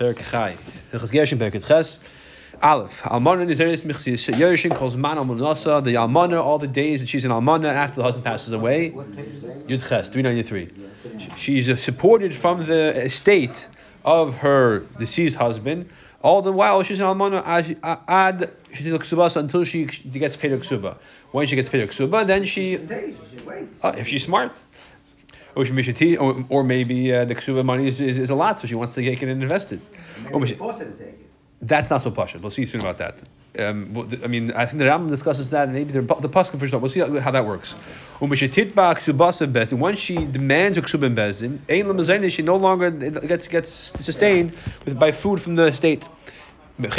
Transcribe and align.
Perk 0.00 0.18
Chai. 0.18 0.56
Hilchas 0.90 1.12
Gershon, 1.12 1.38
Perk 1.38 1.62
Ches. 1.62 2.00
Aleph. 2.62 3.02
Almana 3.02 3.46
Nizeris 3.46 3.82
Michsis. 3.82 4.34
Yershin 4.34 4.74
calls 4.74 4.96
man 4.96 5.18
Almanasa, 5.18 5.84
the 5.84 5.92
Almana, 5.92 6.42
all 6.42 6.58
the 6.58 6.66
days 6.66 7.00
that 7.00 7.08
she's 7.10 7.26
an 7.26 7.30
Almana 7.30 7.66
after 7.66 7.96
the 7.96 8.02
husband 8.02 8.24
passes 8.24 8.54
away. 8.54 8.92
Yud 8.92 9.86
Ches, 9.86 10.08
393. 10.08 10.70
She's 11.36 11.78
supported 11.78 12.34
from 12.34 12.64
the 12.66 12.96
estate 12.96 13.68
of 14.02 14.38
her 14.38 14.86
deceased 14.98 15.36
husband, 15.36 15.90
all 16.22 16.40
the 16.40 16.52
while 16.52 16.82
she's 16.82 16.98
an 16.98 17.04
Almana 17.04 17.42
ad- 18.08 18.50
until 19.36 19.64
she 19.64 19.84
gets 19.84 20.36
paid 20.36 20.52
a 20.52 20.58
Ksuba. 20.58 20.96
When 21.32 21.46
she 21.46 21.56
gets 21.56 21.68
paid 21.68 21.82
a 21.82 21.86
Ksuba, 21.86 22.26
then 22.26 22.44
she, 22.44 22.78
uh, 23.82 23.92
if 23.98 24.08
she's 24.08 24.24
smart. 24.24 24.64
Or, 25.56 25.64
she, 25.64 25.82
she 25.82 26.16
or, 26.16 26.44
or 26.48 26.64
maybe 26.64 27.12
uh, 27.12 27.24
the 27.24 27.34
ksuba 27.34 27.64
money 27.64 27.88
is, 27.88 28.00
is, 28.00 28.18
is 28.18 28.30
a 28.30 28.34
lot, 28.34 28.60
so 28.60 28.66
she 28.66 28.74
wants 28.74 28.94
to 28.94 29.02
take 29.02 29.22
it 29.22 29.28
and 29.28 29.42
invest 29.42 29.72
it. 29.72 29.80
Or 30.32 30.46
she- 30.46 30.56
that's 31.62 31.90
not 31.90 32.02
so 32.02 32.10
posh. 32.10 32.34
We'll 32.36 32.50
see 32.50 32.64
soon 32.66 32.80
about 32.80 32.98
that. 32.98 33.20
Um, 33.58 34.08
I 34.22 34.28
mean, 34.28 34.52
I 34.52 34.64
think 34.64 34.78
the 34.78 34.84
Rambam 34.86 35.08
discusses 35.08 35.50
that, 35.50 35.64
and 35.64 35.72
maybe 35.72 35.92
the, 35.92 36.02
the 36.02 36.28
Paskin 36.28 36.58
for 36.58 36.68
sure. 36.68 36.78
We'll 36.78 36.90
see 36.90 37.00
how, 37.00 37.18
how 37.18 37.32
that 37.32 37.44
works. 37.44 37.74
Ksubasa 38.20 39.52
bezdin. 39.52 39.78
Once 39.78 39.98
she 39.98 40.24
demands 40.24 40.78
a 40.78 40.82
ksuba 40.82 41.04
in 41.04 41.14
bezdin, 41.16 42.30
she 42.30 42.42
no 42.42 42.56
longer 42.56 42.90
gets 42.90 43.48
gets 43.48 43.68
sustained 43.68 44.52
with, 44.84 44.98
by 44.98 45.10
food 45.10 45.42
from 45.42 45.56
the 45.56 45.72
state. 45.72 46.08
If 46.78 46.94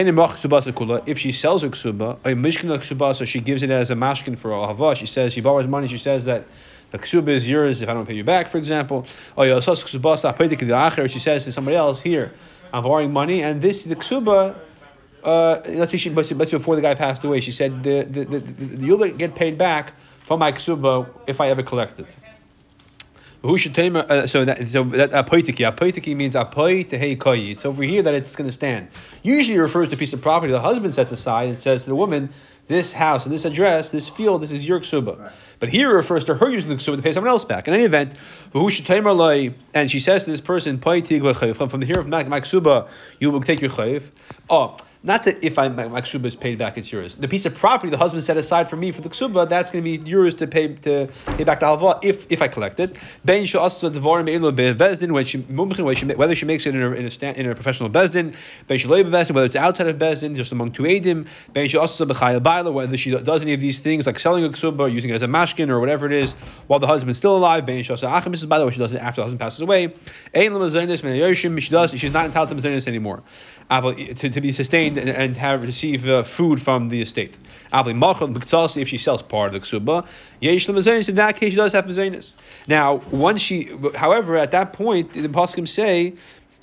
she 1.19 1.31
sells 1.31 1.63
a 1.63 1.69
ksuba, 1.69 2.17
a 2.23 2.35
mishkin 2.35 2.69
ksubasa, 2.77 3.25
she 3.25 3.39
gives 3.39 3.63
it 3.63 3.71
as 3.71 3.89
a 3.89 3.95
mashkin 3.95 4.37
for 4.37 4.51
a 4.51 4.67
hava. 4.67 4.95
She 4.95 5.05
says 5.05 5.33
she 5.33 5.41
borrows 5.41 5.67
money. 5.67 5.87
She 5.87 5.97
says 5.97 6.25
that 6.25 6.43
the 6.91 6.99
ksuba 6.99 7.29
is 7.29 7.47
yours 7.49 7.81
if 7.81 7.89
I 7.89 7.93
don't 7.93 8.05
pay 8.05 8.13
you 8.15 8.23
back, 8.23 8.47
for 8.47 8.57
example. 8.57 9.05
Or 9.35 9.61
she 11.07 11.19
says 11.19 11.43
to 11.45 11.51
somebody 11.51 11.77
else, 11.77 12.01
here, 12.01 12.31
I'm 12.73 12.83
borrowing 12.83 13.11
money, 13.11 13.41
and 13.43 13.61
this 13.61 13.79
is 13.79 13.85
the 13.85 13.95
ksuba. 13.95 14.55
Uh, 15.23 15.59
let's 15.69 15.91
say 15.91 15.97
she, 15.97 16.09
let's 16.09 16.29
say 16.29 16.35
before 16.35 16.75
the 16.75 16.81
guy 16.81 16.95
passed 16.95 17.23
away, 17.23 17.39
she 17.41 17.51
said 17.51 17.83
the, 17.83 18.03
the, 18.03 18.25
the, 18.25 18.39
the, 18.39 18.85
you'll 18.85 19.07
get 19.09 19.35
paid 19.35 19.57
back 19.57 19.97
from 19.99 20.39
my 20.39 20.51
ksuba 20.51 21.07
if 21.27 21.39
I 21.41 21.49
ever 21.49 21.63
collect 21.63 21.99
it. 21.99 22.15
Who 23.41 23.57
should 23.57 23.73
tame? 23.73 23.95
Uh, 23.95 24.27
so 24.27 24.45
that 24.45 24.67
so 24.67 24.83
that 24.83 25.11
apoitiki 25.11 25.67
apoitiki 25.67 26.15
means 26.15 26.35
hey 26.35 27.15
koyi. 27.15 27.51
It's 27.51 27.65
over 27.65 27.81
here 27.81 28.03
that 28.03 28.13
it's 28.13 28.35
going 28.35 28.47
to 28.47 28.53
stand. 28.53 28.89
Usually 29.23 29.57
refers 29.57 29.89
to 29.89 29.95
a 29.95 29.97
piece 29.97 30.13
of 30.13 30.21
property 30.21 30.51
the 30.51 30.59
husband 30.59 30.93
sets 30.93 31.11
aside 31.11 31.49
and 31.49 31.57
says 31.57 31.85
to 31.85 31.89
the 31.89 31.95
woman, 31.95 32.29
"This 32.71 32.93
house 32.93 33.25
and 33.25 33.33
this 33.33 33.45
address, 33.45 33.91
this 33.91 34.07
field, 34.07 34.41
this 34.41 34.51
is 34.51 34.67
your 34.67 34.79
ksuba." 34.79 35.19
Right. 35.19 35.31
But 35.59 35.69
here 35.69 35.91
it 35.91 35.93
refers 35.93 36.23
to 36.25 36.35
her 36.35 36.49
using 36.49 36.69
the 36.69 36.77
ksuba 36.77 36.95
to 36.95 37.01
pay 37.01 37.11
someone 37.11 37.29
else 37.29 37.45
back. 37.45 37.67
In 37.67 37.73
any 37.73 37.83
event, 37.83 38.13
who 38.53 38.69
should 38.71 38.85
tame 38.85 39.05
and 39.73 39.91
she 39.91 39.99
says 39.99 40.23
to 40.23 40.31
this 40.31 40.41
person, 40.41 40.77
"From 40.79 41.01
the 41.01 41.85
here 41.85 41.99
of 41.99 42.07
my, 42.07 42.23
my 42.23 42.41
ksuba, 42.41 42.87
you 43.19 43.29
will 43.29 43.41
take 43.41 43.61
your 43.61 43.71
chayv." 43.71 44.09
Oh. 44.49 44.77
Not 45.03 45.23
that 45.23 45.43
if 45.43 45.57
I, 45.57 45.67
my, 45.67 46.01
ksuba 46.01 46.25
is 46.25 46.35
paid 46.35 46.59
back, 46.59 46.77
it's 46.77 46.91
yours. 46.91 47.15
The 47.15 47.27
piece 47.27 47.47
of 47.47 47.55
property 47.55 47.89
the 47.89 47.97
husband 47.97 48.23
set 48.23 48.37
aside 48.37 48.69
for 48.69 48.75
me 48.75 48.91
for 48.91 49.01
the 49.01 49.09
ksuba, 49.09 49.49
that's 49.49 49.71
going 49.71 49.83
to 49.83 49.97
be 49.97 50.07
yours 50.07 50.35
to 50.35 50.45
pay 50.45 50.75
to 50.75 51.09
pay 51.25 51.43
back 51.43 51.59
the 51.59 51.65
halva 51.65 51.99
if 52.03 52.31
if 52.31 52.43
I 52.43 52.47
collect 52.47 52.79
it. 52.79 52.95
Whether 53.25 53.47
she 56.35 56.45
makes 56.45 56.67
it 56.67 56.75
in 56.75 56.83
a 56.83 56.91
in 56.91 57.05
a, 57.05 57.09
stand, 57.09 57.37
in 57.37 57.49
a 57.49 57.55
professional 57.55 57.89
bezdin, 57.89 58.35
whether 59.33 59.45
it's 59.45 59.55
outside 59.55 59.87
of 59.87 59.97
bezdin, 59.97 60.35
just 60.35 60.51
among 60.51 60.71
two 60.71 60.83
edim, 60.83 61.25
whether 62.71 62.97
she 62.97 63.09
does 63.09 63.41
any 63.41 63.53
of 63.53 63.59
these 63.59 63.79
things 63.79 64.05
like 64.05 64.19
selling 64.19 64.45
a 64.45 64.49
ksuba, 64.49 64.81
or 64.81 64.87
using 64.87 65.09
it 65.09 65.15
as 65.15 65.23
a 65.23 65.27
mashkin 65.27 65.69
or 65.69 65.79
whatever 65.79 66.05
it 66.05 66.13
is 66.13 66.33
while 66.67 66.79
the 66.79 66.85
husband's 66.85 67.17
still 67.17 67.35
alive. 67.35 67.65
By 67.65 67.81
the 67.81 68.65
way 68.67 68.71
she 68.71 68.77
does 68.77 68.93
it 68.93 69.01
after 69.01 69.21
the 69.21 69.23
husband 69.23 69.39
passes 69.39 69.61
away. 69.61 69.95
She 70.35 70.49
does 71.69 71.91
she's 71.91 72.13
not 72.13 72.25
entitled 72.25 72.49
to 72.49 72.55
mezainis 72.55 72.87
anymore 72.87 73.23
to, 73.71 74.29
to 74.29 74.41
be 74.41 74.51
sustained 74.51 74.97
and, 74.97 75.09
and 75.09 75.37
have 75.37 75.63
receive 75.63 76.07
uh, 76.09 76.23
food 76.23 76.61
from 76.61 76.89
the 76.89 77.01
estate. 77.01 77.37
If 77.73 78.87
she 78.89 78.97
sells 78.97 79.23
part 79.23 79.53
of 79.53 79.61
the 79.61 79.65
ksuba, 79.65 81.09
in 81.09 81.15
that 81.15 81.35
case 81.37 81.51
she 81.51 81.55
does 81.55 81.71
have 81.73 81.85
mezanis. 81.85 82.35
Now, 82.67 82.95
once 83.11 83.41
she, 83.41 83.69
however, 83.95 84.35
at 84.35 84.51
that 84.51 84.73
point 84.73 85.13
the 85.13 85.29
poskim 85.29 85.67
say 85.67 86.15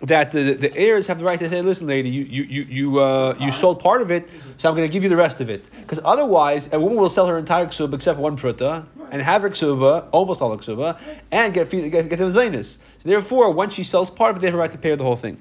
that 0.03 0.31
the, 0.31 0.53
the 0.53 0.77
heirs 0.77 1.06
have 1.09 1.19
the 1.19 1.25
right 1.25 1.38
to 1.38 1.49
say, 1.49 1.60
"Listen, 1.60 1.87
lady, 1.87 2.09
you 2.09 2.22
you 2.22 2.43
you 2.44 2.62
you, 2.62 2.99
uh, 3.00 3.34
you 3.41 3.50
sold 3.50 3.81
part 3.81 4.00
of 4.00 4.11
it, 4.11 4.31
so 4.56 4.69
I'm 4.69 4.77
going 4.77 4.87
to 4.87 4.93
give 4.93 5.03
you 5.03 5.09
the 5.09 5.16
rest 5.16 5.41
of 5.41 5.50
it." 5.50 5.69
Because 5.81 5.99
otherwise, 6.05 6.72
a 6.72 6.78
woman 6.78 6.99
will 6.99 7.11
sell 7.11 7.27
her 7.27 7.37
entire 7.37 7.66
ksuba 7.66 7.94
except 7.94 8.19
one 8.19 8.37
pruta 8.37 8.84
and 9.11 9.22
have 9.22 9.43
her 9.43 9.50
ksuba, 9.50 10.09
almost 10.12 10.41
all 10.41 10.56
the 10.56 10.62
ksuba, 10.62 11.00
and 11.32 11.53
get 11.53 11.71
get, 11.71 11.91
get 11.91 12.11
the 12.11 12.25
zainus. 12.27 12.78
So 12.99 13.09
therefore, 13.09 13.50
once 13.50 13.75
she 13.75 13.82
sells 13.82 14.09
part 14.09 14.31
of 14.31 14.37
it, 14.37 14.41
they 14.41 14.47
have 14.49 14.55
a 14.55 14.59
right 14.59 14.71
to 14.71 14.78
pay 14.78 14.91
her 14.91 14.97
the 14.97 15.05
whole 15.05 15.16
thing. 15.16 15.41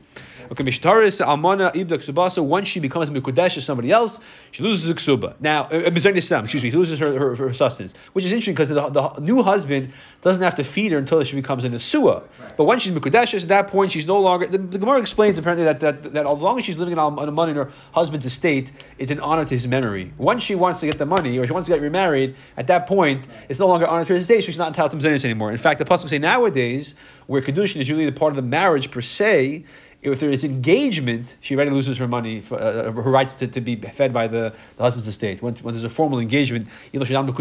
Okay, 0.49 0.63
Mishtaris 0.63 1.23
Almana 1.25 1.73
Ibda 1.73 1.97
Ksubasa. 1.97 2.43
Once 2.43 2.69
she 2.69 2.79
becomes 2.79 3.09
Mikudesh 3.09 3.55
to 3.55 3.61
somebody 3.61 3.91
else, 3.91 4.19
she 4.51 4.63
loses 4.63 4.85
the 4.85 4.93
Ksuba. 4.93 5.33
Now, 5.41 5.63
uh, 5.65 5.75
uh 5.75 5.91
excuse 5.91 6.63
me, 6.63 6.69
she 6.69 6.77
loses 6.77 6.99
her, 6.99 7.19
her, 7.19 7.35
her, 7.35 7.53
sustenance, 7.53 7.93
which 8.13 8.23
is 8.23 8.31
interesting 8.31 8.53
because 8.53 8.69
the, 8.69 8.89
the, 8.89 9.19
new 9.19 9.43
husband 9.43 9.91
doesn't 10.21 10.41
have 10.41 10.55
to 10.55 10.63
feed 10.63 10.93
her 10.93 10.97
until 10.97 11.21
she 11.23 11.35
becomes 11.35 11.65
an 11.65 11.73
Asua. 11.73 12.21
Right. 12.39 12.57
But 12.57 12.63
once 12.63 12.83
she's 12.83 12.93
Mikudesh, 12.93 13.41
at 13.41 13.47
that 13.49 13.67
point, 13.67 13.91
she's 13.91 14.07
no 14.07 14.19
longer. 14.21 14.47
The, 14.47 14.57
the 14.57 14.77
Gemara 14.77 14.99
explains 14.99 15.37
apparently 15.37 15.65
that, 15.65 15.81
that, 15.81 16.03
that 16.13 16.25
as 16.25 16.39
long 16.39 16.59
as 16.59 16.65
she's 16.65 16.79
living 16.79 16.97
on, 16.97 17.19
on 17.19 17.33
money 17.33 17.51
in 17.51 17.57
her 17.57 17.69
husband's 17.91 18.25
estate, 18.25 18.71
it's 18.97 19.11
an 19.11 19.19
honor 19.19 19.43
to 19.43 19.53
his 19.53 19.67
memory. 19.67 20.13
Once 20.17 20.43
she 20.43 20.55
wants 20.55 20.79
to 20.79 20.85
get 20.85 20.97
the 20.97 21.05
money 21.05 21.37
or 21.37 21.45
she 21.45 21.51
wants 21.51 21.67
to 21.67 21.75
get 21.75 21.81
remarried, 21.81 22.35
at 22.55 22.67
that 22.67 22.87
point, 22.87 23.27
it's 23.49 23.59
no 23.59 23.67
longer 23.67 23.85
honor 23.85 24.05
to 24.05 24.13
his 24.13 24.23
estate, 24.23 24.41
so 24.41 24.45
she's 24.45 24.57
not 24.57 24.69
entitled 24.69 24.99
to 24.99 25.07
Mzenis 25.07 25.25
anymore. 25.25 25.51
In 25.51 25.57
fact, 25.57 25.79
the 25.79 25.85
Pasuk 25.85 26.07
say 26.07 26.19
nowadays, 26.19 26.95
where 27.27 27.41
Kedushin 27.41 27.81
is 27.81 27.89
usually 27.89 28.05
the 28.05 28.11
part 28.11 28.31
of 28.31 28.37
the 28.37 28.41
marriage 28.41 28.89
per 28.91 29.01
se, 29.01 29.65
if 30.01 30.19
there 30.19 30.29
is 30.29 30.43
engagement, 30.43 31.35
she 31.41 31.55
already 31.55 31.71
loses 31.71 31.97
her 31.97 32.07
money, 32.07 32.41
for, 32.41 32.59
uh, 32.59 32.91
her 32.91 33.11
rights 33.11 33.33
to, 33.35 33.47
to 33.47 33.61
be 33.61 33.75
fed 33.75 34.13
by 34.13 34.27
the, 34.27 34.53
the 34.77 34.83
husband's 34.83 35.07
estate. 35.07 35.41
When, 35.41 35.55
when 35.55 35.73
there's 35.73 35.83
a 35.83 35.89
formal 35.89 36.19
engagement, 36.19 36.67
you 36.91 36.99
know, 36.99 37.05
she's 37.05 37.13
not 37.13 37.25
what 37.25 37.37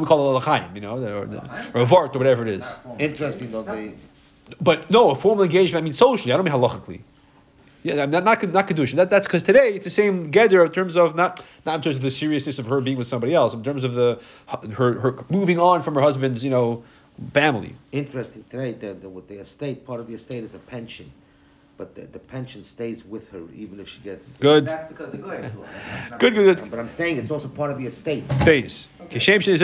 we 0.00 0.06
call 0.06 0.36
a 0.36 0.38
l'chaim, 0.38 0.74
you 0.74 0.80
know, 0.80 1.02
or, 1.02 1.26
or 1.74 1.82
a 1.82 1.86
vart 1.86 2.14
or 2.14 2.18
whatever 2.18 2.46
it 2.46 2.60
is. 2.60 2.78
Interesting 2.98 3.50
though, 3.50 3.62
they. 3.62 3.94
But 4.60 4.90
no, 4.90 5.10
a 5.10 5.14
formal 5.14 5.44
engagement. 5.44 5.82
I 5.82 5.84
mean 5.84 5.92
socially. 5.92 6.32
I 6.32 6.36
don't 6.36 6.44
mean 6.44 6.54
halachically. 6.54 7.00
Yeah, 7.82 8.04
not 8.04 8.24
not 8.24 8.42
not 8.52 8.68
kedusha. 8.68 8.96
That, 8.96 9.08
that's 9.08 9.26
because 9.26 9.42
today 9.42 9.70
it's 9.74 9.84
the 9.84 9.90
same 9.90 10.30
geder 10.30 10.66
in 10.66 10.72
terms 10.72 10.96
of 10.96 11.14
not 11.14 11.42
not 11.64 11.76
in 11.76 11.82
terms 11.82 11.96
of 11.96 12.02
the 12.02 12.10
seriousness 12.10 12.58
of 12.58 12.66
her 12.66 12.80
being 12.80 12.98
with 12.98 13.06
somebody 13.06 13.32
else, 13.32 13.54
in 13.54 13.62
terms 13.62 13.84
of 13.84 13.94
the 13.94 14.20
her 14.74 14.98
her 14.98 15.24
moving 15.30 15.58
on 15.58 15.82
from 15.82 15.94
her 15.94 16.00
husband's 16.00 16.44
you 16.44 16.50
know 16.50 16.82
family. 17.32 17.74
Interesting 17.92 18.44
today. 18.50 18.72
The, 18.72 19.08
with 19.08 19.28
the 19.28 19.36
estate, 19.36 19.86
part 19.86 20.00
of 20.00 20.08
the 20.08 20.14
estate 20.14 20.42
is 20.42 20.54
a 20.54 20.58
pension 20.58 21.12
but 21.80 21.94
the, 21.94 22.02
the 22.02 22.18
pension 22.18 22.62
stays 22.62 23.06
with 23.06 23.30
her 23.30 23.40
even 23.54 23.80
if 23.80 23.88
she 23.88 24.00
gets. 24.00 24.36
Good. 24.36 24.66
That's 24.66 24.86
because 24.86 25.12
the 25.12 25.16
good. 25.16 25.50
Good, 26.18 26.34
good, 26.34 26.58
good. 26.58 26.70
But 26.70 26.78
I'm 26.78 26.88
saying 26.88 27.16
it's 27.16 27.30
also 27.30 27.48
part 27.48 27.70
of 27.70 27.78
the 27.78 27.86
estate. 27.86 28.28
Base. 28.44 28.90
Just 29.08 29.26
like 29.26 29.42
she, 29.42 29.56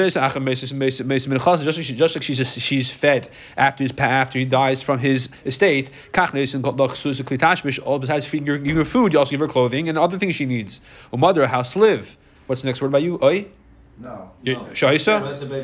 just 1.95 2.17
like 2.17 2.23
she's 2.23 2.53
she's 2.55 2.91
fed 2.91 3.29
after 3.59 3.85
his 3.85 3.93
after 3.99 4.39
he 4.39 4.47
dies 4.47 4.83
from 4.83 4.99
his 4.99 5.29
estate. 5.45 5.91
All 7.85 7.99
besides 7.99 8.25
feeding 8.25 8.47
her, 8.47 8.57
giving 8.57 8.77
her 8.77 8.85
food, 8.87 9.13
you 9.13 9.19
also 9.19 9.33
give 9.33 9.41
her 9.41 9.49
clothing 9.49 9.91
and 9.91 9.99
other 9.99 10.17
things 10.17 10.37
she 10.37 10.47
needs. 10.47 10.81
A 11.13 11.19
mother, 11.19 11.43
a 11.43 11.49
house 11.49 11.75
to 11.75 11.81
live. 11.81 12.17
What's 12.47 12.63
the 12.63 12.69
next 12.69 12.81
word 12.81 12.89
about 12.89 13.03
you? 13.03 13.19
Oi. 13.23 13.47
No. 13.99 14.31
Shaisa? 14.45 15.23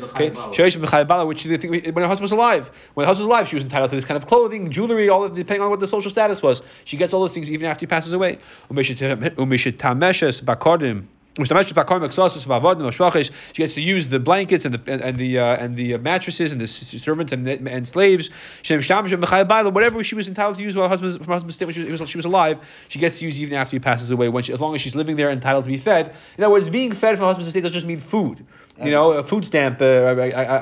Okay. 0.09 0.31
Shaisa 0.31 0.83
b'chaybala, 0.83 1.27
which 1.27 1.45
when 1.45 2.01
her 2.03 2.07
husband 2.07 2.21
was 2.21 2.31
alive. 2.31 2.91
When 2.95 3.03
her 3.03 3.07
husband 3.07 3.27
was 3.27 3.35
alive, 3.35 3.47
she 3.47 3.55
was 3.55 3.63
entitled 3.63 3.91
to 3.91 3.95
this 3.95 4.05
kind 4.05 4.17
of 4.17 4.25
clothing, 4.27 4.71
jewelry, 4.71 5.07
all 5.07 5.23
of, 5.23 5.35
depending 5.35 5.61
on 5.61 5.69
what 5.69 5.79
the 5.79 5.87
social 5.87 6.09
status 6.09 6.41
was. 6.41 6.63
She 6.83 6.97
gets 6.97 7.13
all 7.13 7.21
those 7.21 7.33
things 7.33 7.51
even 7.51 7.67
after 7.67 7.81
he 7.81 7.87
passes 7.87 8.11
away. 8.11 8.39
Bakardim. 10.41 11.05
She 11.35 11.43
gets 13.63 13.73
to 13.73 13.81
use 13.81 14.07
the 14.07 14.19
blankets 14.19 14.65
and 14.65 14.75
the 14.75 14.91
and 15.03 15.17
the 15.17 15.39
uh, 15.39 15.55
and 15.57 15.75
the 15.75 15.97
mattresses 15.97 16.51
and 16.51 16.61
the 16.61 16.67
servants 16.67 17.31
and 17.31 17.47
and 17.47 17.87
slaves. 17.87 18.29
Whatever 18.69 20.03
she 20.03 20.15
was 20.15 20.27
entitled 20.27 20.57
to 20.57 20.61
use 20.61 20.75
while 20.75 20.85
her 20.85 20.89
husband 20.89 21.17
from 21.17 21.25
her 21.25 21.33
husband's 21.33 21.55
state 21.55 21.65
when 21.65 21.73
she 21.73 21.81
was, 21.91 22.09
she 22.09 22.17
was 22.17 22.25
alive, 22.25 22.59
she 22.87 22.99
gets 22.99 23.17
to 23.19 23.25
use 23.25 23.39
even 23.39 23.55
after 23.55 23.75
he 23.75 23.79
passes 23.79 24.11
away. 24.11 24.29
When 24.29 24.43
she, 24.43 24.53
as 24.53 24.61
long 24.61 24.75
as 24.75 24.81
she's 24.81 24.95
living 24.95 25.15
there, 25.15 25.31
entitled 25.31 25.63
to 25.63 25.69
be 25.71 25.77
fed. 25.77 26.13
In 26.37 26.43
other 26.43 26.51
words, 26.53 26.69
being 26.69 26.91
fed 26.91 27.15
from 27.15 27.21
her 27.21 27.27
husband's 27.27 27.47
estate 27.47 27.61
doesn't 27.61 27.73
just 27.73 27.87
mean 27.87 27.99
food. 27.99 28.45
You 28.83 28.89
know, 28.89 29.11
a 29.11 29.23
food 29.23 29.45
stamp 29.45 29.81
uh, 29.81 29.85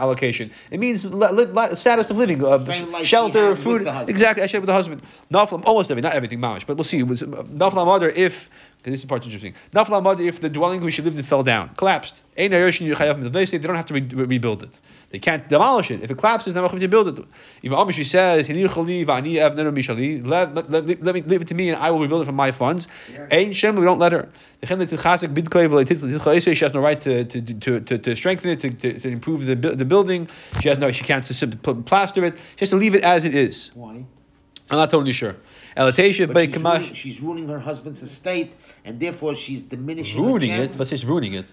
allocation. 0.03 0.51
It 0.69 0.81
means 0.81 1.05
li- 1.05 1.31
li- 1.31 1.75
status 1.75 2.09
of 2.11 2.17
living, 2.17 2.43
uh, 2.43 2.57
shelter, 3.05 3.55
food. 3.55 3.81
Exactly, 4.09 4.43
I 4.43 4.47
shared 4.47 4.61
with 4.63 4.67
the 4.67 4.73
husband. 4.73 5.01
Almost 5.33 5.89
everything, 5.91 6.09
not 6.09 6.13
everything, 6.15 6.39
mamish, 6.39 6.65
but 6.67 6.75
we'll 6.75 6.83
see. 6.83 7.01
Naflam 7.03 7.85
mother 7.85 8.09
if 8.09 8.49
because 8.81 8.93
this 8.93 9.01
is 9.01 9.05
part 9.05 9.23
interesting. 9.23 9.53
If 9.73 10.41
the 10.41 10.49
dwelling 10.49 10.81
which 10.81 10.95
she 10.95 11.03
lived 11.03 11.15
in 11.15 11.23
fell 11.23 11.43
down, 11.43 11.69
collapsed. 11.75 12.23
They 12.35 12.49
don't 12.49 13.75
have 13.75 13.85
to 13.85 13.93
re- 13.93 14.01
rebuild 14.01 14.63
it. 14.63 14.79
They 15.11 15.19
can't 15.19 15.47
demolish 15.47 15.91
it. 15.91 16.01
If 16.01 16.09
it 16.09 16.17
collapses, 16.17 16.55
then 16.55 16.63
they 16.63 16.67
have 16.67 16.79
to 16.79 16.87
build 16.87 17.19
it. 17.19 17.25
Even 17.61 17.77
Amish 17.77 18.03
says, 18.03 18.47
let, 20.25 20.55
let, 20.55 20.71
let, 20.71 21.03
let 21.03 21.15
me 21.15 21.21
leave 21.21 21.41
it 21.41 21.47
to 21.49 21.53
me 21.53 21.69
and 21.69 21.79
I 21.79 21.91
will 21.91 21.99
rebuild 21.99 22.23
it 22.23 22.25
from 22.25 22.35
my 22.35 22.51
funds. 22.51 22.87
Shem, 23.53 23.75
we 23.75 23.85
don't 23.85 23.99
let 23.99 24.13
her. 24.13 24.29
She 24.63 24.73
has 24.73 24.91
no 26.73 26.79
right 26.79 27.01
to, 27.01 27.25
to, 27.25 27.41
to, 27.41 27.79
to, 27.81 27.97
to 27.99 28.15
strengthen 28.15 28.49
it, 28.49 28.59
to, 28.61 28.71
to, 28.71 28.99
to 28.99 29.09
improve 29.09 29.45
the, 29.45 29.55
the 29.55 29.85
building. 29.85 30.27
She 30.59 30.69
has 30.69 30.79
no, 30.79 30.91
she 30.91 31.03
can't 31.03 31.23
plaster 31.85 32.25
it. 32.25 32.37
She 32.37 32.61
has 32.61 32.69
to 32.69 32.77
leave 32.77 32.95
it 32.95 33.03
as 33.03 33.25
it 33.25 33.35
is. 33.35 33.69
Why? 33.75 34.05
I'm 34.71 34.77
not 34.77 34.89
totally 34.89 35.11
sure. 35.11 35.35
But 35.75 35.95
she's 35.95 36.19
ruining, 36.27 36.93
she's 36.93 37.21
ruining 37.21 37.47
her 37.49 37.59
husband's 37.59 38.01
estate, 38.03 38.53
and 38.85 38.99
therefore 38.99 39.35
she's 39.35 39.61
diminishing 39.63 40.21
ruining 40.21 40.51
her 40.51 40.63
it. 40.63 40.71
What's 40.73 40.91
this 40.91 41.03
ruining 41.03 41.33
it? 41.33 41.51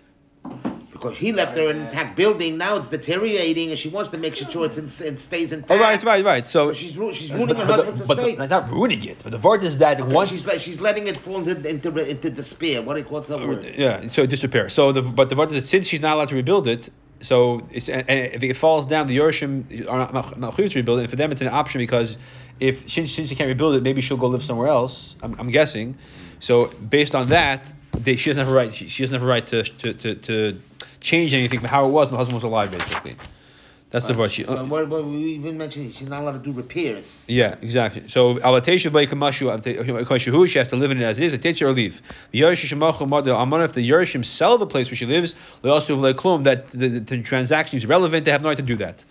because 0.99 1.19
he 1.19 1.33
left 1.33 1.57
her 1.57 1.71
an 1.71 1.79
intact 1.83 2.17
building. 2.17 2.59
Now 2.59 2.77
it's 2.77 2.89
deteriorating, 2.89 3.71
and 3.71 3.79
she 3.79 3.89
wants 3.89 4.11
to 4.11 4.19
make 4.19 4.35
sure 4.35 4.67
it's 4.67 4.79
in, 4.79 4.87
it 5.07 5.19
stays 5.21 5.53
intact. 5.53 5.71
Oh, 5.71 5.81
right, 5.81 6.03
right, 6.03 6.25
right. 6.25 6.49
So, 6.49 6.69
So 6.69 6.73
she's 6.75 6.97
ru- 6.97 7.13
she's 7.13 7.33
ruining 7.33 7.57
her 7.57 7.67
but, 7.67 7.75
husband's 7.77 8.07
but, 8.07 8.19
estate. 8.19 8.39
but 8.39 8.51
not 8.51 8.71
ruining 8.71 9.05
it. 9.05 9.21
But 9.23 9.33
the 9.33 9.39
word 9.39 9.63
is 9.63 9.79
that 9.79 10.01
Okay, 10.01 10.15
once 10.15 10.31
she's 10.31 10.47
like 10.47 10.61
she's 10.61 10.81
letting 10.81 11.07
it 11.07 11.17
fall 11.17 11.39
into 11.39 11.69
into, 11.69 11.97
into 12.11 12.31
despair. 12.31 12.83
What 12.83 13.11
what's 13.11 13.29
that 13.29 13.39
word? 13.39 13.65
Yeah, 13.77 14.07
so 14.09 14.27
disrepair. 14.27 14.69
So 14.71 14.93
the 14.93 15.03
but 15.03 15.29
the 15.29 15.37
word 15.37 15.51
is 15.51 15.55
that 15.55 15.69
since 15.69 15.87
she's 15.87 16.03
not 16.03 16.15
allowed 16.17 16.29
to 16.29 16.35
rebuild 16.35 16.67
it, 16.67 16.91
so 17.21 17.67
if 17.71 17.89
it 17.89 18.57
falls 18.57 18.87
down, 18.87 19.09
the 19.09 19.17
Yorshim 19.17 19.89
are 19.89 19.99
not, 19.99 20.15
not, 20.15 20.39
not 20.39 20.57
to 20.57 20.63
rebuild 20.63 20.99
it. 20.99 21.03
And 21.03 21.11
for 21.11 21.17
them, 21.17 21.33
it's 21.33 21.41
an 21.41 21.49
option 21.49 21.81
because 21.81 22.17
if 22.61 22.89
since, 22.89 23.13
since 23.13 23.29
she 23.29 23.35
can't 23.35 23.49
rebuild 23.49 23.75
it, 23.75 23.83
maybe 23.83 24.01
she'll 24.01 24.17
go 24.17 24.29
live 24.29 24.43
somewhere 24.43 24.69
else. 24.69 25.17
I'm, 25.23 25.35
I'm 25.39 25.51
guessing. 25.51 25.97
So 26.41 26.69
based 26.69 27.15
on 27.15 27.29
that, 27.29 27.73
they, 27.93 28.17
she 28.17 28.31
doesn't 28.31 28.45
have 28.45 28.53
a 28.53 28.57
right. 28.57 28.73
She, 28.73 28.89
she 28.89 29.03
doesn't 29.03 29.15
have 29.15 29.23
a 29.23 29.27
right 29.27 29.47
to 29.49 29.65
to, 29.65 29.93
to, 29.95 30.15
to 30.15 30.61
change 31.01 31.35
anything 31.35 31.61
from 31.61 31.69
how 31.69 31.87
it 31.87 31.91
was 31.91 32.09
when 32.09 32.13
the 32.13 32.19
husband 32.19 32.37
was 32.37 32.45
alive. 32.45 32.71
Basically, 32.71 33.17
that's 33.91 34.07
the 34.07 34.13
word. 34.15 34.31
She, 34.31 34.45
So 34.45 34.65
what, 34.67 34.87
what 34.89 35.05
we 35.05 35.17
even 35.17 35.57
mentioned 35.57 35.91
she's 35.93 36.09
not 36.09 36.23
allowed 36.23 36.33
to 36.33 36.39
do 36.41 36.53
repairs. 36.53 37.25
yeah, 37.27 37.57
exactly. 37.63 38.07
So 38.09 38.35
alatation 38.35 38.93
by 38.93 39.07
kamashu, 39.07 40.49
she 40.49 40.59
has 40.59 40.69
to 40.69 40.77
live 40.77 40.91
in 40.91 41.01
it 41.01 41.05
as 41.05 41.19
it 41.19 41.25
is. 41.25 41.33
It 41.33 41.41
takes 41.41 41.59
her 41.61 41.69
or 41.69 41.73
leave. 41.73 42.03
The 42.31 42.43
Yerusha 42.43 42.67
shemachu 42.69 43.09
mother 43.09 43.33
amon 43.33 43.63
if 43.63 43.73
the 43.73 43.89
Yerushim 43.89 44.25
sell 44.25 44.59
the 44.59 44.67
place 44.67 44.91
where 44.91 44.97
she 44.97 45.07
lives, 45.07 45.35
they 45.63 45.71
also 45.71 45.99
have 45.99 46.17
klum 46.17 46.45
that 46.45 46.69
the, 46.69 46.89
the, 46.89 47.01
the 47.01 47.23
transaction 47.23 47.79
is 47.79 47.87
relevant. 47.87 48.27
They 48.27 48.31
have 48.31 48.43
no 48.43 48.49
right 48.51 48.59
to 48.59 48.63
do 48.63 48.77
that. 48.77 49.05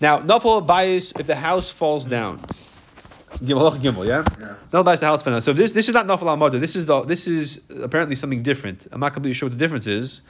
Now, 0.00 0.20
nafal 0.20 0.66
bias 0.66 1.12
if 1.18 1.26
the 1.26 1.36
house 1.36 1.70
falls 1.70 2.04
down. 2.04 2.38
Gimel, 3.40 3.78
Gimel, 3.78 4.06
yeah. 4.06 4.24
Yeah. 4.38 4.54
Nafal 4.72 4.84
bias 4.84 5.00
the 5.00 5.06
house 5.06 5.22
falls 5.22 5.34
down. 5.36 5.42
So 5.42 5.54
this 5.54 5.72
this 5.72 5.88
is 5.88 5.94
not 5.94 6.06
nafal 6.06 6.36
mother. 6.36 6.58
This 6.58 6.76
is 6.76 6.84
the 6.84 7.00
this 7.02 7.26
is 7.26 7.62
apparently 7.82 8.14
something 8.14 8.42
different. 8.42 8.88
I'm 8.92 9.00
not 9.00 9.14
completely 9.14 9.34
sure 9.34 9.48
what 9.48 9.56
the 9.58 9.64
difference 9.64 9.86
is. 9.86 10.20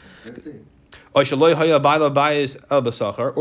Or 1.18 1.24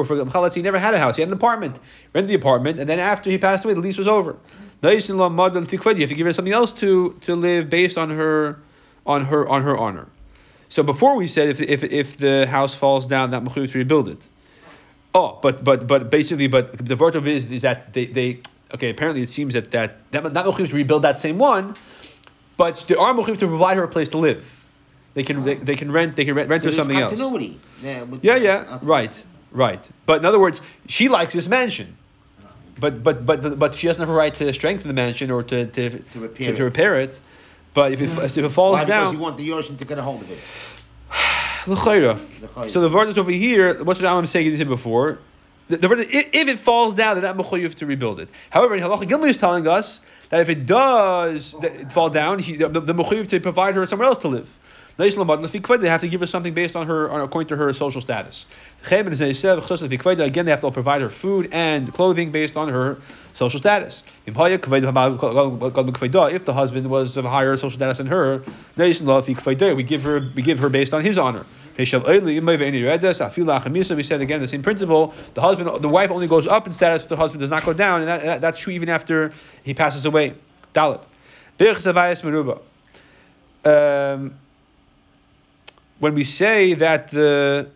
for 0.06 0.50
say 0.50 0.56
he 0.56 0.62
never 0.62 0.80
had 0.80 0.94
a 0.94 1.00
house, 1.00 1.16
he 1.16 1.22
had 1.22 1.30
an 1.30 1.34
apartment, 1.34 1.80
Rent 2.14 2.28
the 2.28 2.34
apartment, 2.34 2.80
and 2.80 2.90
then 2.90 3.00
after 3.00 3.30
he 3.30 3.38
passed 3.38 3.66
away, 3.66 3.74
the 3.74 3.82
lease 3.82 3.98
was 3.98 4.08
over. 4.08 4.38
You 4.82 4.90
have 4.90 5.06
to 5.06 6.16
give 6.16 6.26
her 6.26 6.34
something 6.34 6.54
else 6.54 6.74
to 6.74 7.18
to 7.22 7.36
live 7.36 7.70
based 7.70 7.98
on 7.98 8.10
her, 8.12 8.60
on 9.06 9.26
her 9.26 9.48
on 9.48 9.64
her 9.64 9.78
honor. 9.78 10.08
So 10.70 10.84
before 10.84 11.16
we 11.16 11.28
said 11.28 11.50
if 11.50 11.62
if 11.62 11.84
if 11.84 12.18
the 12.18 12.48
house 12.48 12.76
falls 12.76 13.08
down, 13.08 13.32
that 13.32 13.44
mechuyev 13.44 13.72
to 13.72 13.78
rebuild 13.78 14.10
it. 14.10 14.30
Oh, 15.16 15.40
but 15.42 15.64
but 15.64 15.88
but 15.88 16.10
basically, 16.10 16.48
but 16.48 16.78
the 16.78 16.96
verdict 16.96 17.26
is 17.26 17.46
is 17.48 17.62
that 17.62 17.94
they 17.94 18.06
they 18.06 18.42
okay. 18.74 18.90
Apparently, 18.90 19.24
it 19.24 19.30
seems 19.30 19.54
that 19.54 19.72
that 19.72 20.12
that 20.12 20.24
not 20.34 20.46
mechuyev 20.46 20.70
to 20.70 20.76
rebuild 20.76 21.04
that 21.04 21.18
same 21.18 21.38
one, 21.38 21.76
but 22.58 22.84
they 22.88 22.96
are 22.96 23.14
mechuyev 23.14 23.38
to 23.40 23.48
provide 23.48 23.78
her 23.78 23.84
a 23.84 23.88
place 23.88 24.10
to 24.10 24.18
live. 24.18 24.66
They 25.18 25.24
can 25.24 25.44
they, 25.44 25.56
they 25.56 25.76
can 25.76 25.92
rent 25.92 26.16
they 26.16 26.26
can 26.26 26.36
rent, 26.36 26.48
rent 26.48 26.62
So 26.62 26.70
her 26.70 26.76
something 26.76 26.96
else. 26.96 27.12
continuity. 27.12 27.60
Yeah, 27.82 28.06
Yeah, 28.22 28.36
yeah, 28.36 28.78
right, 28.84 29.26
right. 29.52 29.90
But 30.06 30.20
in 30.20 30.26
other 30.26 30.40
words, 30.40 30.62
she 30.88 31.10
likes 31.10 31.34
this 31.34 31.48
mansion, 31.48 31.98
but 32.80 33.02
but 33.02 33.26
but 33.26 33.58
but 33.58 33.74
she 33.74 33.88
doesn't 33.88 34.00
have 34.00 34.14
a 34.14 34.16
right 34.16 34.36
to 34.36 34.54
strengthen 34.54 34.88
the 34.88 34.94
mansion 34.94 35.32
or 35.32 35.42
to 35.42 35.66
to, 35.66 35.90
to, 35.90 36.20
repair 36.20 36.54
to 36.54 36.62
it. 36.62 36.64
repair 36.64 37.00
it. 37.00 37.20
But 37.74 37.94
if 37.94 38.02
it, 38.02 38.10
if 38.16 38.38
it 38.38 38.50
falls 38.50 38.74
Why? 38.74 38.86
Because 38.86 39.06
down, 39.06 39.14
you 39.14 39.20
want 39.20 39.38
the 39.38 39.50
Yorshim 39.50 39.80
to 39.80 39.86
get 39.88 39.98
a 39.98 40.04
hold 40.04 40.22
of 40.22 40.30
it. 40.30 40.38
So 42.70 42.88
the 42.88 43.08
is 43.10 43.18
over 43.18 43.32
here. 43.32 43.84
What's 43.84 44.00
what 44.00 44.08
I'm 44.08 44.28
saying 44.28 44.52
this 44.52 44.64
before? 44.64 45.18
The, 45.68 45.78
the 45.78 45.92
is, 45.94 46.06
if, 46.14 46.30
if 46.32 46.48
it 46.48 46.60
falls 46.60 46.96
down, 46.96 47.16
then 47.16 47.24
that 47.24 47.36
mechuyev 47.36 47.74
to 47.76 47.86
rebuild 47.86 48.20
it. 48.20 48.30
However, 48.52 48.76
in 48.76 48.84
halacha 48.84 49.04
Gimel 49.04 49.28
is 49.28 49.38
telling 49.38 49.68
us 49.68 50.00
that 50.30 50.42
if 50.42 50.48
it 50.48 50.66
does 50.66 51.56
that 51.60 51.92
fall 51.92 52.10
down, 52.10 52.40
he, 52.40 52.56
the, 52.56 52.70
the 52.70 52.94
mechuyev 52.94 53.28
to 53.30 53.40
provide 53.42 53.76
her 53.76 53.86
somewhere 53.86 54.08
else 54.08 54.20
to 54.20 54.28
live. 54.30 54.58
They 54.98 55.10
have 55.90 56.02
to 56.02 56.08
give 56.08 56.22
her 56.22 56.28
something 56.28 56.54
based 56.54 56.76
on 56.76 56.88
her, 56.88 57.10
on, 57.12 57.22
according 57.22 57.48
to 57.50 57.56
her 57.56 57.72
social 57.74 58.02
status. 58.02 58.48
Again, 58.90 60.46
they 60.46 60.52
have 60.52 60.62
to 60.62 60.72
provide 60.72 61.02
her 61.02 61.10
food 61.10 61.50
and 61.52 61.94
clothing 61.94 62.32
based 62.32 62.58
on 62.58 62.70
her 62.70 62.98
social 63.34 63.60
status. 63.60 64.04
If 64.26 64.34
the 64.34 64.40
husband 66.54 66.90
was 66.90 67.18
of 67.18 67.26
higher 67.26 67.56
social 67.58 67.78
status 67.78 67.98
than 68.00 68.08
her, 68.08 68.42
we 68.76 69.84
give 69.84 70.04
her 70.04 70.30
we 70.36 70.42
give 70.42 70.60
her 70.60 70.70
based 70.70 70.94
on 70.94 71.04
his 71.04 71.18
honor. 71.18 71.46
We 71.78 71.86
said 71.86 72.04
again 74.22 74.42
the 74.42 74.48
same 74.48 74.64
principle. 74.64 75.14
The 75.36 75.42
husband, 75.42 75.82
the 75.84 75.90
wife 75.90 76.10
only 76.10 76.28
goes 76.28 76.48
up 76.48 76.66
in 76.66 76.74
status 76.74 77.04
if 77.04 77.10
the 77.10 77.16
husband 77.18 77.42
does 77.42 77.52
not 77.52 77.64
go 77.64 77.74
down, 77.74 78.00
and 78.00 78.08
that, 78.10 78.24
that- 78.24 78.42
that's 78.42 78.58
true 78.58 78.74
even 78.74 78.90
after 78.90 79.32
he 79.64 79.76
passes 79.76 80.06
away. 80.08 80.34
Dalit. 80.74 81.04
Um, 83.66 84.34
when 86.00 86.14
we 86.14 86.24
say 86.24 86.74
that 86.74 87.10
the 87.10 87.70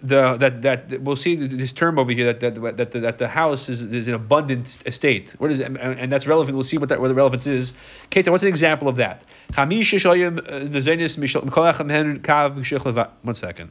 the 0.00 0.36
that 0.36 0.62
that 0.62 1.00
we'll 1.00 1.16
see 1.16 1.34
this 1.34 1.72
term 1.72 1.98
over 1.98 2.12
here 2.12 2.26
that 2.32 2.40
that 2.40 2.76
that 2.76 2.90
the, 2.92 3.00
that 3.00 3.18
the 3.18 3.28
house 3.28 3.68
is, 3.68 3.80
is 3.92 4.08
an 4.08 4.14
abundant 4.14 4.78
estate. 4.86 5.34
What 5.38 5.50
is 5.50 5.60
it? 5.60 5.66
And, 5.66 5.78
and 5.78 6.12
that's 6.12 6.26
relevant. 6.26 6.54
We'll 6.54 6.64
see 6.64 6.78
what 6.78 6.90
that 6.90 7.00
what 7.00 7.08
the 7.08 7.14
relevance 7.14 7.46
is. 7.46 7.72
Keita, 8.10 8.30
what's 8.30 8.42
an 8.42 8.48
example 8.48 8.88
of 8.88 8.96
that? 8.96 9.24
Uh, 9.56 9.64
nezenis 9.66 11.16
mishal 11.16 11.44
mkolachem 11.44 11.90
hen 11.90 12.20
kav 12.20 12.56
shich 12.58 12.84
leva- 12.84 13.12
One 13.22 13.34
second. 13.34 13.70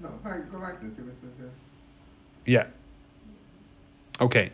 No, 0.00 0.08
go 0.08 0.60
back 0.60 0.80
and 0.80 0.94
see 0.94 1.02
what's 1.02 1.16
what's 1.22 1.36
there. 1.38 1.48
Yeah. 2.44 2.66
Okay. 4.20 4.52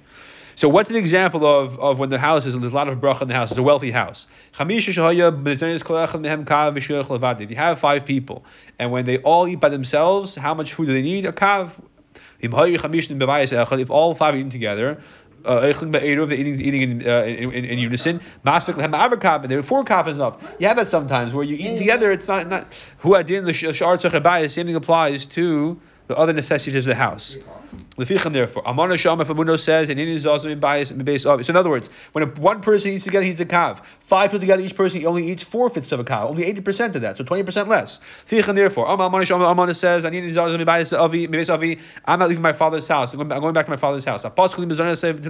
So 0.57 0.69
what's 0.69 0.91
an 0.91 0.97
example 0.97 1.45
of, 1.45 1.79
of 1.81 1.99
when 1.99 2.11
the 2.11 2.19
house 2.19 2.47
is 2.47 2.59
there's 2.59 2.73
a 2.73 2.77
lot 2.77 2.89
of 2.89 2.99
bracha 2.99 3.23
in 3.23 3.29
the 3.29 3.35
house? 3.35 3.51
It's 3.51 3.59
a 3.59 3.63
wealthy 3.63 3.91
house. 3.91 4.29
If 4.59 4.71
you 7.51 7.57
have 7.57 7.79
five 7.79 8.07
people 8.07 8.45
and 8.79 8.93
when 8.93 9.05
they 9.05 9.19
all 9.19 9.49
eat 9.49 9.61
by 9.61 9.69
themselves, 9.69 10.37
how 10.37 10.55
much 10.55 10.73
food 10.75 10.87
do 10.87 10.93
they 10.93 11.03
need? 11.03 11.27
A 11.27 11.33
kav. 11.33 11.83
If 12.41 12.53
all 13.91 14.15
five 14.15 14.35
are 14.35 14.37
eating 14.37 14.51
together, 14.51 14.99
uh, 15.45 15.61
they're 15.61 16.33
eating, 16.33 16.61
eating 16.61 16.83
in, 16.83 17.09
uh, 17.09 17.23
in, 17.23 17.53
in, 17.53 17.65
in 17.65 17.79
unison. 17.79 18.21
Lehem 18.45 18.95
aber 18.95 19.17
and 19.17 19.51
there 19.51 19.59
are 19.59 19.63
four 19.63 19.85
is 19.85 20.17
enough. 20.17 20.57
You 20.59 20.69
have 20.69 20.77
that 20.77 20.89
sometimes 20.89 21.35
where 21.35 21.45
you 21.45 21.57
eat 21.57 21.79
together. 21.79 22.13
It's 22.13 22.29
not 22.29 22.47
not 22.49 22.95
who 22.99 23.15
adin 23.15 23.45
the 23.45 23.55
Same 24.49 24.67
thing 24.67 24.75
applies 24.75 25.27
to 25.27 25.81
the 26.07 26.17
other 26.17 26.33
necessities 26.33 26.77
of 26.79 26.85
the 26.85 26.95
house. 26.95 27.39
Lefichem, 27.97 28.33
therefore, 28.33 28.67
Amana 28.67 28.97
Sham 28.97 29.21
if 29.21 29.29
Abuno 29.29 29.59
says, 29.59 29.89
and 29.89 30.01
in 30.01 30.09
his 30.09 30.27
also 30.27 30.49
in 30.49 30.59
bias 30.61 30.91
of. 30.91 31.45
So 31.45 31.51
in 31.51 31.57
other 31.57 31.71
words, 31.71 31.91
when 32.13 32.25
a, 32.25 32.27
one 32.27 32.61
person 32.61 32.93
eats 32.93 33.05
together, 33.05 33.25
he 33.25 33.31
eats 33.31 33.41
a 33.41 33.47
kav. 33.47 33.85
Five 33.85 34.31
people 34.31 34.41
together, 34.41 34.63
each 34.63 34.75
person 34.75 35.05
only 35.07 35.31
eats 35.31 35.43
four 35.43 35.71
fifths 35.71 35.93
of 35.93 36.01
a 36.01 36.05
kav, 36.05 36.29
only 36.31 36.45
eighty 36.45 36.61
percent 36.61 36.97
of 36.97 37.03
that, 37.03 37.17
so 37.17 37.25
twenty 37.25 37.43
percent 37.43 37.69
less. 37.69 38.01
Lefichem, 38.29 38.55
therefore, 38.55 38.89
Amana 38.89 39.25
Sham 39.25 39.41
Amana 39.43 39.75
says, 39.75 40.05
and 40.05 40.15
in 40.15 40.25
his 40.25 40.37
also 40.37 40.59
in 40.59 40.65
bias 40.65 40.93
avi. 40.93 41.25
I'm 42.05 42.19
not 42.19 42.29
leaving 42.29 42.43
my 42.43 42.53
father's 42.53 42.89
house. 42.89 43.13
I'm 43.13 43.19
going, 43.19 43.33
I'm 43.33 43.41
going 43.41 43.55
back 43.55 43.67
to 43.67 43.71
my 43.71 43.77
father's 43.77 44.05
house. 44.05 44.25
Apostle 44.25 44.65
Mizana 44.65 44.97
said 44.97 45.23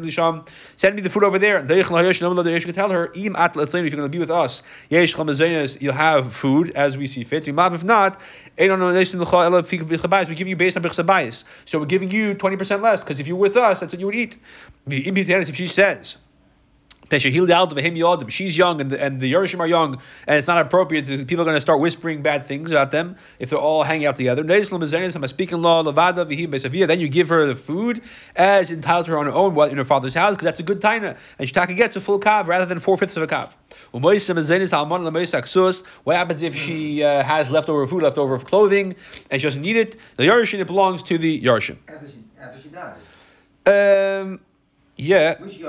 send 0.77 0.97
me 0.97 1.03
the 1.03 1.11
food 1.11 1.25
over 1.25 1.39
there. 1.39 1.63
Tell 1.65 2.91
her, 2.91 3.11
Im 3.15 3.37
at 3.37 3.57
if 3.57 3.73
you're 3.73 3.91
going 3.91 4.03
to 4.03 4.09
be 4.09 4.19
with 4.19 4.31
us, 4.31 4.63
you'll 4.89 5.93
have 5.93 6.33
food 6.33 6.71
as 6.71 6.97
we 6.99 7.07
see 7.07 7.25
fit. 7.25 7.49
If 7.49 7.85
not, 7.85 8.21
we 8.59 10.35
give 10.35 10.49
you 10.49 10.57
based 10.57 10.77
on 10.77 11.07
bias. 11.07 11.45
So 11.65 11.79
we're 11.79 11.87
giving 11.87 12.11
you 12.11 12.35
twenty 12.35 12.54
percent 12.59 12.83
less 12.83 13.03
because 13.03 13.21
if 13.21 13.27
you're 13.27 13.37
with 13.37 13.57
us, 13.57 13.81
that's 13.81 13.93
what 13.93 14.01
you 14.01 14.07
would 14.07 14.15
eat. 14.15 14.39
If 14.87 15.57
she 15.57 15.69
says. 15.69 16.19
She's 17.11 18.57
young 18.57 18.81
and 18.81 18.91
the, 18.91 19.03
and 19.03 19.21
the 19.21 19.33
Yerushim 19.33 19.61
are 19.61 19.67
young, 19.67 20.01
and 20.27 20.39
it's 20.39 20.47
not 20.47 20.59
appropriate. 20.59 21.07
People 21.07 21.43
are 21.43 21.45
going 21.45 21.55
to 21.55 21.61
start 21.61 21.79
whispering 21.81 22.23
bad 22.23 22.47
things 22.47 22.71
about 22.71 22.91
them 22.93 23.17
if 23.39 23.51
they're 23.51 23.59
all 23.59 23.83
hanging 23.83 24.07
out 24.07 24.17
together. 24.17 24.43
Then 24.43 24.61
you 27.01 27.09
give 27.09 27.29
her 27.29 27.47
the 27.47 27.55
food 27.55 28.01
as 28.37 28.71
entitled 28.71 29.05
to 29.07 29.13
her 29.13 29.19
on 29.19 29.27
her 29.27 29.33
own 29.33 29.55
while 29.55 29.69
in 29.69 29.77
her 29.77 29.85
father's 29.85 30.15
house 30.15 30.33
because 30.33 30.47
that's 30.47 30.61
a 30.61 30.65
good 30.65 30.81
taina, 30.81 31.19
and 31.39 31.49
she 31.49 31.55
gets 31.75 31.97
a 31.97 32.01
full 32.01 32.19
kav 32.19 32.47
rather 32.47 32.65
than 32.65 32.81
four 32.81 32.97
fifths 32.97 33.17
of 33.17 33.23
a 33.23 33.27
kav. 33.27 33.55
What 36.05 36.17
happens 36.17 36.43
if 36.43 36.57
she 36.57 37.05
uh, 37.05 37.23
has 37.23 37.51
leftover 37.51 37.87
food, 37.87 38.03
leftover 38.03 38.39
clothing, 38.39 38.95
and 39.31 39.41
she 39.41 39.47
doesn't 39.47 39.63
need 39.63 39.77
it? 39.77 39.97
The 40.17 40.25
Yerushim 40.25 40.59
it 40.59 40.67
belongs 40.67 41.03
to 41.05 41.19
the 41.19 41.41
Yerushim. 41.41 41.77
After 42.45 42.61
she. 42.61 42.69
Um, 43.67 44.41
yeah. 44.97 45.41
Which? 45.41 45.61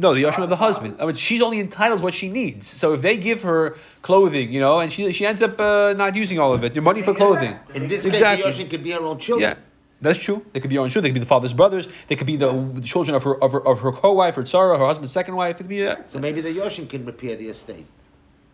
No, 0.00 0.14
the 0.14 0.22
yashim 0.22 0.44
of 0.44 0.48
the 0.48 0.56
husband. 0.56 0.96
I 1.00 1.06
mean, 1.06 1.16
she's 1.16 1.42
only 1.42 1.58
entitled 1.58 2.00
what 2.00 2.14
she 2.14 2.28
needs. 2.28 2.68
So 2.68 2.94
if 2.94 3.02
they 3.02 3.16
give 3.16 3.42
her 3.42 3.76
clothing, 4.02 4.52
you 4.52 4.60
know, 4.60 4.78
and 4.78 4.92
she 4.92 5.12
she 5.12 5.26
ends 5.26 5.42
up 5.42 5.58
uh, 5.58 5.94
not 5.96 6.14
using 6.14 6.38
all 6.38 6.54
of 6.54 6.62
it, 6.62 6.72
your 6.74 6.82
money 6.82 7.02
for 7.02 7.14
clothing. 7.14 7.58
In 7.74 7.88
this 7.88 8.04
Exactly. 8.04 8.44
case, 8.44 8.56
the 8.56 8.64
Yorshim 8.64 8.70
could 8.70 8.84
be 8.84 8.92
her 8.92 9.00
own 9.00 9.18
children. 9.18 9.50
Yeah, 9.50 9.56
that's 10.00 10.20
true. 10.20 10.46
They 10.52 10.60
could 10.60 10.70
be 10.70 10.76
her 10.76 10.82
own 10.82 10.90
children. 10.90 11.02
They 11.02 11.08
could 11.10 11.20
be 11.22 11.26
the 11.28 11.34
father's 11.34 11.52
brothers. 11.52 11.88
They 12.06 12.14
could 12.14 12.28
be 12.28 12.36
the, 12.36 12.52
the 12.74 12.80
children 12.80 13.16
of 13.16 13.24
her 13.24 13.42
of 13.42 13.50
her, 13.50 13.66
of 13.66 13.80
her 13.80 13.90
co-wife, 13.90 14.36
her 14.36 14.44
tzara, 14.44 14.78
her 14.78 14.86
husband's 14.86 15.10
second 15.10 15.34
wife. 15.34 15.56
It 15.56 15.58
could 15.58 15.68
be 15.68 15.84
uh, 15.84 15.96
So 16.06 16.20
maybe 16.20 16.40
the 16.40 16.50
Yoshim 16.50 16.88
can 16.88 17.04
repair 17.04 17.34
the 17.34 17.48
estate. 17.48 17.86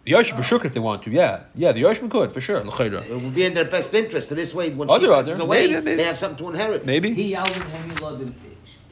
The 0.04 0.12
yashim 0.12 0.36
for 0.36 0.42
sure 0.42 0.64
if 0.64 0.72
they 0.74 0.80
want 0.80 1.02
to. 1.04 1.10
Yeah, 1.10 1.44
yeah, 1.54 1.72
the 1.72 1.82
yashim 1.82 2.10
could 2.10 2.32
for 2.32 2.40
sure. 2.40 2.62
L'chayra. 2.64 3.04
It 3.08 3.14
would 3.20 3.34
be 3.34 3.44
in 3.44 3.54
their 3.54 3.64
best 3.64 3.92
interest. 3.94 4.28
So 4.28 4.34
this 4.34 4.54
way, 4.54 4.70
when 4.70 4.88
Other, 4.90 5.06
she 5.08 5.12
passes 5.12 5.34
other. 5.34 5.44
away, 5.44 5.66
Maybe, 5.68 5.84
maybe. 5.84 5.96
they 5.96 6.04
have 6.04 6.18
something 6.18 6.38
to 6.44 6.50
inherit. 6.52 6.84
Maybe. 6.86 7.12
He 7.14 7.30
yelled 7.30 7.48
at 7.48 7.56
him, 7.56 7.90
he 7.90 7.96
loved 7.96 8.20
him. 8.22 8.34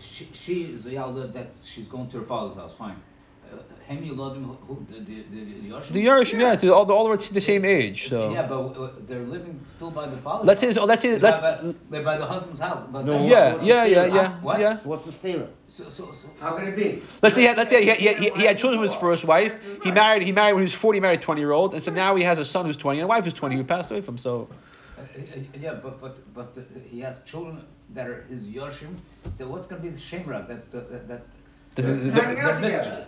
she, 0.00 0.28
she 0.33 0.62
is 0.64 0.87
a 0.87 0.90
yalda 0.90 1.33
that 1.33 1.49
she's 1.62 1.88
going 1.88 2.09
to 2.11 2.19
her 2.19 2.25
father's 2.25 2.57
house. 2.57 2.75
Fine. 2.75 2.97
Hem 3.89 3.99
Yuladim, 4.05 4.45
who 4.67 4.85
the 4.89 5.01
the 5.01 5.23
the, 5.33 5.45
the 5.45 5.71
Yoshim? 5.71 5.89
The 5.89 6.05
Yerushim, 6.07 6.41
yeah, 6.41 6.53
it's 6.55 6.65
all, 6.65 6.91
all 6.93 7.09
the 7.17 7.41
same 7.41 7.65
age. 7.65 8.09
So 8.09 8.33
Yeah, 8.33 8.47
but 8.47 8.61
uh, 8.77 8.91
they're 9.07 9.23
living 9.23 9.61
still 9.65 9.91
by 9.91 10.07
the 10.07 10.17
father's 10.17 10.47
let's 10.47 10.61
say, 10.61 10.67
house. 10.69 10.75
so 10.77 10.85
let's 10.85 11.03
say, 11.03 11.11
They're 11.17 11.21
let's, 11.31 11.41
by, 11.41 11.75
they're 11.91 12.03
by 12.03 12.17
the 12.17 12.27
husband's 12.27 12.61
house. 12.61 12.85
But 12.93 13.05
No, 13.05 13.25
yeah, 13.27 13.53
what's 13.53 13.65
yeah, 13.67 13.85
yeah, 13.85 14.07
yeah, 14.07 14.29
What? 14.41 14.61
yeah. 14.61 14.79
So 14.79 14.89
what's 14.89 15.05
the 15.05 15.12
steer? 15.12 15.49
So, 15.69 15.85
so, 15.91 16.12
so, 16.12 16.29
How 16.41 16.51
so- 16.51 16.57
can 16.59 16.69
it 16.69 16.77
be? 16.77 17.03
Let's 17.23 17.35
say, 17.35 17.55
let's 17.55 17.71
say 17.71 17.85
he, 17.85 17.91
he, 17.93 18.15
he, 18.15 18.31
he 18.31 18.45
had 18.45 18.57
children 18.59 18.81
with 18.81 18.91
his 18.93 19.01
first 19.01 19.25
wife. 19.25 19.53
He 19.83 19.91
married, 19.91 20.23
he 20.23 20.33
married 20.33 20.55
when 20.55 20.62
he 20.62 20.65
was 20.71 20.75
forty, 20.75 21.01
married 21.01 21.19
a 21.19 21.23
twenty 21.23 21.41
year 21.41 21.53
old, 21.53 21.75
and 21.75 21.83
so 21.83 21.91
now 21.91 22.15
he 22.15 22.23
has 22.25 22.39
a 22.39 22.45
son 22.45 22.67
who's 22.67 22.77
twenty 22.77 22.99
and 23.01 23.05
a 23.05 23.09
wife 23.09 23.25
who's 23.25 23.35
twenty 23.35 23.57
who 23.57 23.65
passed 23.65 23.91
away 23.91 24.01
from. 24.03 24.17
So 24.19 24.49
Uh, 24.99 25.03
uh, 25.03 25.59
yeah, 25.65 25.75
but 25.85 25.95
but 26.01 26.15
but 26.39 26.49
uh, 26.57 26.61
he 26.93 27.01
has 27.01 27.15
children 27.31 27.55
that 27.95 28.07
are 28.07 28.23
his 28.33 28.43
Yoshim. 28.57 28.93
That 29.39 29.49
what's 29.53 29.67
going 29.67 29.81
to 29.83 29.89
be 29.89 29.93
the 29.99 30.01
shemra 30.11 30.39
that 30.51 30.62
uh, 30.73 30.81
that 30.93 31.09
that 31.11 31.23
the, 31.75 31.83
the, 31.83 31.89
They're 31.93 32.12
the, 32.12 32.21
hanging 32.23 32.37
they're 32.37 32.55
out 32.55 32.61
mis- 32.61 32.73
together. 32.79 33.07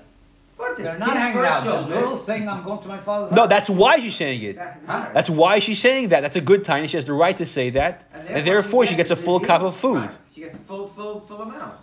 What? 0.56 0.78
They're 0.78 0.98
not 0.98 1.16
hanging 1.16 1.34
first 1.38 1.50
out. 1.50 1.64
The 1.64 1.70
children- 1.70 2.00
girl's 2.00 2.24
saying, 2.24 2.48
"I'm 2.48 2.64
going 2.64 2.80
to 2.80 2.88
my 2.88 2.98
father's 2.98 3.32
no, 3.32 3.42
house." 3.42 3.50
that's 3.50 3.70
why 3.70 3.98
she's 3.98 4.14
saying 4.14 4.42
it. 4.42 4.58
Huh? 4.58 5.08
That's 5.12 5.28
why 5.30 5.58
she's 5.58 5.80
saying 5.80 6.08
that. 6.10 6.20
That's 6.20 6.36
a 6.36 6.40
good 6.40 6.64
time. 6.64 6.86
She 6.86 6.96
has 6.96 7.04
the 7.04 7.12
right 7.12 7.36
to 7.36 7.46
say 7.46 7.70
that, 7.70 8.08
and 8.28 8.46
therefore 8.46 8.86
she 8.86 8.94
gets 8.94 9.10
a 9.10 9.16
full 9.16 9.40
cup 9.40 9.62
of 9.62 9.76
food. 9.76 10.10
She 10.34 10.42
gets 10.42 10.54
a 10.54 10.58
full, 10.58 10.86
full, 10.88 11.20
full 11.20 11.42
amount. 11.42 11.78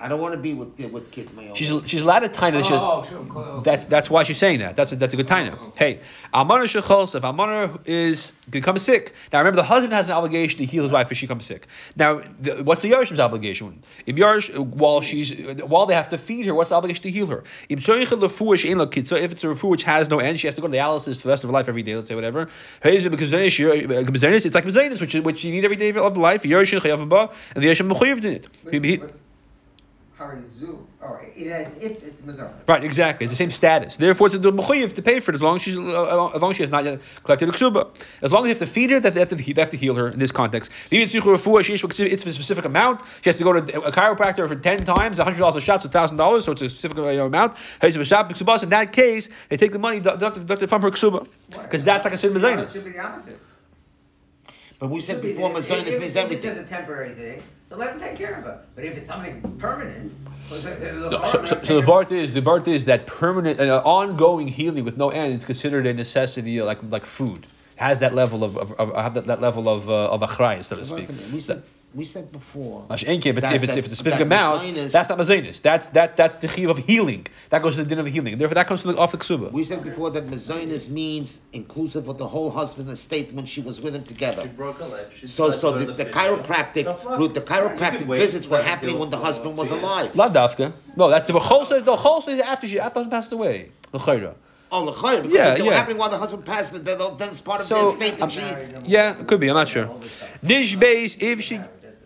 I 0.00 0.08
don't 0.08 0.20
want 0.20 0.32
to 0.34 0.40
be 0.40 0.54
with 0.54 0.78
with 0.78 1.10
kids 1.10 1.34
my 1.34 1.48
own. 1.48 1.54
She's 1.54 1.70
age. 1.70 1.86
she's 1.88 2.02
allowed 2.02 2.22
a 2.24 2.28
time 2.28 2.54
that 2.54 2.64
she 2.64 2.72
has, 2.72 2.80
Oh, 2.82 3.02
sure. 3.02 3.24
cool, 3.28 3.42
okay. 3.42 3.70
That's 3.70 3.84
that's 3.84 4.08
why 4.08 4.22
she's 4.24 4.38
saying 4.38 4.60
that. 4.60 4.74
That's 4.74 4.92
a, 4.92 4.96
that's 4.96 5.12
a 5.12 5.16
good 5.16 5.28
time. 5.28 5.56
Hey, 5.76 6.00
Almana 6.32 6.64
shechals. 6.64 7.14
If 7.14 7.22
Almana 7.22 7.78
is 7.86 8.32
becomes 8.48 8.82
sick, 8.82 9.14
now 9.32 9.38
remember 9.40 9.56
the 9.56 9.64
husband 9.64 9.92
has 9.92 10.06
an 10.06 10.12
obligation 10.12 10.58
to 10.58 10.64
heal 10.64 10.82
his 10.84 10.92
wife 10.92 11.12
if 11.12 11.18
she 11.18 11.26
comes 11.26 11.44
sick. 11.44 11.66
Now, 11.96 12.22
the, 12.40 12.62
what's 12.64 12.82
the 12.82 12.90
Yarishim's 12.90 13.20
obligation? 13.20 13.82
If 14.06 14.16
Yarish, 14.16 14.56
while 14.58 15.02
she's 15.02 15.36
while 15.62 15.86
they 15.86 15.94
have 15.94 16.08
to 16.08 16.18
feed 16.18 16.46
her, 16.46 16.54
what's 16.54 16.70
the 16.70 16.76
obligation 16.76 17.02
to 17.02 17.10
heal 17.10 17.26
her? 17.26 17.44
If 17.68 17.78
it's 17.78 17.88
a 17.88 19.46
refu 19.46 19.68
which 19.68 19.82
has 19.84 20.08
no 20.08 20.18
end, 20.18 20.40
she 20.40 20.46
has 20.46 20.54
to 20.56 20.62
go 20.62 20.68
to 20.68 20.72
dialysis 20.76 21.20
for 21.20 21.28
the 21.28 21.32
rest 21.32 21.44
of 21.44 21.50
her 21.50 21.54
life 21.54 21.68
every 21.68 21.82
day. 21.82 21.94
Let's 21.94 22.08
say 22.08 22.14
whatever. 22.14 22.48
Because 22.82 23.34
uh, 23.34 23.36
it's 23.38 24.54
like 24.54 24.64
Mazanis, 24.64 25.00
which 25.00 25.14
which 25.14 25.44
you 25.44 25.52
need 25.52 25.64
every 25.64 25.76
day 25.76 25.90
of 25.92 26.14
the 26.14 26.20
life. 26.20 26.42
Yarishim 26.42 26.80
chayav 26.80 27.08
ba, 27.08 27.30
and 27.54 27.62
the 27.62 27.68
Yarishim 27.68 27.90
mechuyev 27.90 28.24
in 28.24 28.32
it. 28.32 29.14
But- 30.20 30.34
He- 30.36 30.42
but 30.42 30.60
Harizu. 30.60 30.86
Oh, 31.02 31.18
it 31.34 31.50
has, 31.50 31.66
if 31.82 32.02
it's 32.04 32.20
Mazar. 32.20 32.52
Right, 32.66 32.84
exactly. 32.84 33.24
It's 33.24 33.32
the 33.32 33.36
same 33.36 33.50
status. 33.50 33.96
Therefore, 33.96 34.26
it's 34.26 34.36
a 34.36 34.38
mechuyev 34.38 34.92
to 34.92 35.02
pay 35.02 35.18
for 35.20 35.30
it 35.30 35.34
as 35.36 35.42
long 35.42 35.56
as 35.56 35.62
she's 35.62 35.78
uh, 35.78 36.30
as 36.34 36.40
long 36.42 36.50
as 36.50 36.56
she 36.56 36.62
has 36.62 36.70
not 36.70 36.84
yet 36.84 37.00
collected 37.24 37.48
a 37.48 37.52
ksuba. 37.52 37.88
As 38.22 38.30
long 38.32 38.42
as 38.42 38.48
you 38.48 38.50
have 38.50 38.58
to 38.58 38.66
feed 38.66 38.90
her, 38.90 39.00
that 39.00 39.14
they 39.14 39.20
have 39.20 39.30
to, 39.30 39.34
they 39.36 39.60
have 39.60 39.70
to 39.70 39.76
heal 39.76 39.94
her 39.94 40.08
in 40.08 40.18
this 40.18 40.30
context. 40.30 40.70
Even 40.90 41.04
if 41.08 41.14
it's 41.14 42.26
a 42.26 42.32
specific 42.32 42.64
amount. 42.66 43.00
She 43.22 43.30
has 43.30 43.38
to 43.38 43.44
go 43.44 43.52
to 43.54 43.80
a 43.80 43.92
chiropractor 43.92 44.46
for 44.46 44.56
ten 44.56 44.84
times, 44.84 45.18
hundred 45.18 45.38
dollars 45.38 45.56
a 45.56 45.60
shot, 45.62 45.82
so 45.82 45.88
thousand 45.88 46.18
dollars. 46.18 46.44
So 46.44 46.52
it's 46.52 46.62
a 46.62 46.68
specific 46.70 46.98
you 46.98 47.04
know, 47.04 47.26
amount. 47.26 47.54
In 47.82 47.90
that 48.70 48.88
case, 48.92 49.30
they 49.48 49.56
take 49.56 49.72
the 49.72 49.78
money 49.78 50.00
deducted 50.00 50.42
deducted 50.42 50.68
from 50.68 50.82
her 50.82 50.90
ksuba 50.90 51.26
because 51.62 51.84
that's 51.84 52.04
like 52.04 52.12
a 52.14 52.18
sin 52.18 52.36
It 52.36 52.40
should 52.40 52.58
mezainis. 52.58 53.26
be. 53.28 53.32
But 54.78 54.88
we 54.90 55.00
said 55.00 55.20
before, 55.20 55.50
the- 55.50 55.60
Mazonis 55.60 56.00
means 56.00 56.16
If 56.16 56.30
it's 56.32 56.42
just 56.42 56.60
a 56.60 56.64
temporary 56.64 57.10
thing, 57.14 57.42
so 57.70 57.76
let 57.76 57.92
them 57.92 58.00
take 58.00 58.18
care 58.18 58.34
of 58.34 58.44
it. 58.46 58.58
But 58.74 58.84
if 58.84 58.96
it's 58.96 59.06
something 59.06 59.40
permanent, 59.58 60.12
well, 60.50 60.60
So, 60.60 61.44
so, 61.44 61.62
so 61.62 61.80
the 61.80 61.86
vart 61.86 62.10
is 62.10 62.34
the 62.34 62.42
vart 62.42 62.66
is 62.66 62.86
that 62.86 63.06
permanent, 63.06 63.60
uh, 63.60 63.80
ongoing 63.84 64.48
healing 64.48 64.84
with 64.84 64.96
no 64.96 65.10
end 65.10 65.36
is 65.36 65.44
considered 65.44 65.86
a 65.86 65.94
necessity, 65.94 66.60
uh, 66.60 66.64
like 66.64 66.78
like 66.82 67.06
food. 67.06 67.46
Has 67.76 68.00
that 68.00 68.12
level 68.12 68.42
of, 68.42 68.56
of, 68.56 68.72
of 68.72 68.94
have 68.96 69.14
that, 69.14 69.26
that 69.26 69.40
level 69.40 69.68
of 69.68 69.88
uh, 69.88 70.10
of 70.10 70.20
achrayas, 70.20 70.64
so 70.64 70.76
to 70.76 70.84
speak. 70.84 71.08
We 71.92 72.04
said 72.04 72.30
before. 72.30 72.86
If 72.88 73.02
it's, 73.02 73.24
that- 73.24 73.54
if 73.56 73.62
it's, 73.64 73.76
if 73.76 73.84
it's 73.84 73.92
a 73.92 73.96
specific 73.96 74.18
that 74.20 74.22
amount, 74.22 74.62
Mazonis- 74.62 74.92
that's 74.92 75.08
not 75.08 75.18
mazanis. 75.18 75.60
That's 75.60 75.88
that 75.88 76.16
that's 76.16 76.36
the 76.36 76.46
chiv 76.46 76.70
of 76.70 76.78
healing. 76.78 77.26
That 77.48 77.62
goes 77.62 77.74
to 77.74 77.82
the 77.82 77.88
din 77.88 77.98
of 77.98 78.06
healing. 78.06 78.38
Therefore, 78.38 78.54
that 78.54 78.68
comes 78.68 78.82
from 78.82 78.92
the 78.92 78.98
off 78.98 79.10
the 79.10 79.18
ksuba. 79.18 79.50
We 79.50 79.64
said 79.64 79.82
before 79.82 80.10
that 80.12 80.28
Mazonis 80.28 80.88
means 80.88 81.40
inclusive 81.52 82.06
of 82.06 82.16
the 82.18 82.28
whole 82.28 82.50
husband 82.52 82.88
estate 82.90 83.32
when 83.32 83.44
she 83.44 83.60
was 83.60 83.80
with 83.80 83.96
him 83.96 84.04
together. 84.04 84.42
She 84.42 84.48
broke 84.50 84.78
a 84.80 84.84
leg. 84.84 85.06
She 85.12 85.26
So, 85.26 85.50
so 85.50 85.78
to 85.80 85.84
the, 85.86 85.92
the 85.92 86.06
chiropractic, 86.06 86.84
Tough 86.84 87.04
luck. 87.04 87.18
Ruth, 87.18 87.34
the 87.34 87.40
chiropractic 87.40 88.06
visits 88.06 88.46
were 88.46 88.62
happening 88.62 88.96
when 89.00 89.10
the 89.10 89.18
husband 89.18 89.56
was 89.56 89.70
alive. 89.70 90.14
La 90.14 90.28
dafka. 90.30 90.72
No, 90.96 91.08
that's 91.10 91.26
the 91.26 91.32
chosed. 91.40 91.84
The 91.84 91.96
chosed 91.96 92.28
is 92.28 92.40
after 92.40 92.68
she 92.68 92.78
after 92.78 93.00
husband 93.00 93.10
passed 93.10 93.32
away. 93.32 93.72
The 93.90 93.98
chayra. 93.98 94.34
Oh, 94.72 94.84
l'chayr, 94.84 95.16
because 95.22 95.32
Yeah, 95.32 95.54
they 95.56 95.62
were 95.62 95.72
happening 95.72 95.98
while 95.98 96.10
the 96.10 96.18
husband 96.18 96.44
passed. 96.44 96.72
Then, 96.72 96.84
then 96.84 97.28
it's 97.30 97.40
part 97.40 97.60
of 97.60 97.66
So, 97.66 97.82
the 97.82 97.88
estate 98.04 98.18
that 98.18 98.30
I'm- 98.38 98.84
she. 98.84 98.90
Yeah, 98.92 99.18
it 99.18 99.26
could 99.26 99.40
be. 99.40 99.48
I'm 99.48 99.56
not 99.56 99.68
sure. 99.68 99.90
Nish 100.42 100.76
base 100.76 101.16
if 101.20 101.40
she. 101.40 101.58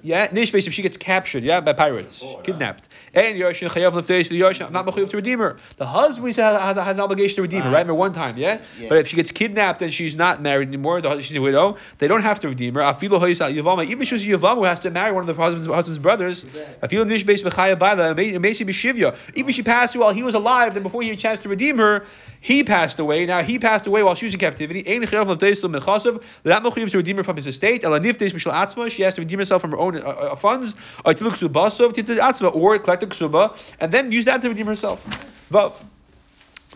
Yeah, 0.04 0.28
nish 0.32 0.52
base 0.52 0.66
if 0.66 0.74
she 0.74 0.82
gets 0.82 0.98
captured, 0.98 1.44
yeah, 1.44 1.62
by 1.62 1.72
pirates, 1.72 2.22
kidnapped, 2.42 2.90
and 3.14 3.38
Yoshin 3.38 3.70
chayav 3.70 3.92
leftesh 3.92 4.28
the 4.28 4.38
Yoshin 4.38 4.70
not 4.70 4.84
mechuyev 4.84 5.08
to 5.08 5.16
redeem 5.16 5.38
her. 5.38 5.56
The 5.78 5.86
husband 5.86 6.26
has, 6.26 6.36
has, 6.36 6.76
has 6.76 6.96
an 6.96 7.00
obligation 7.00 7.36
to 7.36 7.42
redeem 7.42 7.62
her, 7.62 7.70
right? 7.70 7.78
Remember 7.78 7.94
one 7.94 8.12
time, 8.12 8.36
yeah? 8.36 8.60
Yeah. 8.78 8.90
But 8.90 8.98
if 8.98 9.08
she 9.08 9.16
gets 9.16 9.32
kidnapped 9.32 9.80
and 9.80 9.90
she's 9.90 10.14
not 10.14 10.42
married 10.42 10.68
anymore, 10.68 11.00
the, 11.00 11.22
she's 11.22 11.34
a 11.34 11.40
widow, 11.40 11.78
they 11.98 12.06
don't 12.06 12.20
have 12.20 12.38
to 12.40 12.48
redeem 12.48 12.74
her. 12.74 12.82
Afilo 12.82 13.18
yavama, 13.18 13.86
even 13.86 14.02
if 14.02 14.08
she 14.08 14.14
was 14.14 14.24
a 14.24 14.26
yavam 14.26 14.56
who 14.56 14.64
has 14.64 14.78
to 14.80 14.90
marry 14.90 15.10
one 15.10 15.26
of 15.26 15.34
the 15.34 15.42
husband's, 15.42 15.66
husband's 15.66 15.98
brothers. 15.98 16.44
Afilo 16.82 17.08
nish 17.08 17.24
base 17.24 17.42
b'chaya 17.42 17.78
baila, 17.78 18.14
amesi 18.14 18.66
b'shivya. 18.66 19.16
Even 19.34 19.48
if 19.48 19.56
she 19.56 19.62
passed 19.62 19.96
while 19.96 20.12
he 20.12 20.22
was 20.22 20.34
alive, 20.34 20.74
then 20.74 20.82
before 20.82 21.00
he 21.00 21.08
had 21.08 21.16
a 21.16 21.20
chance 21.20 21.40
to 21.40 21.48
redeem 21.48 21.78
her, 21.78 22.04
he 22.42 22.62
passed 22.62 22.98
away. 22.98 23.24
Now 23.24 23.42
he 23.42 23.58
passed 23.58 23.86
away 23.86 24.02
while 24.02 24.16
she 24.16 24.26
was 24.26 24.34
in 24.34 24.40
captivity. 24.40 24.86
Ein 24.86 25.00
chayav 25.04 25.34
leftesh 25.34 25.62
lemechasav. 25.62 26.22
That 26.42 26.62
mechuyev 26.62 26.90
to 26.90 26.98
redeem 26.98 27.16
her 27.16 27.24
from 27.24 27.36
his 27.36 27.46
estate. 27.46 27.84
Ela 27.84 28.00
niftesh 28.00 28.34
mishal 28.34 28.52
atzma. 28.52 28.90
She 28.90 29.00
has 29.00 29.14
to 29.14 29.22
redeem 29.22 29.38
herself 29.38 29.62
from 29.62 29.70
her 29.70 29.78
own 29.78 29.93
uh, 29.96 30.08
uh, 30.08 30.34
funds. 30.34 30.74
Or 31.04 31.14
to 31.14 31.24
look 31.24 31.42
or 31.42 32.78
collect 32.78 33.02
a 33.02 33.06
ksuba 33.06 33.76
and 33.80 33.92
then 33.92 34.12
use 34.12 34.24
that 34.26 34.42
to 34.42 34.48
redeem 34.48 34.66
herself. 34.66 35.06
But. 35.50 35.82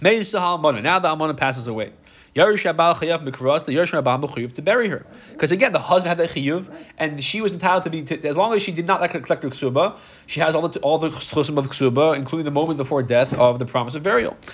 Now 0.00 0.10
the 0.10 1.08
Almana 1.08 1.36
passes 1.36 1.66
away. 1.66 1.90
Yerush 2.34 2.72
Abal 2.72 2.94
Chayav 2.94 3.28
Mikras, 3.28 3.64
the 3.64 3.72
Yerush 3.72 4.54
to 4.54 4.62
bury 4.62 4.88
her. 4.88 5.04
Because 5.32 5.50
again, 5.50 5.72
the 5.72 5.80
husband 5.80 6.08
had 6.08 6.18
the 6.18 6.32
Chayav, 6.32 6.72
and 6.98 7.22
she 7.22 7.40
was 7.40 7.52
entitled 7.52 7.82
to 7.84 7.90
be, 7.90 8.02
to, 8.02 8.28
as 8.28 8.36
long 8.36 8.54
as 8.54 8.62
she 8.62 8.70
did 8.70 8.86
not 8.86 9.00
like 9.00 9.10
collect 9.10 9.42
her 9.42 9.50
Ksuba, 9.50 9.96
she 10.28 10.40
has 10.40 10.54
all 10.54 10.68
the 10.68 10.78
all 10.80 10.98
the 10.98 11.08
Chusim 11.08 11.56
of 11.56 11.68
Ksuba, 11.68 12.14
including 12.14 12.44
the 12.44 12.50
moment 12.50 12.76
before 12.76 13.02
death 13.02 13.32
of 13.38 13.58
the 13.58 13.64
promise 13.64 13.94
of 13.94 14.02
burial. 14.02 14.36
So 14.42 14.50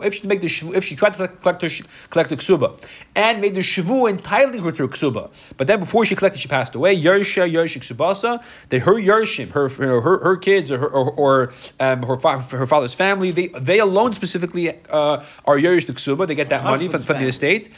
if 0.00 0.14
she 0.14 0.26
make 0.26 0.40
the 0.40 0.70
if 0.74 0.84
she 0.84 0.96
tried 0.96 1.14
to 1.14 1.28
collect, 1.28 1.62
her 1.62 1.70
collect 2.08 2.30
the 2.30 2.36
Ksuba, 2.36 2.80
and 3.16 3.40
made 3.40 3.56
the 3.56 3.60
Shavu 3.60 4.08
entitling 4.08 4.62
her 4.62 4.70
to 4.70 4.84
her 4.84 4.88
Ksuba, 4.88 5.30
but 5.56 5.66
then 5.66 5.80
before 5.80 6.04
she 6.04 6.14
collected, 6.14 6.40
she 6.40 6.46
passed 6.46 6.76
away, 6.76 6.96
Yerush 6.96 7.50
Yerush 7.50 7.76
Ksubasa, 7.78 8.40
that 8.68 8.78
her 8.80 8.94
Yerushim, 8.94 9.50
her, 9.50 9.68
her, 9.68 10.00
her, 10.00 10.18
her 10.18 10.36
kids, 10.36 10.70
or 10.70 10.78
her, 10.78 10.88
or, 10.88 11.10
or 11.12 11.52
um, 11.80 12.04
her, 12.04 12.16
fa- 12.16 12.38
her 12.56 12.66
father's 12.66 12.94
family, 12.94 13.32
they, 13.32 13.48
they 13.48 13.80
alone 13.80 14.12
specifically 14.12 14.70
uh, 14.90 15.24
are 15.44 15.56
Yerush 15.56 15.86
the 15.86 15.94
Ksuba, 15.94 16.28
they 16.28 16.36
get 16.36 16.48
that 16.50 16.62
money 16.62 16.86
from, 16.86 17.02
from 17.02 17.18
the 17.18 17.26
estate. 17.26 17.70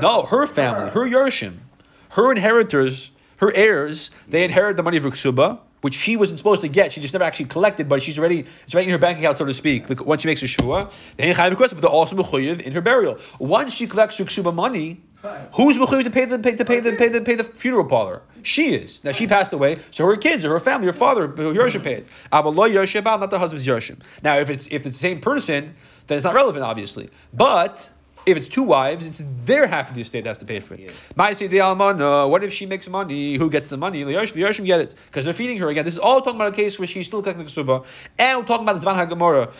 No, 0.00 0.22
her 0.22 0.46
family, 0.46 0.88
her 0.90 1.04
Yerushim, 1.06 1.58
her 2.10 2.30
inheritors, 2.32 3.10
her 3.36 3.52
heirs, 3.54 4.10
they 4.28 4.44
inherit 4.44 4.76
the 4.76 4.82
money 4.82 4.96
of 4.96 5.02
her 5.02 5.10
Ksuba, 5.10 5.58
which 5.82 5.94
she 5.94 6.16
wasn't 6.16 6.38
supposed 6.38 6.62
to 6.62 6.68
get. 6.68 6.92
She 6.92 7.00
just 7.00 7.14
never 7.14 7.24
actually 7.24 7.44
collected, 7.46 7.88
but 7.88 8.02
she's 8.02 8.18
already, 8.18 8.40
it's 8.40 8.74
right 8.74 8.84
in 8.84 8.90
her 8.90 8.98
bank 8.98 9.18
account, 9.18 9.38
so 9.38 9.44
to 9.44 9.54
speak, 9.54 9.88
once 10.04 10.22
she 10.22 10.28
makes 10.28 10.40
her 10.40 10.48
Shua. 10.48 10.90
They 11.16 11.24
ain't 11.24 11.36
but 11.36 11.70
they're 11.80 11.90
also 11.90 12.16
mechuyev 12.16 12.60
in 12.60 12.72
her 12.72 12.80
burial. 12.80 13.18
Once 13.38 13.74
she 13.74 13.86
collects 13.86 14.16
her 14.18 14.24
Ksuba 14.24 14.54
money, 14.54 15.02
who's 15.52 15.76
mechuyev 15.76 16.04
to 16.04 16.10
pay 16.10 16.24
the, 16.24 16.38
pay, 16.38 16.56
to 16.56 16.64
pay 16.64 16.80
the, 16.80 16.92
pay 16.92 17.08
the, 17.08 17.20
pay 17.20 17.34
the 17.34 17.44
funeral 17.44 17.84
parlor? 17.84 18.22
She 18.42 18.74
is. 18.74 19.02
Now 19.04 19.12
she 19.12 19.26
passed 19.26 19.52
away, 19.52 19.78
so 19.90 20.06
her 20.06 20.16
kids 20.16 20.44
or 20.44 20.50
her 20.50 20.60
family, 20.60 20.86
her 20.86 20.92
father, 20.92 21.28
Yerushim 21.28 21.82
paid. 21.82 22.06
Avaloi 22.32 22.72
Yerushim, 22.72 23.04
not 23.04 23.30
the 23.30 23.38
husband's 23.38 23.66
Yerushim. 23.66 24.00
Now, 24.22 24.38
if 24.38 24.50
it's 24.50 24.68
if 24.68 24.86
it's 24.86 24.96
the 24.96 25.08
same 25.08 25.20
person, 25.20 25.74
then 26.06 26.16
it's 26.16 26.24
not 26.24 26.34
relevant, 26.34 26.64
obviously. 26.64 27.10
But 27.32 27.90
if 28.26 28.36
it's 28.36 28.48
two 28.48 28.64
wives, 28.64 29.06
it's 29.06 29.22
their 29.44 29.68
half 29.68 29.88
of 29.88 29.94
the 29.94 30.02
estate 30.02 30.24
that 30.24 30.30
has 30.30 30.38
to 30.38 30.44
pay 30.44 30.58
for 30.58 30.74
it. 30.74 30.88
Ma'aseh 31.16 31.48
de 31.48 31.58
almana, 31.58 32.28
What 32.28 32.42
if 32.42 32.52
she 32.52 32.66
makes 32.66 32.88
money? 32.88 33.36
Who 33.36 33.48
gets 33.48 33.70
the 33.70 33.76
money? 33.76 34.02
The 34.02 34.12
the 34.12 34.18
Yerushim 34.18 34.66
get 34.66 34.80
it 34.80 34.94
because 35.06 35.24
they're 35.24 35.32
feeding 35.32 35.58
her 35.58 35.68
again. 35.68 35.84
This 35.84 35.94
is 35.94 36.00
all 36.00 36.20
talking 36.20 36.36
about 36.36 36.52
a 36.52 36.56
case 36.56 36.78
where 36.78 36.88
she's 36.88 37.06
still 37.06 37.22
collecting 37.22 37.46
the 37.46 37.50
ksuba, 37.50 37.86
and 38.18 38.38
we're 38.40 38.44
talking 38.44 38.68
about 38.68 38.80
the 38.80 38.86
Zvan 38.86 39.08
HaGemorah, 39.08 39.52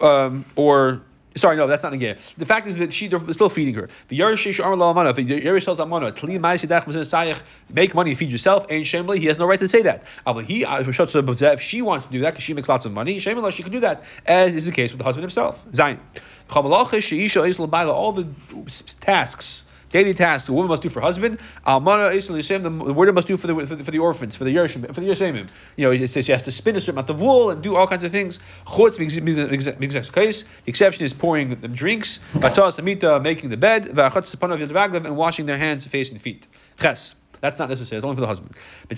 um, 0.00 0.44
or 0.54 1.02
sorry, 1.38 1.56
no, 1.56 1.66
that's 1.66 1.82
not 1.82 1.92
the 1.92 1.96
again. 1.96 2.16
The 2.36 2.46
fact 2.46 2.66
is 2.66 2.76
that 2.76 2.92
she 2.92 3.08
they're 3.08 3.20
still 3.32 3.48
feeding 3.48 3.74
her. 3.74 3.88
The 4.08 4.18
Yerush 4.18 4.52
Shar 4.52 4.72
Almana, 4.72 5.10
if 5.10 5.16
the 5.16 5.24
Yerush 5.40 5.64
tells 5.64 5.78
Almana, 5.78 6.12
Tli 6.12 6.38
Sayach, 6.38 7.42
make 7.72 7.94
money, 7.94 8.10
and 8.10 8.18
feed 8.18 8.30
yourself, 8.30 8.66
and 8.70 8.84
Shemli, 8.84 9.18
he 9.18 9.26
has 9.26 9.38
no 9.38 9.46
right 9.46 9.58
to 9.58 9.68
say 9.68 9.82
that. 9.82 10.04
If 10.26 11.60
she 11.60 11.82
wants 11.82 12.06
to 12.06 12.12
do 12.12 12.20
that 12.20 12.30
because 12.30 12.44
she 12.44 12.54
makes 12.54 12.68
lots 12.68 12.84
of 12.84 12.92
money, 12.92 13.20
Shemli, 13.20 13.52
she 13.52 13.62
can 13.62 13.72
do 13.72 13.80
that, 13.80 14.02
as 14.26 14.54
is 14.54 14.66
the 14.66 14.72
case 14.72 14.92
with 14.92 14.98
the 14.98 15.04
husband 15.04 15.22
himself. 15.22 15.64
Zayin. 15.72 15.98
All 16.50 18.12
the 18.12 18.26
tasks 19.00 19.64
daily 19.90 20.14
tasks 20.14 20.48
a 20.48 20.52
woman 20.52 20.68
must 20.68 20.82
do 20.82 20.88
for 20.88 21.00
husband. 21.00 21.38
Almana 21.66 22.86
the 22.86 22.92
widow 22.92 23.12
must 23.12 23.26
do 23.26 23.36
for 23.36 23.46
the 23.46 23.66
for 23.66 23.76
the, 23.76 23.90
the 23.90 23.98
orphans, 23.98 24.36
for 24.36 24.44
the 24.44 24.54
Yershim, 24.54 24.86
for 24.94 25.00
the 25.00 25.08
Yershimim. 25.08 25.48
You 25.76 25.86
know, 25.86 25.92
it 25.92 26.08
says 26.08 26.26
she 26.26 26.32
has 26.32 26.42
to 26.42 26.52
spin 26.52 26.76
a 26.76 26.80
certain 26.80 26.94
amount 26.94 27.10
of 27.10 27.20
wool 27.20 27.50
and 27.50 27.62
do 27.62 27.76
all 27.76 27.86
kinds 27.86 28.04
of 28.04 28.12
things. 28.12 28.38
Chutz 28.66 30.12
case. 30.12 30.42
The 30.42 30.48
exception 30.66 31.04
is 31.04 31.14
pouring 31.14 31.54
them 31.54 31.72
drinks. 31.72 32.20
Batzah 32.34 32.72
samita 32.72 33.22
making 33.22 33.50
the 33.50 33.56
bed. 33.56 33.88
And 33.88 35.16
washing 35.16 35.46
their 35.46 35.58
hands, 35.58 35.86
face, 35.86 36.10
and 36.10 36.20
feet. 36.20 36.46
Ches. 36.80 37.14
That's 37.40 37.58
not 37.58 37.68
necessary. 37.68 37.98
It's 37.98 38.04
only 38.04 38.16
for 38.16 38.20
the 38.20 38.26
husband. 38.26 38.56
When 38.88 38.96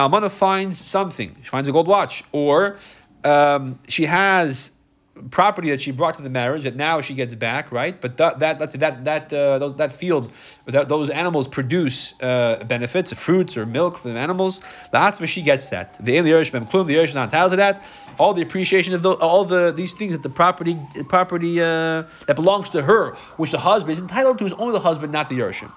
almana 0.00 0.30
finds 0.30 0.78
something, 0.78 1.36
she 1.42 1.48
finds 1.48 1.68
a 1.68 1.72
gold 1.72 1.86
watch, 1.86 2.24
or 2.32 2.78
um, 3.22 3.78
she 3.88 4.06
has 4.06 4.72
property 5.30 5.70
that 5.70 5.80
she 5.80 5.90
brought 5.90 6.14
to 6.16 6.22
the 6.22 6.30
marriage 6.30 6.64
that 6.64 6.76
now 6.76 7.00
she 7.00 7.14
gets 7.14 7.34
back, 7.34 7.70
right? 7.70 8.00
But 8.00 8.16
that 8.16 8.38
that 8.40 8.58
that's, 8.58 8.74
that 8.74 9.04
that 9.04 9.32
uh, 9.32 9.68
that 9.70 9.92
field, 9.92 10.32
that, 10.66 10.88
those 10.88 11.10
animals 11.10 11.48
produce 11.48 12.14
uh, 12.22 12.64
benefits, 12.64 13.12
fruits 13.12 13.56
or 13.56 13.66
milk 13.66 13.98
for 13.98 14.08
the 14.08 14.18
animals. 14.18 14.60
That's 14.90 15.20
where 15.20 15.26
she 15.26 15.42
gets 15.42 15.66
that. 15.66 16.04
The 16.04 16.16
in 16.16 16.24
the 16.24 16.32
Yerush 16.32 16.50
Klum, 16.50 16.86
the 16.86 16.94
Yerush 16.96 17.14
not 17.14 17.24
entitled 17.24 17.52
to 17.52 17.56
that. 17.58 17.82
All 18.18 18.32
the 18.32 18.42
appreciation 18.42 18.94
of 18.94 19.02
the, 19.02 19.12
all 19.14 19.44
the 19.44 19.72
these 19.72 19.92
things 19.92 20.12
that 20.12 20.22
the 20.22 20.30
property 20.30 20.76
property 21.08 21.60
uh, 21.60 22.02
that 22.26 22.34
belongs 22.36 22.70
to 22.70 22.82
her, 22.82 23.14
which 23.36 23.50
the 23.50 23.58
husband 23.58 23.92
is 23.92 24.00
entitled 24.00 24.38
to, 24.38 24.46
is 24.46 24.52
only 24.54 24.72
the 24.72 24.80
husband, 24.80 25.12
not 25.12 25.28
the 25.28 25.38
Yerushim. 25.38 25.72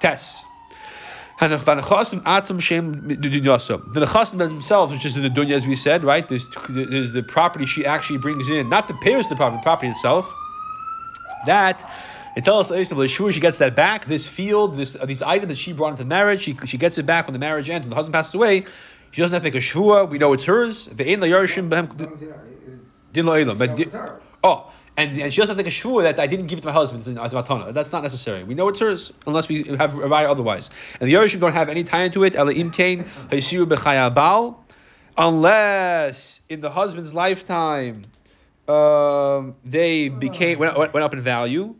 Test. 0.00 0.46
And 1.38 1.52
the 1.52 1.58
nechasim 1.58 2.22
atzam 2.22 2.60
shem 2.60 2.94
dunyaso. 3.08 3.92
The 3.92 4.06
nechasim 4.06 4.38
themselves, 4.38 4.92
which 4.92 5.04
is 5.04 5.16
in 5.16 5.22
the 5.22 5.28
dunya, 5.28 5.52
as 5.52 5.66
we 5.66 5.76
said, 5.76 6.02
right? 6.02 6.26
There's, 6.26 6.48
there's 6.70 7.12
the 7.12 7.22
property 7.22 7.66
she 7.66 7.84
actually 7.84 8.18
brings 8.18 8.48
in, 8.48 8.68
not 8.68 8.88
the 8.88 8.94
payers 8.94 9.26
of 9.26 9.30
the 9.30 9.36
property, 9.36 9.60
the 9.60 9.64
property 9.64 9.88
itself. 9.88 10.32
That 11.44 11.90
it 12.36 12.44
tells 12.44 12.70
us 12.70 13.10
sure 13.10 13.32
she 13.32 13.40
gets 13.40 13.58
that 13.58 13.74
back. 13.74 14.06
This 14.06 14.28
field, 14.28 14.76
this 14.76 14.96
uh, 14.96 15.06
these 15.06 15.22
items 15.22 15.48
that 15.48 15.58
she 15.58 15.72
brought 15.72 15.92
into 15.92 16.04
marriage, 16.04 16.42
she, 16.42 16.54
she 16.66 16.76
gets 16.76 16.98
it 16.98 17.06
back 17.06 17.26
when 17.26 17.32
the 17.32 17.38
marriage 17.38 17.70
ends. 17.70 17.86
When 17.86 17.90
the 17.90 17.96
husband 17.96 18.14
passes 18.14 18.34
away, 18.34 18.64
she 19.10 19.22
doesn't 19.22 19.32
have 19.32 19.42
to 19.42 19.46
make 19.46 19.54
a 19.54 19.58
shvua. 19.58 20.08
We 20.08 20.18
know 20.18 20.34
it's 20.34 20.44
hers. 20.44 20.86
The 20.86 21.10
ein 21.10 21.20
la 21.20 21.26
yarshim 21.26 21.70
behem 21.70 21.88
din 23.12 23.26
lo 23.26 23.32
elam. 23.34 23.56
But 23.56 23.88
oh, 24.44 24.70
and, 24.96 25.32
she 25.32 25.40
doesn't 25.40 25.56
make 25.56 25.66
a 25.66 25.70
shvua 25.70 26.02
that 26.02 26.18
I 26.18 26.26
didn't 26.26 26.46
give 26.46 26.58
it 26.58 26.62
to 26.62 26.68
my 26.68 26.72
husband 26.72 27.06
as 27.18 27.34
matana. 27.34 27.72
That's 27.72 27.92
not 27.92 28.02
necessary. 28.02 28.44
We 28.44 28.54
know 28.54 28.68
it's 28.68 28.80
hers 28.80 29.12
unless 29.26 29.48
we 29.48 29.64
have 29.64 29.92
a 29.92 30.08
raya 30.08 30.28
otherwise. 30.28 30.70
And 31.00 31.08
the 31.08 31.14
yarshim 31.14 31.40
don't 31.40 31.52
have 31.52 31.68
any 31.68 31.84
tie 31.84 32.04
into 32.04 32.24
it. 32.24 32.34
Unless 35.18 36.42
in 36.48 36.60
the 36.60 36.70
husband's 36.70 37.14
lifetime 37.14 38.06
um, 38.68 39.54
they 39.64 40.08
became 40.08 40.58
went, 40.58 40.76
went 40.76 40.96
up 40.96 41.14
in 41.14 41.20
value. 41.20 41.74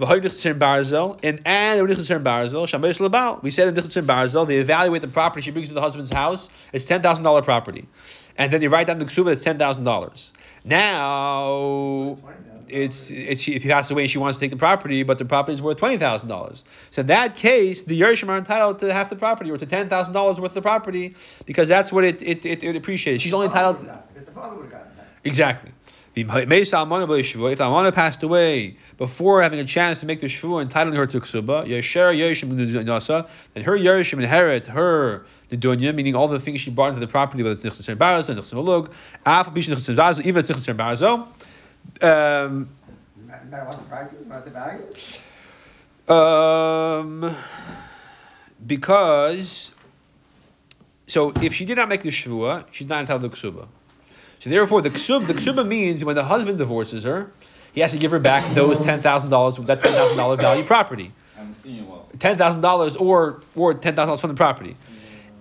Barzel 0.00 1.18
and 1.22 1.40
and 1.44 1.80
Barzel. 1.80 3.42
We 3.42 3.50
said 3.50 3.68
in 3.68 3.74
Barzel, 3.74 4.46
they 4.46 4.56
evaluate 4.56 5.02
the 5.02 5.08
property 5.08 5.42
she 5.42 5.50
brings 5.50 5.68
to 5.68 5.74
the 5.74 5.80
husband's 5.80 6.12
house. 6.12 6.50
It's 6.72 6.84
ten 6.84 7.02
thousand 7.02 7.22
dollar 7.22 7.42
property, 7.42 7.86
and 8.36 8.52
then 8.52 8.60
they 8.60 8.68
write 8.68 8.88
down 8.88 8.98
the 8.98 9.04
ksuba. 9.04 9.32
It's 9.32 9.44
ten 9.44 9.58
thousand 9.58 9.84
dollars. 9.84 10.32
Now 10.64 12.18
it's 12.68 13.10
it's 13.10 13.46
if 13.48 13.62
he 13.62 13.68
passed 13.68 13.90
away, 13.90 14.02
and 14.02 14.10
she 14.10 14.18
wants 14.18 14.38
to 14.38 14.44
take 14.44 14.50
the 14.50 14.56
property, 14.56 15.02
but 15.02 15.18
the 15.18 15.24
property 15.24 15.54
is 15.54 15.62
worth 15.62 15.78
twenty 15.78 15.96
thousand 15.96 16.28
dollars. 16.28 16.64
So 16.90 17.00
in 17.00 17.06
that 17.08 17.36
case, 17.36 17.82
the 17.82 18.00
Yershim 18.00 18.28
are 18.28 18.38
entitled 18.38 18.78
to 18.80 18.92
half 18.92 19.10
the 19.10 19.16
property 19.16 19.50
or 19.50 19.58
to 19.58 19.66
ten 19.66 19.88
thousand 19.88 20.12
dollars 20.12 20.40
worth 20.40 20.50
of 20.50 20.54
the 20.54 20.62
property 20.62 21.14
because 21.46 21.68
that's 21.68 21.92
what 21.92 22.04
it 22.04 22.22
it, 22.22 22.44
it, 22.44 22.62
it 22.62 22.76
appreciates. 22.76 23.22
She's 23.22 23.32
only 23.32 23.46
entitled. 23.46 23.78
Because 23.80 24.24
the 24.24 24.32
father 24.32 24.56
would 24.56 24.64
have 24.64 24.72
gotten 24.72 24.96
that. 24.96 25.06
Exactly. 25.24 25.72
If 26.14 26.26
the 26.26 26.34
Almana 26.34 27.94
passed 27.94 28.22
away 28.22 28.76
before 28.98 29.42
having 29.42 29.60
a 29.60 29.64
chance 29.64 30.00
to 30.00 30.06
make 30.06 30.20
the 30.20 30.26
shvu, 30.26 30.60
entitling 30.60 30.96
her 30.96 31.06
to 31.06 31.20
ksuba, 31.20 31.66
Yesher 31.66 32.14
Yerishim 32.14 32.52
Nasa, 32.84 33.30
then 33.54 33.64
her 33.64 33.78
Yerishim 33.78 34.18
inherit 34.18 34.66
her 34.66 35.24
the 35.48 35.56
dunya, 35.56 35.94
meaning 35.94 36.14
all 36.14 36.28
the 36.28 36.38
things 36.38 36.60
she 36.60 36.70
brought 36.70 36.88
into 36.88 37.00
the 37.00 37.06
property, 37.06 37.42
whether 37.42 37.54
it's 37.54 37.64
nichtas 37.64 37.96
barazo, 37.96 38.34
nichtas 38.34 38.52
malug, 38.52 38.92
af 39.24 39.54
bish 39.54 39.68
nichtas 39.68 39.96
barazo, 39.96 40.22
even 40.26 40.42
nichtas 40.42 40.76
barazo. 40.76 41.28
Um, 42.00 42.68
No 43.16 43.34
matter 43.50 43.64
what 43.66 43.76
the 43.78 43.84
price 43.84 44.12
is, 44.12 44.26
not 44.26 44.44
the 44.44 44.50
value. 44.50 44.82
um, 46.08 47.34
because 48.66 49.72
so 51.06 51.32
if 51.42 51.54
she 51.54 51.64
did 51.64 51.76
not 51.76 51.88
make 51.88 52.02
the 52.02 52.10
shvua, 52.10 52.64
she's 52.70 52.88
not 52.88 53.00
entitled 53.00 53.22
to 53.22 53.28
the 53.28 53.36
ksuba. 53.50 53.66
So 54.38 54.50
therefore, 54.50 54.82
the 54.82 54.90
ksub, 54.90 55.26
the 55.26 55.34
ksuba 55.34 55.66
means 55.66 56.04
when 56.04 56.16
the 56.16 56.24
husband 56.24 56.58
divorces 56.58 57.04
her, 57.04 57.30
he 57.72 57.80
has 57.80 57.92
to 57.92 57.98
give 57.98 58.10
her 58.10 58.18
back 58.18 58.54
those 58.54 58.78
ten 58.78 59.00
thousand 59.00 59.30
dollars, 59.30 59.58
with 59.58 59.68
that 59.68 59.80
ten 59.80 59.92
thousand 59.92 60.16
dollar 60.16 60.36
value 60.36 60.64
property, 60.64 61.12
I'm 61.38 61.54
seeing 61.54 61.76
you 61.76 61.84
well. 61.84 62.08
ten 62.18 62.36
thousand 62.36 62.60
dollars 62.60 62.96
or 62.96 63.42
or 63.54 63.72
ten 63.74 63.94
thousand 63.94 64.08
dollars 64.08 64.20
from 64.20 64.30
the 64.30 64.36
property. 64.36 64.76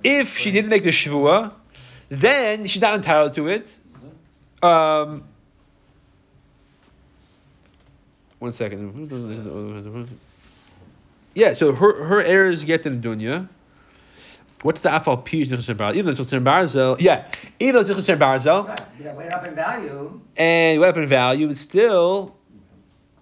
If 0.04 0.38
she 0.38 0.52
didn't 0.52 0.70
make 0.70 0.84
the 0.84 0.90
shvua, 0.90 1.54
then 2.10 2.66
she's 2.66 2.82
not 2.82 2.94
entitled 2.96 3.34
to 3.36 3.48
it. 3.48 3.78
Um, 4.64 5.24
one 8.42 8.52
second. 8.54 10.10
Yeah, 11.36 11.54
so 11.54 11.74
her 11.74 12.04
her 12.06 12.22
heirs 12.22 12.66
get 12.66 12.82
to 12.84 12.90
the 12.90 12.98
dunya. 12.98 13.48
What's 14.64 14.82
the 14.82 14.90
afal 14.90 15.24
pish 15.24 15.50
nichas 15.50 15.74
barzel? 15.76 15.94
Even 15.96 16.06
though 16.14 16.22
it's 16.22 16.34
in 16.34 16.44
barzel, 16.44 17.00
yeah, 17.00 17.28
even 17.60 17.76
though 17.76 17.82
it's 17.82 18.08
barzel, 18.10 18.78
Yeah, 19.00 19.14
went 19.14 19.32
up 19.32 19.46
in 19.46 19.56
value. 19.56 20.20
and 20.36 20.80
weapon 20.82 21.06
value, 21.06 21.50
it's 21.50 21.62
still 21.62 22.36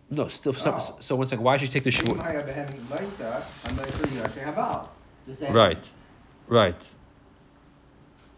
no, 0.09 0.27
still. 0.29 0.53
For 0.53 0.59
some, 0.59 0.75
Oh. 0.75 0.95
So 1.01 1.15
one 1.17 1.27
second, 1.27 1.43
why 1.43 1.57
should 1.57 1.67
she 1.71 1.79
take 1.79 1.83
the 1.83 1.91
You 1.91 2.13
shvua? 2.13 2.17
might 2.17 2.31
have 2.31 2.49
had 2.49 2.75
Meiser, 2.89 3.43
and 3.65 3.77
Meiser 3.77 4.15
Yoshi 4.15 4.39
Habal. 4.39 4.87
The 5.25 5.33
same. 5.33 5.53
Right, 5.53 5.83
right. 6.47 6.75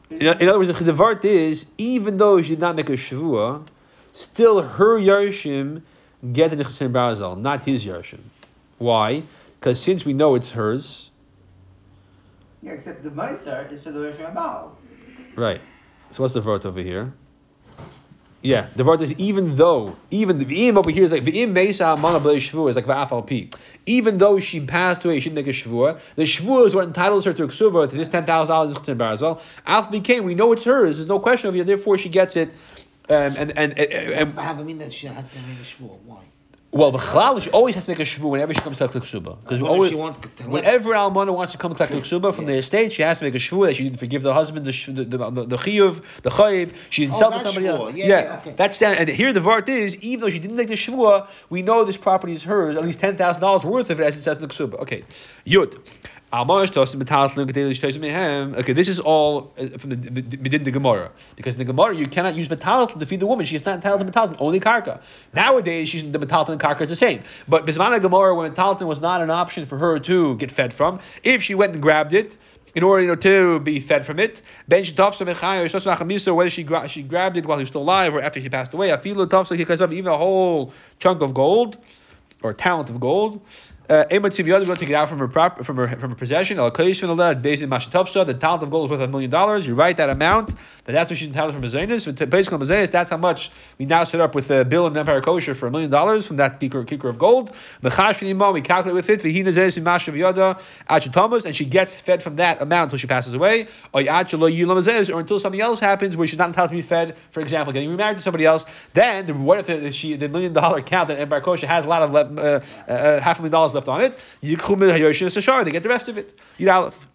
In, 0.10 0.22
in 0.24 0.50
other 0.50 0.60
words, 0.60 0.78
the 0.80 0.91
vart 0.94 1.24
is 1.24 1.67
even 1.78 2.17
though 2.17 2.41
she 2.41 2.50
did 2.50 2.60
not 2.60 2.76
make 2.76 2.89
a 2.89 2.98
shavua, 2.98 3.65
still 4.12 4.62
her 4.63 5.00
yarshim 5.00 5.84
get 6.32 6.52
the 6.52 6.58
nichas 6.58 6.92
barzel, 6.92 7.40
not 7.40 7.64
his 7.64 7.86
yarshim. 7.86 8.20
Why? 8.78 9.24
Because 9.60 9.80
since 9.82 10.06
we 10.06 10.14
know 10.14 10.36
it's 10.36 10.52
hers, 10.52 11.12
Yeah, 12.62 12.74
except 12.74 13.04
the 13.04 13.10
Meiser 13.10 13.72
is 13.72 13.82
for 13.84 13.92
the 13.92 14.02
Yoshi 14.02 14.24
Habal. 14.24 14.72
right. 15.36 15.62
So 16.12 16.24
what's 16.24 16.34
the 16.34 16.42
vart 16.42 16.66
over 16.66 16.82
here? 16.82 17.14
Yeah, 18.44 18.68
the 18.76 18.84
vart 18.84 19.02
is 19.02 19.14
even 19.20 19.56
though, 19.56 19.96
even 20.10 20.40
the 20.40 20.68
im 20.68 20.78
over 20.78 20.90
here 20.90 21.04
is 21.04 21.12
like 21.12 21.24
the 21.24 21.44
im 21.44 21.54
mesa 21.54 21.96
mana 21.96 22.20
shvua 22.20 22.72
is 22.72 22.76
like 22.76 22.86
va'afal 22.86 23.26
pi. 23.28 23.50
Even 23.86 24.18
though 24.18 24.40
she 24.40 24.60
passed 24.66 25.06
away, 25.06 25.20
she 25.20 25.30
didn't 25.30 25.46
make 25.46 25.48
a 25.48 25.58
shvua. 25.58 26.00
The 26.16 26.24
shvua 26.24 26.66
is 26.66 26.74
what 26.74 26.86
entitles 26.88 27.24
her 27.26 27.34
to 27.34 27.48
ksuba 27.48 27.88
to 27.90 27.96
this 27.96 28.10
ten 28.10 28.26
thousand 28.26 28.52
dollars 28.54 28.88
in 28.88 28.98
barazal. 28.98 29.40
Alf 29.68 29.92
became, 29.92 30.24
we 30.24 30.34
know 30.34 30.52
it's 30.54 30.64
hers. 30.64 30.98
There's 30.98 31.08
no 31.08 31.20
question 31.20 31.50
of 31.50 31.56
it. 31.56 31.68
Therefore, 31.68 32.00
she 32.00 32.10
gets 32.10 32.36
it. 32.36 32.50
Um, 33.10 33.16
and 33.16 33.38
and 33.38 33.52
and, 33.58 33.80
and, 33.80 34.30
have 34.30 34.66
mean 34.66 34.78
that 34.78 34.94
she 34.94 35.08
had 35.08 35.30
to 35.32 35.40
make 35.42 35.58
a 35.60 35.64
shvur? 35.64 35.98
Why? 36.06 36.24
well, 36.74 36.92
the 36.92 37.40
she 37.42 37.50
always 37.50 37.76
has 37.76 37.84
to 37.86 37.92
make 37.92 38.00
a 38.00 38.04
shvu 38.04 38.30
whenever 38.30 38.54
she 38.54 38.62
comes 38.62 38.78
to 38.78 38.88
collect 38.88 39.12
the 39.12 39.20
ksuba. 39.20 39.42
Because 39.42 39.62
always, 39.62 39.92
to- 39.92 40.44
whenever 40.48 40.92
almana 40.92 41.36
wants 41.36 41.52
to 41.52 41.58
come 41.58 41.76
collect 41.76 41.92
the 41.92 42.00
ksuba 42.00 42.34
from 42.34 42.46
the 42.46 42.56
estate, 42.56 42.94
she 42.94 43.02
has 43.02 43.20
to 43.20 43.26
make 43.26 43.36
a 43.36 43.40
shvu 43.40 43.66
that 43.68 43.76
she 43.76 43.84
didn't 43.84 44.00
forgive 44.00 44.22
the 44.22 44.34
husband 44.34 44.66
the 44.66 44.72
the 44.72 45.04
the, 45.04 45.30
the, 45.30 45.46
the 45.48 45.58
chiyuv, 45.58 46.22
the 46.22 46.30
chayiv. 46.30 46.74
She 46.90 47.02
didn't 47.02 47.16
Oh, 47.16 47.20
sell 47.20 47.32
to 47.32 47.40
somebody 47.42 47.66
shvuah. 47.66 47.88
else. 47.88 47.96
Yeah, 47.96 48.06
yeah, 48.08 48.40
okay. 48.40 48.54
that's 48.56 48.80
that. 48.80 49.00
And 49.00 49.10
here 49.10 49.34
the 49.34 49.42
vart 49.42 49.68
is, 49.68 49.98
even 49.98 50.22
though 50.22 50.30
she 50.30 50.40
didn't 50.40 50.56
make 50.56 50.70
the 50.70 50.76
shvua, 50.76 51.28
we 51.50 51.62
know 51.62 51.84
this 51.84 51.98
property 51.98 52.34
is 52.34 52.44
hers. 52.44 52.78
At 52.78 52.84
least 52.84 53.02
ten 53.02 53.18
thousand 53.18 53.42
dollars 53.42 53.66
worth 53.66 53.90
of 53.90 54.00
it, 54.00 54.04
as 54.06 54.16
it 54.18 54.22
says 54.22 54.38
in 54.38 54.48
the 54.48 54.54
ksuba. 54.54 54.76
Okay, 54.82 55.04
yud. 55.46 55.78
Okay, 58.56 58.72
this 58.72 58.88
is 58.88 59.00
all 59.00 59.54
uh, 59.58 59.67
from 59.78 59.89
the 59.89 60.38
within 60.38 60.63
the 60.63 60.72
Gemara 60.72 61.12
because 61.36 61.56
in 61.56 61.60
the 61.60 61.65
Gemara 61.65 61.94
you 61.94 62.08
cannot 62.08 62.36
use 62.36 62.48
metalton 62.48 63.00
to 63.00 63.06
feed 63.06 63.20
the 63.20 63.28
woman. 63.28 63.46
she 63.46 63.58
is 63.58 63.65
not 63.65 63.76
entitled 63.76 64.00
to 64.00 64.08
metalton, 64.12 64.38
only 64.39 64.60
karka. 64.60 65.02
Nowadays, 65.34 65.89
she's 65.89 66.10
the 66.10 66.20
metalton 66.20 66.50
and 66.50 66.62
karka 66.62 66.82
is 66.82 66.89
the 66.89 66.96
same. 66.96 67.22
But 67.50 67.65
bismana 67.65 68.02
Gemara, 68.02 68.34
when 68.34 68.50
metalton 68.50 68.88
was 68.88 69.02
not 69.02 69.22
an 69.22 69.30
option 69.30 69.65
for 69.65 69.78
her 69.78 70.00
to 70.00 70.38
get 70.38 70.50
fed 70.52 70.74
from, 70.74 71.00
if 71.24 71.44
she 71.44 71.54
went 71.54 71.74
and 71.74 71.82
grabbed 71.82 72.13
it. 72.13 72.38
In 72.74 72.84
order 72.84 73.02
you 73.02 73.10
know, 73.10 73.15
to 73.15 73.60
be 73.60 73.82
fed 73.82 74.06
from 74.06 74.17
it, 74.17 74.41
ben 74.65 74.86
whether 74.86 76.50
she 76.50 76.63
gra- 76.63 76.88
she 76.88 77.04
grabbed 77.04 77.36
it 77.36 77.46
while 77.46 77.58
he 77.58 77.63
was 77.63 77.67
still 77.67 77.82
alive 77.82 78.13
or 78.13 78.22
after 78.22 78.39
he 78.39 78.48
passed 78.48 78.74
away, 78.74 78.88
even 78.94 80.08
a 80.08 80.17
whole 80.17 80.72
chunk 80.98 81.22
of 81.22 81.34
gold 81.34 81.78
or 82.41 82.54
talent 82.54 82.89
of 82.89 83.02
gold. 83.02 83.41
Uh, 83.91 84.06
going 84.08 84.32
to 84.32 84.75
take 84.77 84.89
it 84.89 84.93
out 84.93 85.10
from 85.10 85.19
her 85.19 85.27
prop, 85.27 85.65
from 85.65 85.75
her 85.75 85.86
from 85.86 86.12
her 86.12 86.15
possession. 86.15 86.56
Based 86.56 87.04
in 87.04 87.10
Mashatavsha, 87.69 88.25
the 88.25 88.34
talent 88.34 88.63
of 88.63 88.69
gold 88.69 88.86
is 88.86 88.91
worth 88.91 89.01
a 89.01 89.08
million 89.10 89.30
dollars. 89.30 89.67
You 89.67 89.75
write 89.75 89.97
that 89.97 90.10
amount, 90.10 90.56
that 90.86 90.93
that's 90.93 91.10
what 91.10 91.19
she's 91.19 91.27
entitled 91.27 91.56
from 91.56 91.63
Mazanis. 91.63 92.06
Basically, 92.30 92.58
Mazanis, 92.58 92.89
that's 92.89 93.10
how 93.10 93.17
much 93.17 93.51
we 93.77 93.86
now 93.86 94.06
set 94.06 94.21
up 94.21 94.34
with 94.34 94.49
a 94.49 94.63
bill 94.63 94.88
in 94.88 94.95
Empire 94.95 95.19
Kosher 95.19 95.54
for 95.54 95.67
a 95.67 95.71
million 95.71 95.91
dollars 95.91 96.25
from 96.25 96.38
that 96.38 96.58
kikar, 96.62 96.86
kikar 96.86 97.10
of 97.10 97.19
gold. 97.19 97.54
We 97.84 98.62
calculate 98.62 98.95
with 98.95 99.10
it. 99.10 99.25
And 101.45 101.56
she 101.56 101.65
gets 101.65 101.93
fed 101.93 102.23
from 102.23 102.38
that 102.38 102.62
amount 102.62 102.93
until 102.93 102.99
she 102.99 103.08
passes 103.08 103.34
away. 103.34 103.67
Or 103.91 104.01
until 104.01 105.39
something 105.39 105.62
else 105.62 105.82
happens 105.82 106.15
where 106.15 106.27
she's 106.30 106.39
not 106.39 106.47
entitled 106.47 106.69
to 106.69 106.75
be 106.77 106.82
fed. 106.82 107.17
For 107.17 107.41
example, 107.41 107.73
getting 107.73 107.89
remarried 107.89 108.15
to 108.15 108.21
somebody 108.21 108.45
else. 108.45 108.65
Then, 108.93 109.43
what 109.43 109.69
if 109.69 109.93
she, 109.93 110.15
the 110.15 110.30
million 110.30 110.54
dollar 110.54 110.77
account 110.77 111.10
that 111.10 111.19
Empire 111.19 111.41
Kosher 111.41 111.67
has 111.67 111.84
a 111.84 111.89
lot 111.89 112.04
of 112.04 112.15
uh, 112.15 112.62
uh, 112.88 113.19
half 113.19 113.39
a 113.39 113.41
million 113.41 113.51
dollars 113.51 113.73
left 113.73 113.81
on 113.88 114.02
it? 114.02 114.17
They 114.41 114.56
get 114.56 115.84
the 115.84 115.89
rest 115.89 116.08
of 116.08 116.17
it. 116.17 116.34
Yud 116.60 116.74
Aleph. 116.74 117.08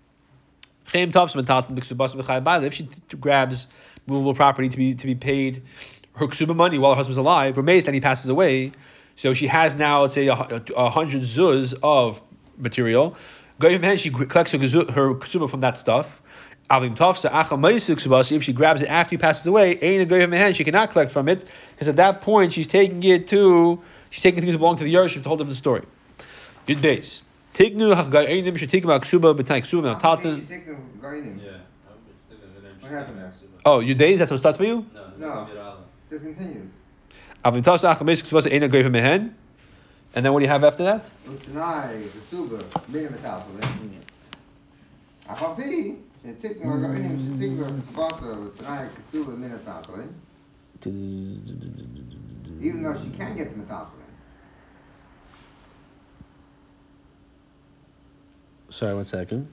If 2.65 2.75
she 2.75 2.89
grabs 3.19 3.67
movable 4.07 4.35
property 4.35 4.69
to 4.69 4.77
be 4.77 4.95
to 4.95 5.07
be 5.07 5.17
paid 5.17 5.63
her 6.15 6.27
ksuba 6.29 6.55
money 6.55 6.79
while 6.79 6.93
her 6.93 6.97
husband's 6.97 7.19
alive, 7.19 7.59
or 7.59 7.63
then 7.63 7.93
he 7.93 8.01
passes 8.01 8.29
away, 8.29 8.71
so 9.17 9.35
she 9.35 9.49
has 9.49 9.75
now 9.75 10.03
let's 10.03 10.15
say 10.15 10.29
a, 10.29 10.33
a 10.35 10.91
hundred 10.91 11.23
zuz 11.23 11.75
of 11.83 12.23
material. 12.57 13.17
She 13.61 14.11
collects 14.11 14.53
her, 14.53 14.93
her 14.93 15.49
from 15.49 15.61
that 15.61 15.77
stuff. 15.77 16.23
If 16.71 18.43
she 18.43 18.53
grabs 18.53 18.83
it 18.83 18.89
after 18.89 19.11
he 19.11 19.19
passes 19.19 19.47
away, 19.47 19.79
she 20.53 20.65
cannot 20.65 20.91
collect 20.91 21.11
from 21.11 21.29
it, 21.29 21.49
because 21.71 21.89
at 21.89 21.97
that 21.97 22.21
point 22.21 22.53
she's 22.53 22.67
taking 22.67 23.03
it 23.03 23.27
to, 23.29 23.81
she's 24.11 24.23
taking 24.23 24.41
things 24.41 24.53
that 24.53 24.59
belong 24.59 24.77
to 24.77 24.85
the 24.85 24.93
Yerusha, 24.93 25.17
it's 25.17 25.27
a 25.27 25.29
whole 25.29 25.39
different 25.39 25.57
story. 25.57 25.83
Good 26.67 26.81
days. 26.81 27.23
Tignu 27.55 27.95
hachga'inim, 27.95 28.59
she 28.59 28.67
take 28.67 28.85
about 28.85 29.03
ksuba, 29.03 29.35
b'tay 29.37 29.63
ksuba, 29.63 29.83
now 29.85 29.95
How 29.95 29.99
come 29.99 30.01
talton. 30.01 30.37
you 30.41 30.47
take 30.47 30.67
the 30.67 30.77
gardening? 31.01 31.41
Yeah. 31.43 31.53
What 32.81 32.91
happened 32.91 33.19
there? 33.19 33.33
Oh, 33.65 33.81
your 33.81 33.95
days, 33.95 34.19
that's 34.19 34.31
what 34.31 34.41
starts 34.41 34.59
for 34.59 34.65
you? 34.65 34.85
No. 35.19 35.47
No. 35.55 35.77
This 36.11 36.23
continues. 36.23 36.71
Avim 37.45 37.63
tafsa 37.63 37.95
achal 37.95 38.03
ma'isik 38.07 38.25
ksubas, 38.29 38.51
ain't 38.51 38.65
a 38.65 38.69
goyim 38.69 38.93
hen. 38.95 39.35
And 40.15 40.25
then 40.25 40.33
what 40.33 40.41
do 40.41 40.45
you 40.45 40.51
have 40.51 40.65
after 40.65 40.83
that? 40.85 41.05
Usanai, 41.29 42.03
Kesuba, 42.09 42.89
Mina 42.89 43.09
Metalphalin. 43.09 43.91
Apapi, 45.29 45.97
Shetikna, 46.27 46.83
Gardening, 46.83 47.19
Shetikna, 47.39 47.81
Basa, 47.93 48.49
Usanai, 48.51 48.89
Kesuba, 49.13 49.37
Mina 49.39 49.59
Metalphalin. 49.59 50.09
Even 52.63 52.83
though 52.83 53.01
she 53.03 53.11
can 53.11 53.37
get 53.37 53.57
the 53.57 53.63
Metalphalin. 53.63 53.96
Sorry, 58.76 58.94
one 58.94 59.06
second. 59.06 59.46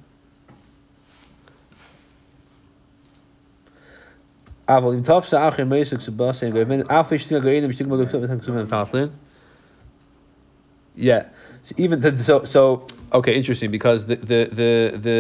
אבל 4.69 4.95
אם 4.95 5.03
תפסה 5.03 5.49
אחר 5.49 5.65
מייסק 5.65 6.01
סבאס 6.01 6.43
אין 6.43 6.53
גויבן 6.53 6.81
אף 6.81 7.13
יש 7.13 7.25
תיגה 7.25 7.41
גוינים 7.41 7.73
שתיגה 7.73 7.91
מגויבן 7.91 8.25
ותן 8.25 8.41
כסומן 8.41 8.65
תפלין 8.67 9.09
yeah 10.99 11.23
so 11.65 11.73
even 11.79 12.01
the, 12.01 12.11
so 12.25 12.45
so 12.45 12.87
okay 13.13 13.35
interesting 13.35 13.71
because 13.71 14.07
the 14.07 14.17
the 14.17 14.41
the 14.61 14.73
the 15.07 15.19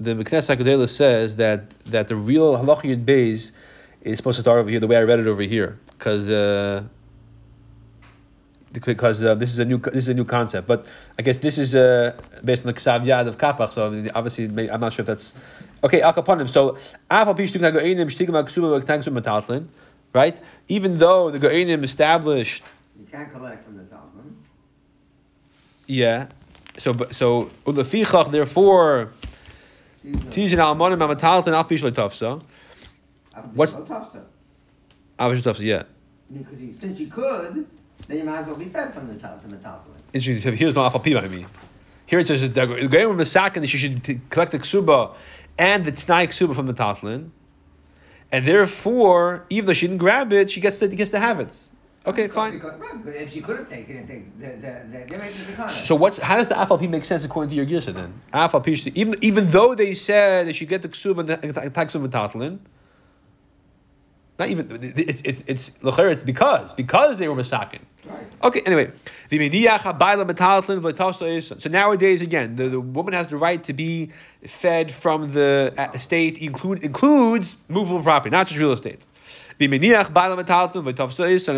the 0.00 0.14
Meknes 0.14 0.46
Hakadolah 0.48 0.88
says 0.88 1.36
that 1.36 1.60
that 1.86 2.06
the 2.08 2.16
real 2.16 2.56
halacha 2.60 2.84
yud 2.90 3.04
beis 3.04 3.52
is 4.02 4.18
supposed 4.18 4.36
to 4.36 4.42
start 4.42 4.58
over 4.60 4.70
here 4.70 4.80
the 4.80 4.86
way 4.86 4.96
I 4.96 5.02
read 5.02 5.20
it 5.20 5.26
over 5.26 5.42
here 5.42 5.78
because 5.92 6.28
uh, 6.28 6.84
because 8.83 9.23
uh, 9.23 9.35
this 9.35 9.51
is 9.51 9.59
a 9.59 9.65
new 9.65 9.77
this 9.77 10.05
is 10.05 10.09
a 10.09 10.13
new 10.13 10.25
concept. 10.25 10.67
But 10.67 10.87
I 11.17 11.21
guess 11.21 11.37
this 11.37 11.57
is 11.57 11.75
uh, 11.75 12.13
based 12.43 12.65
on 12.65 12.73
the 12.73 12.79
Ksav 12.79 13.05
Yad 13.05 13.27
of 13.27 13.37
Kapach. 13.37 13.71
So 13.71 13.87
I 13.87 13.89
mean, 13.89 14.09
obviously, 14.15 14.47
may, 14.47 14.69
I'm 14.69 14.79
not 14.81 14.93
sure 14.93 15.03
if 15.03 15.07
that's 15.07 15.33
okay. 15.83 16.01
Al 16.01 16.13
Kaponim. 16.13 16.49
So 16.49 16.77
Afal 17.09 17.35
Pishtuk 17.37 17.61
Goinim 17.61 18.07
Shtigma 18.07 18.43
Ksuba 18.43 18.83
Tangsum 18.83 19.17
Mataslin, 19.19 19.67
right? 20.13 20.39
Even 20.67 20.97
though 20.97 21.31
the 21.31 21.39
Goinim 21.39 21.83
established, 21.83 22.63
You 22.99 23.05
can't 23.11 23.31
collect 23.31 23.63
from 23.65 23.77
the 23.77 23.83
Metalphalin. 23.83 24.33
yeah. 25.87 26.27
So 26.77 26.93
so 27.11 27.51
Ulefichach 27.65 28.31
therefore 28.31 29.11
Tizin 30.03 30.59
Almonim 30.59 30.99
Amataltin 30.99 31.53
Al 31.53 31.63
Pish 31.63 31.81
Tafsa. 31.81 32.41
What's-. 33.53 33.75
Avish 33.75 35.41
Tafsa, 35.41 35.59
yeah. 35.61 35.83
Because 36.31 36.61
you, 36.61 36.73
since 36.73 36.99
you 36.99 37.07
could, 37.07 37.65
then 38.07 38.17
you 38.17 38.23
might 38.23 38.39
as 38.39 38.47
well 38.47 38.55
be 38.55 38.65
fed 38.65 38.93
from 38.93 39.07
the 39.07 39.19
top 39.19 39.41
to 39.41 39.47
Metalphalin. 39.47 39.95
Interesting. 40.13 40.39
So 40.39 40.55
here's 40.55 40.75
no 40.75 40.81
Afal 40.81 41.03
Pi 41.03 41.19
by 41.19 41.27
me. 41.27 41.45
Here 42.05 42.19
it 42.19 42.27
says 42.27 42.41
that 42.41 42.53
the 42.53 42.87
Goyim 42.87 43.17
Masakin 43.17 43.61
that 43.61 43.67
she 43.67 43.77
should 43.77 44.03
t- 44.03 44.21
collect 44.29 44.51
the 44.51 44.59
ksuba 44.59 45.15
and 45.57 45.83
the 45.83 45.91
Tnai 45.91 46.27
ksuba 46.27 46.55
from 46.55 46.67
the 46.67 46.73
Tatlin, 46.73 47.31
and 48.31 48.45
therefore, 48.45 49.45
even 49.49 49.67
though 49.67 49.73
she 49.73 49.87
didn't 49.87 49.99
grab 49.99 50.31
it, 50.33 50.49
she 50.49 50.61
gets 50.61 50.79
to 50.79 50.87
gets 50.87 51.11
to 51.11 51.19
have 51.19 51.39
it. 51.39 51.69
Okay, 52.07 52.27
fine. 52.27 52.51
Because, 52.51 52.79
right, 52.79 53.15
if 53.15 53.33
she 53.33 53.41
could 53.41 53.57
have 53.57 53.67
taken 53.67 53.97
it, 53.97 54.07
they, 54.07 54.23
they, 54.37 54.55
they, 54.59 55.05
they 55.09 55.17
make 55.17 55.33
the 55.47 55.53
kind 55.53 55.71
So 55.71 55.95
what's 55.95 56.19
how 56.19 56.37
does 56.37 56.49
the 56.49 56.55
Afal 56.55 56.79
Pi 56.79 56.85
make 56.85 57.03
sense 57.03 57.23
according 57.23 57.49
to 57.49 57.55
your 57.55 57.65
Girsa 57.65 57.93
then? 57.93 58.21
Afal 58.31 58.63
Pi, 58.63 58.91
even 58.93 59.15
even 59.21 59.49
though 59.49 59.73
they 59.73 59.95
said 59.95 60.45
they 60.45 60.53
should 60.53 60.69
get 60.69 60.83
the 60.83 60.89
ksuba 60.89 61.19
and 61.19 61.29
the 61.29 61.37
Tnai 61.37 61.71
ksuba 61.71 62.07
Tatlin. 62.07 62.59
Not 64.37 64.49
even 64.49 64.67
it's 64.97 65.21
it's 65.21 65.43
it's 65.47 65.71
it's 65.81 66.21
because 66.21 66.73
because 66.73 67.17
they 67.17 67.27
were 67.29 67.35
masakin. 67.35 67.79
Right. 68.05 68.27
Okay, 68.43 68.61
anyway. 68.65 68.91
So 71.59 71.69
nowadays, 71.69 72.21
again, 72.21 72.55
the, 72.55 72.69
the 72.69 72.79
woman 72.79 73.13
has 73.13 73.29
the 73.29 73.37
right 73.37 73.63
to 73.63 73.73
be 73.73 74.11
fed 74.43 74.91
from 74.91 75.31
the 75.31 75.73
uh, 75.77 75.87
estate, 75.93 76.37
include, 76.39 76.83
includes 76.83 77.57
movable 77.67 78.03
property, 78.03 78.29
not 78.29 78.47
just 78.47 78.59
real 78.59 78.73
estate. 78.73 79.07
And 79.57 79.73
if 79.73 79.81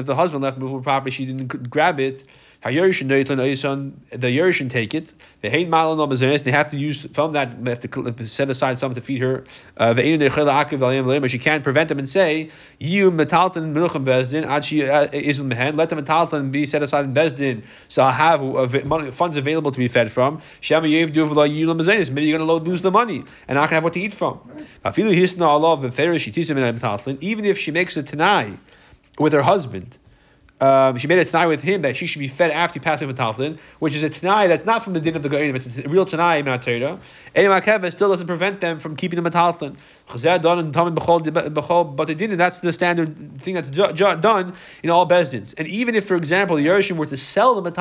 the 0.05 0.15
husband 0.15 0.43
left 0.43 0.57
movable 0.57 0.81
property, 0.81 1.11
she 1.11 1.25
didn't 1.25 1.69
grab 1.69 1.99
it. 1.99 2.25
The 2.63 2.69
Yerush 2.71 4.69
take 4.69 4.95
it. 4.95 5.13
The 5.41 5.49
Hein 5.49 5.69
Malan 5.69 6.09
They 6.17 6.51
have 6.51 6.69
to 6.69 6.77
use 6.77 7.05
from 7.13 7.33
that. 7.33 7.63
They 7.63 7.69
have 7.69 7.79
to 7.79 8.27
set 8.27 8.49
aside 8.49 8.79
some 8.79 8.93
to 8.95 9.01
feed 9.01 9.21
her. 9.21 9.43
Uh, 9.77 9.93
she 9.95 11.39
can't 11.39 11.63
prevent 11.63 11.89
them 11.89 11.99
and 11.99 12.09
say, 12.09 12.49
"You 12.79 13.11
metalton 13.11 13.73
menuchim 13.73 14.03
bezdin 14.03 14.63
she 14.63 14.89
uh, 14.89 15.07
is 15.13 15.39
mehen." 15.39 15.75
Let 15.75 15.89
the 15.91 15.97
metalton 15.97 16.51
be 16.51 16.65
set 16.65 16.81
aside 16.81 17.05
in 17.05 17.13
bezdin, 17.13 17.63
so 17.89 18.03
I 18.03 18.11
have 18.11 18.41
money, 18.85 19.11
funds 19.11 19.37
available 19.37 19.71
to 19.71 19.77
be 19.77 19.87
fed 19.87 20.11
from. 20.11 20.39
Bezdin. 20.39 22.11
Maybe 22.11 22.27
you're 22.27 22.39
going 22.39 22.63
to 22.63 22.69
lose 22.69 22.81
the 22.81 22.91
money 22.91 23.23
and 23.47 23.55
not 23.55 23.69
going 23.69 23.69
to 23.69 23.75
have 23.75 23.83
what 23.83 23.93
to 23.93 23.99
eat 23.99 24.13
from. 24.13 24.39
Even 27.21 27.45
if 27.45 27.59
she 27.59 27.71
makes 27.71 27.97
a 27.97 28.03
tanai 28.03 28.57
with 29.19 29.33
her 29.33 29.43
husband. 29.43 29.97
Um, 30.59 30.97
she 30.97 31.07
made 31.07 31.19
a 31.19 31.25
tanai 31.25 31.45
with 31.47 31.61
him 31.61 31.83
that 31.83 31.95
she 31.95 32.07
should 32.07 32.17
be 32.17 32.27
fed 32.27 32.49
after 32.49 32.79
he 32.79 32.79
passed 32.79 33.03
away 33.03 33.13
from 33.13 33.25
Talflin, 33.25 33.59
which 33.77 33.93
is 33.93 34.01
a 34.01 34.09
tanai 34.09 34.47
that's 34.47 34.65
not 34.65 34.83
from 34.83 34.93
the 34.93 34.99
din 34.99 35.15
of 35.15 35.21
the 35.21 35.29
Goinim, 35.29 35.53
it's 35.55 35.77
a 35.77 35.87
real 35.87 36.05
tanai 36.05 36.39
in 36.39 36.45
Torah. 36.45 36.99
Edim 37.35 37.61
HaKevah 37.61 37.91
still 37.91 38.09
doesn't 38.09 38.25
prevent 38.25 38.59
them 38.59 38.79
from 38.79 38.95
keeping 38.95 39.21
the 39.21 39.27
at 39.27 39.33
Talflin. 39.33 39.77
Chazeh 40.09 40.41
done 40.41 40.57
and 40.57 40.73
Tamid 40.73 40.95
B'chol 40.95 41.21
B'chol 41.21 41.95
Batadin, 41.95 42.31
and 42.31 42.39
that's 42.39 42.59
the 42.59 42.73
standard 42.73 43.39
thing 43.39 43.53
that's 43.53 43.69
done 43.69 44.53
in 44.81 44.89
all 44.89 45.07
Bezdins. 45.07 45.53
And 45.59 45.67
even 45.67 45.93
if, 45.93 46.05
for 46.05 46.15
example, 46.15 46.55
the 46.55 46.65
Yerushim 46.65 46.97
were 46.97 47.05
to 47.05 47.17
sell 47.17 47.61
the 47.61 47.69
at 47.69 47.77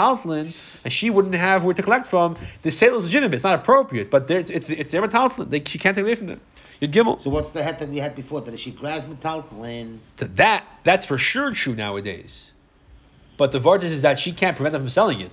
and 0.84 0.92
she 0.92 1.08
wouldn't 1.08 1.34
have 1.34 1.64
where 1.64 1.72
to 1.72 1.82
collect 1.82 2.04
from, 2.04 2.36
the 2.62 2.70
sale 2.70 2.96
is 2.96 3.04
legitimate, 3.06 3.34
it's 3.34 3.44
not 3.44 3.58
appropriate, 3.58 4.10
but 4.10 4.30
it's, 4.30 4.50
it's, 4.50 4.68
it's 4.68 4.90
their 4.90 5.06
they, 5.06 5.62
she 5.64 5.78
can't 5.78 5.96
take 5.96 6.04
away 6.04 6.14
from 6.14 6.26
them. 6.26 6.40
You'd 6.80 6.92
Gimel. 6.92 7.18
So 7.20 7.30
what's 7.30 7.50
the 7.50 7.62
head 7.62 7.78
that 7.78 7.88
we 7.88 7.98
had 7.98 8.14
before? 8.14 8.42
That 8.42 8.52
if 8.52 8.60
she 8.60 8.70
grabs 8.70 9.06
metalphalin, 9.06 9.98
So 10.16 10.26
that 10.26 10.64
that's 10.84 11.06
for 11.06 11.16
sure 11.16 11.52
true 11.52 11.74
nowadays. 11.74 12.52
But 13.36 13.52
the 13.52 13.58
vortex 13.58 13.92
is 13.92 14.02
that 14.02 14.18
she 14.18 14.32
can't 14.32 14.56
prevent 14.56 14.72
them 14.72 14.82
from 14.82 14.90
selling 14.90 15.20
it. 15.20 15.32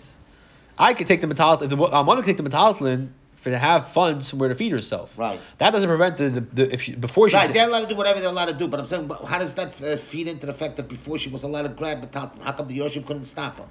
I 0.78 0.94
could 0.94 1.08
take 1.08 1.22
the 1.22 1.28
metal. 1.28 1.54
If 1.54 1.70
the, 1.70 1.78
I'm 1.86 2.06
going 2.06 2.20
to 2.20 2.26
take 2.26 2.38
the 2.38 2.44
metalphalin 2.44 3.10
for 3.36 3.50
to 3.50 3.58
have 3.58 3.90
funds 3.90 4.28
somewhere 4.30 4.50
to 4.50 4.56
feed 4.56 4.72
herself. 4.72 5.18
Right. 5.18 5.40
That 5.58 5.72
doesn't 5.72 5.90
prevent 5.90 6.18
the, 6.18 6.30
the, 6.30 6.42
the 6.42 6.74
if 6.74 6.82
she 6.82 6.96
before 6.96 7.30
she. 7.30 7.36
right? 7.36 7.54
They're 7.54 7.68
allowed 7.68 7.82
to 7.82 7.88
do 7.88 7.96
whatever 7.96 8.20
they're 8.20 8.30
allowed 8.30 8.50
to 8.50 8.54
do. 8.54 8.68
But 8.68 8.80
I'm 8.80 8.88
saying, 8.88 9.08
but 9.08 9.24
how 9.26 9.38
does 9.40 9.54
that 9.56 9.82
uh, 9.82 9.98
feed 9.98 10.28
into 10.28 10.46
the 10.46 10.54
fact 10.54 10.78
that 10.78 10.88
before 10.88 11.20
she 11.20 11.30
was 11.30 11.44
allowed 11.44 11.64
to 11.64 11.70
grab 11.70 12.02
metalphalin, 12.02 12.42
how 12.42 12.54
come 12.54 12.68
the 12.68 12.80
Yoshim 12.80 13.06
couldn't 13.06 13.26
stop 13.26 13.58
her? 13.58 13.66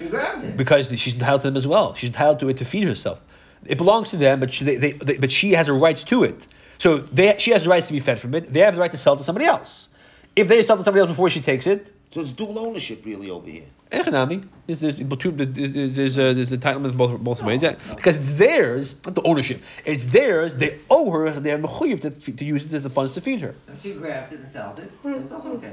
You 0.00 0.08
grabbed 0.08 0.44
it. 0.44 0.56
because 0.56 0.88
she's 1.00 1.14
entitled 1.14 1.40
to 1.40 1.48
them 1.48 1.56
as 1.56 1.66
well. 1.66 1.94
She's 1.94 2.10
entitled 2.10 2.38
to 2.40 2.48
it 2.48 2.58
to 2.58 2.64
feed 2.64 2.86
herself. 2.86 3.20
It 3.66 3.78
belongs 3.78 4.10
to 4.10 4.16
them, 4.16 4.38
but 4.38 4.52
she, 4.52 4.64
they, 4.64 4.76
they, 4.76 4.92
they, 4.92 5.18
but 5.18 5.32
she 5.32 5.52
has 5.52 5.66
her 5.66 5.74
rights 5.74 6.04
to 6.04 6.22
it. 6.22 6.46
So 6.78 6.98
they, 6.98 7.36
she 7.38 7.50
has 7.50 7.64
the 7.64 7.70
rights 7.70 7.88
to 7.88 7.92
be 7.92 7.98
fed 8.00 8.20
from 8.20 8.34
it. 8.34 8.52
They 8.52 8.60
have 8.60 8.76
the 8.76 8.80
right 8.80 8.90
to 8.92 8.96
sell 8.96 9.14
it 9.14 9.18
to 9.18 9.24
somebody 9.24 9.46
else. 9.46 9.88
If 10.36 10.46
they 10.46 10.62
sell 10.62 10.76
it 10.76 10.78
to 10.78 10.84
somebody 10.84 11.00
else 11.00 11.10
before 11.10 11.28
she 11.30 11.40
takes 11.40 11.66
it, 11.66 11.92
So 12.10 12.20
it's 12.20 12.32
dual 12.32 12.58
ownership 12.58 13.04
really 13.04 13.30
over 13.30 13.48
here. 13.48 13.64
Economy. 13.90 14.42
There's 14.66 14.80
there's 14.80 14.98
there's 14.98 15.72
there's, 15.72 15.96
there's, 15.96 16.18
uh, 16.18 16.32
there's 16.32 16.52
entitlement 16.52 16.96
both 16.96 17.18
both 17.20 17.42
ways. 17.42 17.62
Yeah, 17.62 17.76
because 17.94 18.16
it's 18.16 18.34
theirs, 18.34 19.04
not 19.04 19.14
the 19.14 19.22
ownership. 19.22 19.62
It's 19.84 20.04
theirs. 20.06 20.54
They 20.56 20.78
owe 20.90 21.10
her. 21.10 21.30
They 21.30 21.50
have 21.50 21.60
mechuyev 21.60 22.00
to, 22.00 22.32
to 22.32 22.44
use 22.44 22.66
it 22.66 22.72
as 22.72 22.82
the 22.82 22.90
funds 22.90 23.14
to 23.14 23.20
feed 23.20 23.40
her. 23.40 23.54
If 23.68 23.82
she 23.82 23.94
grabs 23.94 24.32
it 24.32 24.40
and 24.40 24.50
sells 24.50 24.78
it, 24.78 24.90
it's 25.04 25.32
also 25.32 25.52
okay. 25.52 25.72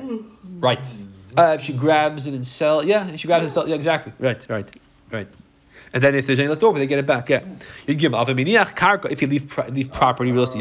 Right. 0.60 0.88
Uh, 1.38 1.58
if 1.60 1.62
she 1.62 1.74
grabs 1.74 2.28
it 2.28 2.34
and 2.34 2.48
sell, 2.48 2.86
yeah, 2.86 3.08
if 3.10 3.20
she 3.20 3.28
grabs 3.28 3.44
it 3.44 3.48
and 3.48 3.54
sell, 3.54 3.68
yeah, 3.68 3.76
exactly. 3.76 4.14
Right, 4.20 4.46
right, 4.50 4.72
right. 5.12 5.28
And 5.94 6.04
then 6.04 6.16
if 6.16 6.28
there's 6.28 6.40
any 6.40 6.48
left 6.48 6.64
over, 6.64 6.78
they 6.78 6.88
get 6.88 7.00
it 7.00 7.06
back. 7.06 7.30
Yeah, 7.30 7.44
you 7.88 7.96
give 7.96 8.12
them. 8.12 8.40
If 8.40 9.22
you 9.22 9.28
leave 9.28 9.58
leave 9.70 9.92
property 9.92 10.32
real 10.32 10.44
estate, 10.44 10.60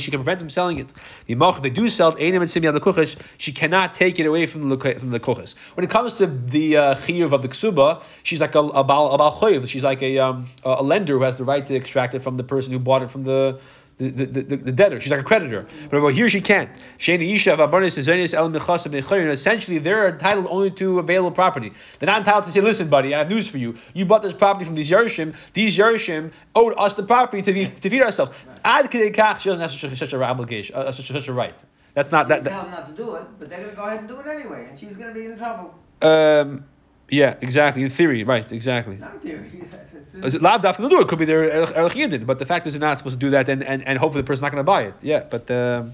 she 0.00 0.10
can 0.10 0.20
prevent 0.20 0.38
them 0.38 0.50
selling 0.50 0.78
it. 0.78 0.92
If 1.26 1.62
they 1.62 1.70
do 1.70 1.88
sell 1.88 2.14
it, 2.18 3.16
she 3.38 3.52
cannot 3.52 3.94
take 3.94 4.20
it 4.20 4.26
away 4.26 4.46
from 4.46 4.68
the 4.68 4.76
from 4.76 5.10
the 5.10 5.20
kuchas. 5.20 5.54
When 5.74 5.84
it 5.84 5.90
comes 5.90 6.14
to 6.14 6.26
the 6.26 6.76
uh, 6.76 6.94
chiyuv 6.96 7.32
of 7.32 7.42
the 7.42 7.48
ksuba, 7.48 8.02
she's 8.22 8.40
like 8.40 8.54
a, 8.54 8.60
a 8.60 8.84
bal 8.84 9.14
a. 9.14 9.66
She's 9.66 9.84
like 9.84 10.02
a 10.02 10.18
um, 10.18 10.46
a 10.64 10.82
lender 10.82 11.14
who 11.18 11.22
has 11.22 11.38
the 11.38 11.44
right 11.44 11.66
to 11.66 11.74
extract 11.74 12.14
it 12.14 12.20
from 12.20 12.36
the 12.36 12.44
person 12.44 12.72
who 12.72 12.78
bought 12.78 13.02
it 13.02 13.10
from 13.10 13.24
the 13.24 13.60
the, 14.00 14.24
the, 14.26 14.42
the, 14.42 14.56
the 14.56 14.72
debtor. 14.72 15.00
She's 15.00 15.10
like 15.10 15.20
a 15.20 15.24
creditor. 15.24 15.66
But 15.90 15.98
over 15.98 16.10
here 16.10 16.28
she 16.30 16.40
can't. 16.40 16.70
Sheni 16.98 17.34
Isha 17.34 17.50
Vabarnis 17.50 17.98
Zenis 17.98 18.34
El 18.34 18.50
Mechasim 18.50 18.92
Nechayin. 18.92 19.28
Essentially, 19.28 19.78
they're 19.78 20.08
entitled 20.08 20.46
only 20.48 20.70
to 20.72 20.98
available 20.98 21.30
property. 21.30 21.72
They're 21.98 22.06
not 22.06 22.18
entitled 22.20 22.44
to 22.46 22.52
say, 22.52 22.60
listen, 22.60 22.88
buddy, 22.88 23.14
I 23.14 23.18
have 23.18 23.30
news 23.30 23.48
for 23.48 23.58
you. 23.58 23.74
You 23.94 24.06
bought 24.06 24.22
this 24.22 24.32
property 24.32 24.64
from 24.64 24.74
these 24.74 24.90
Yerushim. 24.90 25.34
These 25.52 25.76
Yerushim 25.76 26.32
owed 26.54 26.74
us 26.78 26.94
the 26.94 27.02
property 27.02 27.42
to, 27.42 27.52
be, 27.52 27.66
to 27.66 27.90
feed 27.90 28.02
ourselves. 28.02 28.44
Ad 28.64 28.90
she 28.92 28.98
doesn't 28.98 29.60
have 29.60 29.70
such 29.70 29.84
a, 29.84 29.96
such 29.96 30.12
a 30.12 30.22
obligation, 30.22 30.74
uh, 30.74 30.90
such, 30.92 31.10
a- 31.10 31.12
such 31.12 31.28
a 31.28 31.32
right. 31.32 31.54
That's 31.94 32.12
not 32.12 32.28
That, 32.28 32.44
that. 32.44 32.50
tell 32.50 32.62
them 32.62 32.70
not 32.70 32.86
to 32.86 32.92
do 32.92 33.14
it, 33.16 33.24
but 33.38 33.50
they're 33.50 33.60
gonna 33.62 33.74
go 33.76 33.82
ahead 33.82 33.98
and 34.00 34.08
do 34.08 34.18
it 34.20 34.26
anyway, 34.26 34.66
and 34.68 34.78
she's 34.78 34.96
gonna 34.96 35.12
be 35.12 35.24
in 35.26 35.36
trouble. 35.36 35.74
um, 36.02 36.64
Yeah, 37.10 37.34
exactly. 37.40 37.82
In 37.82 37.90
theory, 37.90 38.22
right? 38.24 38.50
Exactly. 38.52 38.96
Not 38.96 39.14
in 39.14 39.20
theory. 39.20 39.50
It's- 39.54 39.74
it's- 39.74 40.14
Is 40.26 40.34
it 40.34 40.42
Lav 40.42 40.60
dafka 40.62 40.88
do 40.90 41.00
it 41.00 41.08
could 41.08 41.18
be 41.18 41.24
their 41.24 41.44
erlich 41.50 41.94
yidin, 41.94 42.26
but 42.26 42.38
the 42.38 42.46
fact 42.46 42.66
is 42.66 42.72
they're 42.74 42.80
not 42.88 42.98
supposed 42.98 43.18
to 43.20 43.24
do 43.26 43.30
that, 43.30 43.48
and, 43.48 43.62
and, 43.62 43.86
and 43.88 43.98
hopefully 43.98 44.22
the 44.22 44.26
person's 44.26 44.42
not 44.42 44.52
going 44.52 44.64
to 44.66 44.72
buy 44.74 44.82
it. 44.82 44.94
Yeah, 45.02 45.22
but 45.34 45.44
um, 45.50 45.92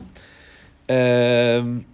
um, 0.88 1.84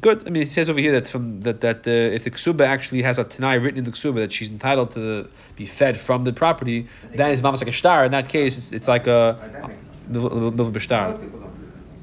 good. 0.00 0.26
I 0.26 0.30
mean, 0.30 0.42
it 0.42 0.48
says 0.48 0.68
over 0.70 0.78
here 0.80 0.92
that 0.92 1.06
from 1.06 1.40
that 1.42 1.60
that 1.62 1.86
uh, 1.86 1.90
if 2.16 2.24
the 2.24 2.30
ksuba 2.30 2.62
actually 2.66 3.02
has 3.02 3.18
a 3.18 3.24
tanai 3.24 3.56
written 3.58 3.78
in 3.78 3.84
the 3.84 3.90
ksuba 3.92 4.16
that 4.16 4.32
she's 4.32 4.50
entitled 4.50 4.90
to 4.92 5.28
be 5.56 5.64
fed 5.64 5.96
from 5.98 6.24
the 6.24 6.32
property, 6.32 6.86
then 7.14 7.30
it's 7.32 7.42
almost 7.44 7.62
like 7.64 7.72
a 7.74 7.78
star. 7.84 8.04
In 8.04 8.10
that 8.12 8.28
case, 8.28 8.58
it's, 8.58 8.72
it's 8.72 8.88
like 8.88 9.06
a 9.06 9.36
Right, 9.40 9.52
that 9.52 11.49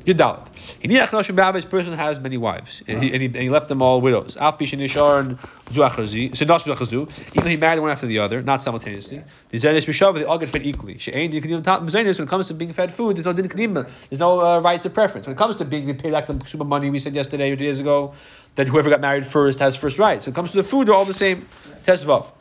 Yudalit. 0.08 0.48
Hiniach 0.82 1.10
noshim 1.10 1.36
b'avish 1.36 1.70
person 1.70 1.92
has 1.92 2.18
many 2.22 2.38
wives, 2.38 2.82
and 2.88 3.04
he, 3.04 3.12
and 3.12 3.22
he, 3.22 3.26
and 3.26 3.36
he 3.36 3.50
left 3.50 3.68
them 3.68 3.82
all 3.82 4.00
widows. 4.00 4.38
Alf 4.38 4.58
bishin 4.58 4.80
nisharon 4.80 5.38
zuachazi, 5.66 6.36
so 6.36 6.46
zuachazu. 6.46 7.36
Even 7.36 7.52
he 7.52 7.58
married 7.58 7.82
one 7.82 7.92
after 7.92 8.08
the 8.08 8.18
other, 8.18 8.42
not 8.42 8.62
simultaneously. 8.62 9.22
The 9.50 9.58
zenish 9.58 9.86
b'shav, 9.86 10.14
they 10.14 10.24
all 10.24 10.38
get 10.38 10.48
fed 10.48 10.66
equally. 10.66 10.98
She 10.98 11.12
ain't 11.12 11.34
din 11.34 11.62
tat 11.62 11.82
b'zenis. 11.82 12.18
When 12.18 12.28
it 12.28 12.30
comes 12.30 12.48
to 12.48 12.54
being 12.54 12.72
fed 12.72 12.94
food, 12.94 13.18
there's 13.18 13.26
no 13.26 13.34
din. 13.34 13.74
There's 13.74 14.20
no 14.20 14.40
uh, 14.40 14.60
rights 14.62 14.86
of 14.86 14.94
preference. 14.94 15.28
When 15.28 15.36
it 15.36 15.38
comes 15.38 15.58
to 15.58 15.66
being 15.66 15.94
paid 15.98 16.14
back 16.14 16.28
the 16.28 16.42
super 16.46 16.64
money, 16.64 16.90
we 16.90 17.00
said 17.00 17.14
yesterday 17.14 17.52
or 17.52 17.58
two 17.58 17.66
days 17.66 17.82
ago 17.82 18.14
that 18.56 18.70
whoever 18.70 18.90
got 18.90 19.02
married 19.02 19.26
first 19.26 19.60
has 19.60 19.76
first 19.76 20.00
rights. 20.00 20.26
When 20.26 20.32
it 20.32 20.36
comes 20.36 20.52
to 20.52 20.58
the 20.58 20.64
food, 20.64 20.88
they're 20.88 20.96
all 20.96 21.04
the 21.04 21.14
same. 21.14 21.42
Tesvav. 21.84 22.32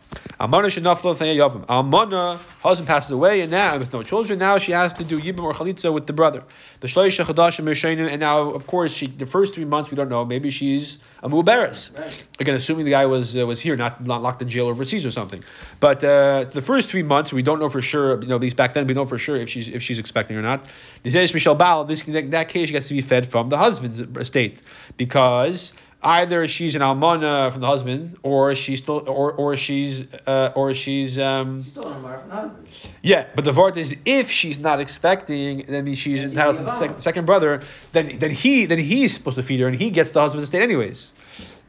Almana 0.41 0.67
shenaflo 0.67 1.15
yavim. 1.17 1.65
Almana 1.67 2.39
husband 2.63 2.87
passes 2.87 3.11
away, 3.11 3.41
and 3.41 3.51
now 3.51 3.79
with 3.79 3.93
no 3.93 4.03
children, 4.03 4.39
now 4.39 4.59
she 4.59 4.73
has 4.73 4.93
to 4.93 5.05
do 5.05 5.19
yibum 5.21 5.45
or 5.45 5.55
chalitza 5.55 5.93
with 5.93 6.07
the 6.07 6.13
brother. 6.13 6.43
The 6.81 6.89
shloisha 6.89 7.25
chadashim 7.25 7.65
mishainu, 7.65 8.09
and 8.09 8.21
now 8.21 8.51
of 8.51 8.67
course 8.67 8.93
she 8.93 9.07
the 9.07 9.27
first 9.27 9.55
three 9.55 9.65
months 9.65 9.91
we 9.91 9.97
don't 9.97 10.09
know. 10.09 10.25
Maybe 10.25 10.51
she's 10.51 10.99
a 11.23 11.29
muberis. 11.29 11.91
Again, 12.39 12.55
assuming 12.55 12.85
the 12.85 12.91
guy 12.91 13.07
was 13.07 13.37
uh, 13.37 13.47
was 13.47 13.61
here, 13.61 13.77
not, 13.77 14.05
not 14.05 14.23
locked 14.23 14.43
in 14.43 14.49
jail 14.49 14.67
overseas 14.67 15.07
or 15.07 15.11
something. 15.11 15.43
But 15.81 16.05
uh, 16.05 16.45
the 16.45 16.61
first 16.61 16.91
three 16.91 17.03
months 17.03 17.33
we 17.33 17.43
don't 17.43 17.59
know 17.59 17.69
for 17.69 17.81
sure. 17.81 18.21
You 18.21 18.29
know, 18.29 18.37
at 18.37 18.43
least 18.43 18.57
back 18.57 18.75
then 18.75 18.87
we 18.87 18.95
know 18.95 19.07
for 19.07 19.19
sure 19.19 19.37
if 19.37 19.49
she's 19.49 19.69
if 19.69 19.83
she's 19.83 19.99
expecting 19.99 20.37
or 20.37 20.43
not. 20.43 20.65
Nizesh 21.05 21.33
Michel 21.33 21.55
Baal. 21.55 21.85
This 21.85 22.07
in 22.07 22.31
that 22.31 22.49
case 22.49 22.69
she 22.69 22.73
gets 22.73 22.89
to 22.89 22.95
be 22.95 23.01
fed 23.01 23.27
from 23.27 23.49
the 23.49 23.57
husband's 23.57 24.01
estate 24.01 24.61
because 24.97 25.73
either 26.07 26.47
she's 26.49 26.75
an 26.75 26.83
almana 26.83 27.51
from 27.53 27.61
the 27.61 27.67
husband, 27.67 28.17
or 28.23 28.55
she's 28.55 28.79
still, 28.79 29.03
or 29.09 29.33
or 29.33 29.57
she's, 29.57 30.05
uh, 30.27 30.53
or 30.55 30.73
she's, 30.75 31.19
um, 31.19 31.61
Still 31.63 31.83
don't 31.83 32.03
marry 32.03 32.21
from 32.21 32.29
the 32.31 32.35
husband. 32.37 32.69
yeah. 33.03 33.27
But 33.35 33.45
the 33.45 33.53
vart 33.53 33.77
is, 33.77 33.97
if 34.05 34.31
she's 34.31 34.59
not 34.59 34.79
expecting, 34.81 35.65
then 35.67 35.93
she's 35.95 36.21
Then 36.21 36.31
entitled 36.31 36.57
to 36.59 36.63
the 36.65 36.71
give 36.71 37.03
second, 37.03 37.25
brother. 37.27 37.61
Then 37.93 38.19
then 38.19 38.31
he 38.31 38.67
then 38.67 38.79
he's 38.79 39.15
supposed 39.15 39.37
to 39.37 39.43
feed 39.43 39.61
her, 39.61 39.67
and 39.67 39.77
he 39.77 39.91
gets 39.91 40.11
the 40.13 40.21
husband's 40.21 40.45
estate 40.45 40.63
anyways. 40.63 41.13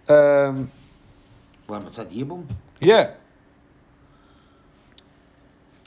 Um, 0.07 0.71
Well, 1.67 1.85
it's 1.85 1.99
at 1.99 2.09
Yibum? 2.11 2.45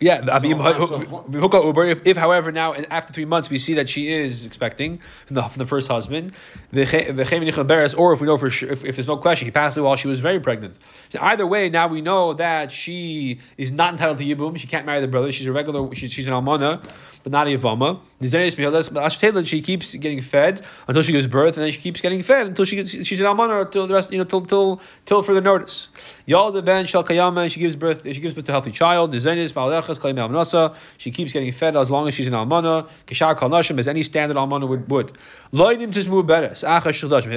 Yeah. 0.01 0.25
Yeah, 0.25 0.35
I 0.35 0.39
mean, 0.41 0.59
so 0.59 1.01
if- 1.01 1.09
Hooka 1.11 1.65
Uber. 1.65 1.85
If, 1.85 2.07
if, 2.07 2.17
however, 2.17 2.51
now 2.51 2.75
after 2.91 3.13
three 3.13 3.27
months 3.27 3.51
we 3.51 3.59
see 3.59 3.75
that 3.75 3.89
she 3.89 4.09
is 4.13 4.47
expecting 4.47 4.99
from 5.27 5.35
the, 5.37 5.43
from 5.43 5.59
the 5.59 5.67
first 5.67 5.89
husband, 5.89 6.33
the 6.73 6.87
che- 6.87 7.11
the 7.11 7.25
Chem 7.25 7.43
Nichel 7.43 7.67
Beres, 7.67 7.97
or 7.97 8.13
if 8.13 8.21
we 8.21 8.27
know 8.27 8.37
for 8.39 8.51
sure, 8.51 8.71
if, 8.73 8.85
if 8.85 8.97
there's 8.97 9.09
no 9.09 9.17
question, 9.19 9.47
he 9.47 9.51
passed 9.51 9.77
away 9.77 9.87
while 9.87 9.97
she 9.97 10.09
was 10.09 10.21
very 10.21 10.41
pregnant. 10.41 10.79
So 11.11 11.19
either 11.21 11.47
way, 11.47 11.69
now 11.69 11.87
we 11.89 12.01
know 12.01 12.33
that 12.35 12.73
she 12.73 13.39
is 13.59 13.71
not 13.73 13.93
entitled 13.93 14.19
to 14.19 14.25
Yibum. 14.25 14.57
She 14.59 14.67
can't 14.67 14.87
marry 14.87 15.01
the 15.01 15.09
brother. 15.09 15.31
She's 15.33 15.47
a 15.47 15.53
regular. 15.53 15.95
She, 15.95 16.09
she's 16.09 16.27
an 16.27 16.33
almana, 16.33 16.83
but 17.23 17.33
not 17.33 17.47
a 17.47 17.51
Yavama. 17.51 18.01
She 18.23 19.63
keeps 19.63 19.95
getting 19.95 20.21
fed 20.21 20.63
until 20.87 21.03
she 21.03 21.13
gives 21.13 21.27
birth, 21.27 21.57
and 21.57 21.65
then 21.65 21.73
she 21.73 21.81
keeps 21.81 22.03
getting 22.03 22.23
fed 22.23 22.49
until 22.49 22.67
she 22.67 22.77
gets, 22.77 22.91
she's 22.91 23.19
an 23.19 23.25
almana 23.25 23.63
until 23.63 23.87
the 23.87 23.95
rest, 23.95 24.13
you 24.13 24.19
know, 24.19 24.25
till 24.25 24.45
till 24.45 24.79
till 25.07 25.23
further 25.23 25.41
notice. 25.41 25.89
Yal 26.27 26.53
the 26.53 26.61
ben 26.63 26.85
kayama. 26.85 27.51
She 27.51 27.61
gives 27.61 27.77
birth. 27.77 28.03
She 28.05 28.21
gives 28.21 28.35
birth 28.35 28.45
to 28.45 28.53
a 28.53 28.55
healthy 28.55 28.73
child. 28.73 29.15
Nizenis 29.15 29.53
v'alechas 29.53 29.99
kalim. 29.99 30.75
She 30.99 31.11
keeps 31.11 31.33
getting 31.33 31.51
fed 31.51 31.77
as 31.77 31.91
long 31.91 32.09
as 32.09 32.15
she's 32.15 32.27
an 32.27 32.35
almana. 32.35 32.87
Kishar 33.07 33.39
kal 33.39 33.49
nashim, 33.49 33.79
as 33.79 33.89
any 33.89 34.03
standard 34.03 34.37
almana 34.37 34.69
would. 34.69 34.91
would. 34.91 35.17
Loidim 35.55 35.91
tizmu 35.91 36.23
beres. 36.23 36.63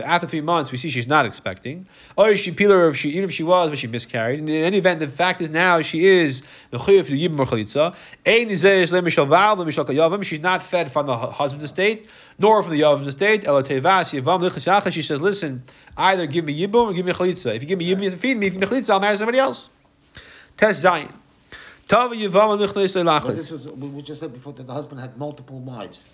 After 0.05 0.27
three 0.27 0.41
months, 0.41 0.73
we 0.73 0.77
see 0.77 0.89
she's 0.89 1.07
not 1.07 1.25
expecting. 1.25 1.87
Or 2.17 2.35
she 2.35 2.51
pillar 2.51 2.89
if 2.89 2.97
she 2.97 3.11
even 3.11 3.23
if 3.23 3.31
she 3.31 3.43
was, 3.43 3.69
but 3.69 3.77
she 3.77 3.87
miscarried. 3.87 4.39
And 4.39 4.49
in 4.49 4.65
any 4.65 4.79
event, 4.79 4.99
the 4.99 5.07
fact 5.07 5.39
is 5.39 5.49
now 5.49 5.81
she 5.81 6.05
is 6.05 6.43
the 6.71 6.77
chiyuv 6.77 7.05
to 7.05 7.13
yibim 7.13 7.39
or 7.39 7.45
chalitza. 7.45 7.95
She's 10.23 10.41
not 10.41 10.63
fed 10.73 10.91
from 10.91 11.05
the 11.05 11.15
husband's 11.15 11.63
estate, 11.63 12.07
nor 12.39 12.63
from 12.63 12.71
the 12.71 12.81
yavam's 12.81 13.05
estate. 13.05 13.45
Elo 13.45 13.61
tevas 13.61 14.07
yivam 14.11 14.41
lichas 14.41 14.65
yacha. 14.65 14.91
She 14.91 15.03
says, 15.03 15.21
listen, 15.21 15.63
either 15.95 16.25
give 16.25 16.45
me 16.45 16.53
yibum 16.59 16.87
or 16.87 16.93
give 16.93 17.05
me 17.05 17.13
chalitza. 17.13 17.55
If 17.55 17.61
you 17.61 17.67
give 17.67 17.77
me 17.77 17.85
yibum, 17.85 17.99
you 17.99 18.09
have 18.09 18.13
to 18.13 18.19
feed 18.19 18.37
me. 18.37 18.47
If 18.47 18.55
you 18.55 18.59
give 18.59 18.71
me 18.71 18.77
chalitza, 18.77 18.89
I'll 18.89 18.99
marry 18.99 19.15
somebody 19.17 19.37
else. 19.37 19.69
Test 20.57 20.81
Zion. 20.81 21.13
Tava 21.87 22.15
yivam 22.15 22.57
lichas 22.57 23.35
this 23.35 23.51
was, 23.51 23.67
we 23.67 24.01
just 24.01 24.19
said 24.19 24.33
before 24.33 24.53
that 24.53 24.65
the 24.65 24.73
husband 24.73 24.99
had 24.99 25.15
multiple 25.15 25.59
wives. 25.59 26.13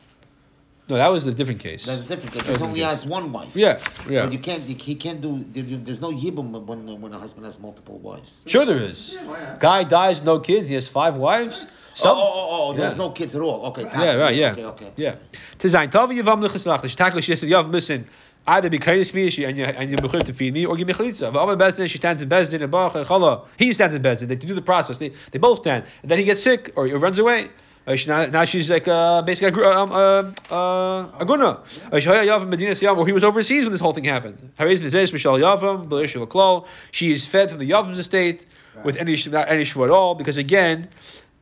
No, 0.90 0.96
that 0.96 1.08
was 1.08 1.28
a 1.28 1.32
different 1.32 1.60
case. 1.60 1.86
That's 1.86 2.02
a 2.02 2.08
different, 2.08 2.34
because 2.34 2.58
he 2.58 2.64
only 2.64 2.80
has 2.80 3.06
one 3.06 3.32
wife. 3.32 3.56
Yeah, 3.56 3.80
yeah. 4.10 4.24
But 4.24 4.34
you 4.34 4.40
can't, 4.40 4.64
you- 4.64 4.76
he 4.76 4.96
can't 4.96 5.22
do, 5.22 5.46
there's 5.52 6.02
no 6.02 6.12
Yibum 6.12 6.50
when, 6.66 7.00
when 7.00 7.14
a 7.14 7.20
husband 7.20 7.46
has 7.46 7.60
multiple 7.60 8.00
wives. 8.00 8.44
Sure, 8.48 8.66
there 8.66 8.78
is. 8.82 9.14
Yeah, 9.14 9.26
why? 9.28 9.58
Guy 9.60 9.84
dies, 9.84 10.24
no 10.24 10.40
kids. 10.40 10.68
He 10.68 10.74
has 10.74 10.88
five 10.88 11.16
wives. 11.16 11.68
Oh, 11.70 11.74
Some, 11.94 12.18
oh, 12.18 12.22
oh, 12.22 12.26
oh, 12.26 12.70
oh, 12.70 12.74
there's 12.74 12.94
Yeah. 12.94 12.98
no 12.98 13.10
kids 13.12 13.36
at 13.36 13.42
all. 13.42 13.68
Okay. 13.68 13.84
Yeah, 13.84 14.14
right, 14.16 14.36
yeah. 14.36 14.52
Okay, 14.54 14.66
okay. 14.66 14.92
Yeah. 14.96 15.16
Design. 15.60 15.90
Tell 15.92 16.08
me 16.08 16.16
Yavam 16.18 16.42
Lichas 16.44 16.66
Lachas. 16.66 16.96
Tackle 16.96 17.22
she 17.22 17.36
said, 17.36 17.50
Yavam, 17.50 17.72
listen, 17.72 18.06
either 18.48 18.70
be 18.70 18.80
courteous 18.80 19.12
to 19.12 19.16
me 19.18 19.46
and 19.46 19.58
you 19.58 19.66
and 19.66 19.90
you 19.92 19.98
bechur 19.98 20.24
to 20.24 20.34
feed 20.34 20.54
me, 20.54 20.66
or 20.66 20.76
give 20.76 20.88
me 20.88 20.94
chalitza. 20.94 21.32
But 21.32 21.44
Amar 21.44 21.56
Bezdin, 21.56 21.88
she 21.90 21.98
stands 22.00 22.22
in 22.24 22.30
Bezdin 22.30 22.62
and 22.62 22.72
Baruch 22.72 22.96
and 22.96 23.06
Chala. 23.06 23.46
He 23.58 23.74
stands 23.76 23.94
in 23.94 24.02
Bezdin. 24.02 24.28
They 24.28 24.36
do 24.38 24.54
the 24.56 24.62
process. 24.62 24.98
They, 24.98 25.10
they 25.32 25.38
both 25.40 25.60
stand. 25.60 25.86
And 26.02 26.10
then 26.10 26.18
he 26.18 26.24
gets 26.24 26.42
sick 26.42 26.72
or 26.76 26.88
he 26.88 26.94
runs 26.94 27.20
away. 27.20 27.50
Now, 27.88 28.26
now 28.28 28.46
she's 28.46 28.70
like 28.70 28.88
uh, 28.88 29.22
basically 29.24 29.48
a, 29.48 29.52
gr- 29.52 29.66
um, 29.66 29.92
uh, 29.92 30.54
uh, 30.54 31.10
a 31.20 31.26
guna. 31.26 31.56
Shehaya 31.92 32.24
Yavam 32.26 32.48
Medina 32.50 32.72
Siyam, 32.72 32.96
where 32.96 33.06
he 33.06 33.12
was 33.12 33.24
overseas 33.24 33.64
when 33.64 33.72
this 33.72 33.82
whole 33.82 33.94
thing 33.94 34.04
happened. 34.04 34.52
Haris 34.60 34.80
Nizesh 34.80 35.12
Mishal 35.12 35.40
Yavam, 35.40 35.90
Belisha 35.90 36.26
Klal. 36.28 36.68
She 36.92 37.12
is 37.12 37.26
fed 37.26 37.50
from 37.50 37.58
the 37.60 37.70
Yavam's 37.70 37.98
estate 37.98 38.46
with 38.84 38.98
any 38.98 39.18
not 39.32 39.50
any 39.50 39.64
shvu 39.64 39.86
at 39.86 39.90
all 39.90 40.14
because 40.16 40.38
again, 40.38 40.88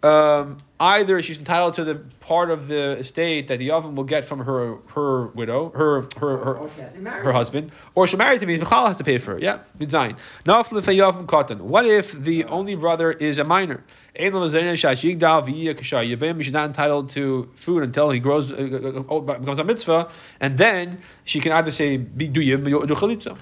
um, 0.04 0.58
either 0.80 1.22
she's 1.24 1.40
entitled 1.40 1.74
to 1.74 1.84
the 1.84 1.96
part 2.20 2.52
of 2.52 2.68
the 2.68 2.98
estate 2.98 3.48
that 3.48 3.58
the 3.58 3.70
Yavam 3.70 3.96
will 3.96 4.04
get 4.04 4.24
from 4.24 4.40
her 4.40 4.76
her 4.94 5.28
widow, 5.28 5.70
her 5.72 6.08
her 6.18 6.38
her, 6.38 6.70
she 6.70 6.82
to 6.82 7.00
marry 7.00 7.24
her 7.24 7.32
husband, 7.32 7.72
or 7.96 8.08
she'll 8.08 8.20
marry 8.20 8.38
to 8.38 8.46
me. 8.46 8.58
Michal 8.58 8.86
has 8.86 8.98
to 8.98 9.04
pay 9.04 9.18
for 9.18 9.34
her. 9.34 9.40
Yeah, 9.40 9.60
good 9.80 9.90
sign. 9.90 10.18
Now 10.46 10.62
for 10.62 10.80
the 10.80 10.92
Yavam 10.92 11.28
cotton. 11.28 11.68
What 11.68 11.86
if 11.86 12.12
the 12.12 12.46
only 12.46 12.76
brother 12.76 13.12
is 13.12 13.40
a 13.40 13.44
minor? 13.44 13.84
Ein 14.20 14.34
lo 14.34 14.48
mezayna 14.48 14.74
shashigdal 14.74 15.48
v'yiyah 15.48 15.76
kashar. 15.76 16.16
Yevim, 16.16 16.44
She's 16.44 16.54
not 16.54 16.68
entitled 16.68 17.10
to 17.12 17.50
food 17.56 17.82
until 17.82 18.12
he 18.12 18.20
grows, 18.20 18.52
uh, 18.52 19.04
uh, 19.10 19.16
uh, 19.16 19.20
becomes 19.40 19.58
a 19.58 19.64
mitzvah, 19.64 20.10
and 20.40 20.60
then 20.60 21.00
she 21.26 21.40
can 21.40 21.52
either 21.54 21.72
say 21.72 21.98
be 21.98 22.28
do 22.28 22.42
or 22.42 22.86
do 22.86 22.94
chalitza. 22.94 23.38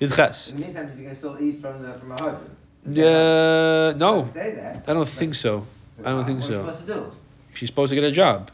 In 0.00 0.08
the 0.10 0.54
meantime, 0.54 0.92
she's 0.94 1.02
gonna 1.02 1.16
still 1.16 1.36
eat 1.42 1.60
from 1.60 1.82
the 1.82 1.94
from 1.94 2.10
her 2.10 2.16
husband. 2.20 2.58
Uh, 2.86 3.92
no, 3.94 4.28
Say 4.32 4.54
that. 4.54 4.84
I 4.88 4.94
don't 4.94 5.08
think 5.08 5.34
so. 5.34 5.66
I 6.04 6.10
don't 6.10 6.24
think 6.24 6.42
so. 6.42 6.64
supposed 6.66 6.86
to 6.86 6.94
do? 6.94 7.12
she's 7.54 7.68
supposed 7.68 7.90
to 7.90 7.94
get 7.94 8.04
a 8.04 8.12
job. 8.12 8.50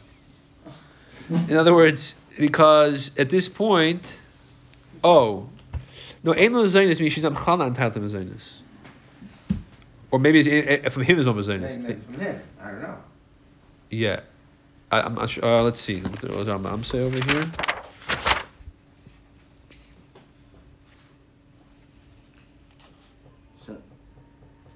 In 1.29 1.57
other 1.57 1.73
words, 1.73 2.15
because 2.37 3.11
at 3.17 3.29
this 3.29 3.47
point, 3.49 4.19
oh, 5.03 5.49
no, 6.23 6.33
ain't 6.35 6.53
no 6.53 6.65
means 6.99 7.13
she's 7.13 7.23
not 7.23 7.33
chala 7.33 7.67
entitled 7.67 7.93
to 8.09 8.17
zaynis. 8.17 8.57
Or 10.11 10.19
maybe 10.19 10.39
it's 10.39 10.47
eh, 10.49 10.89
from 10.89 11.03
him 11.03 11.19
is 11.19 11.25
no 11.25 11.33
Maybe, 11.33 11.77
maybe 11.77 11.99
from 12.01 12.13
him. 12.21 12.41
I 12.61 12.71
don't 12.71 12.81
know. 12.81 12.97
Yeah, 13.89 14.19
I, 14.91 15.01
I'm 15.01 15.15
not 15.15 15.29
sure. 15.29 15.43
Uh, 15.43 15.61
let's 15.61 15.79
see. 15.79 15.99
What 15.99 16.47
I'm, 16.47 16.65
I'm 16.65 16.83
say 16.83 16.99
over 16.99 17.15
here. 17.33 17.51
So, 23.65 23.77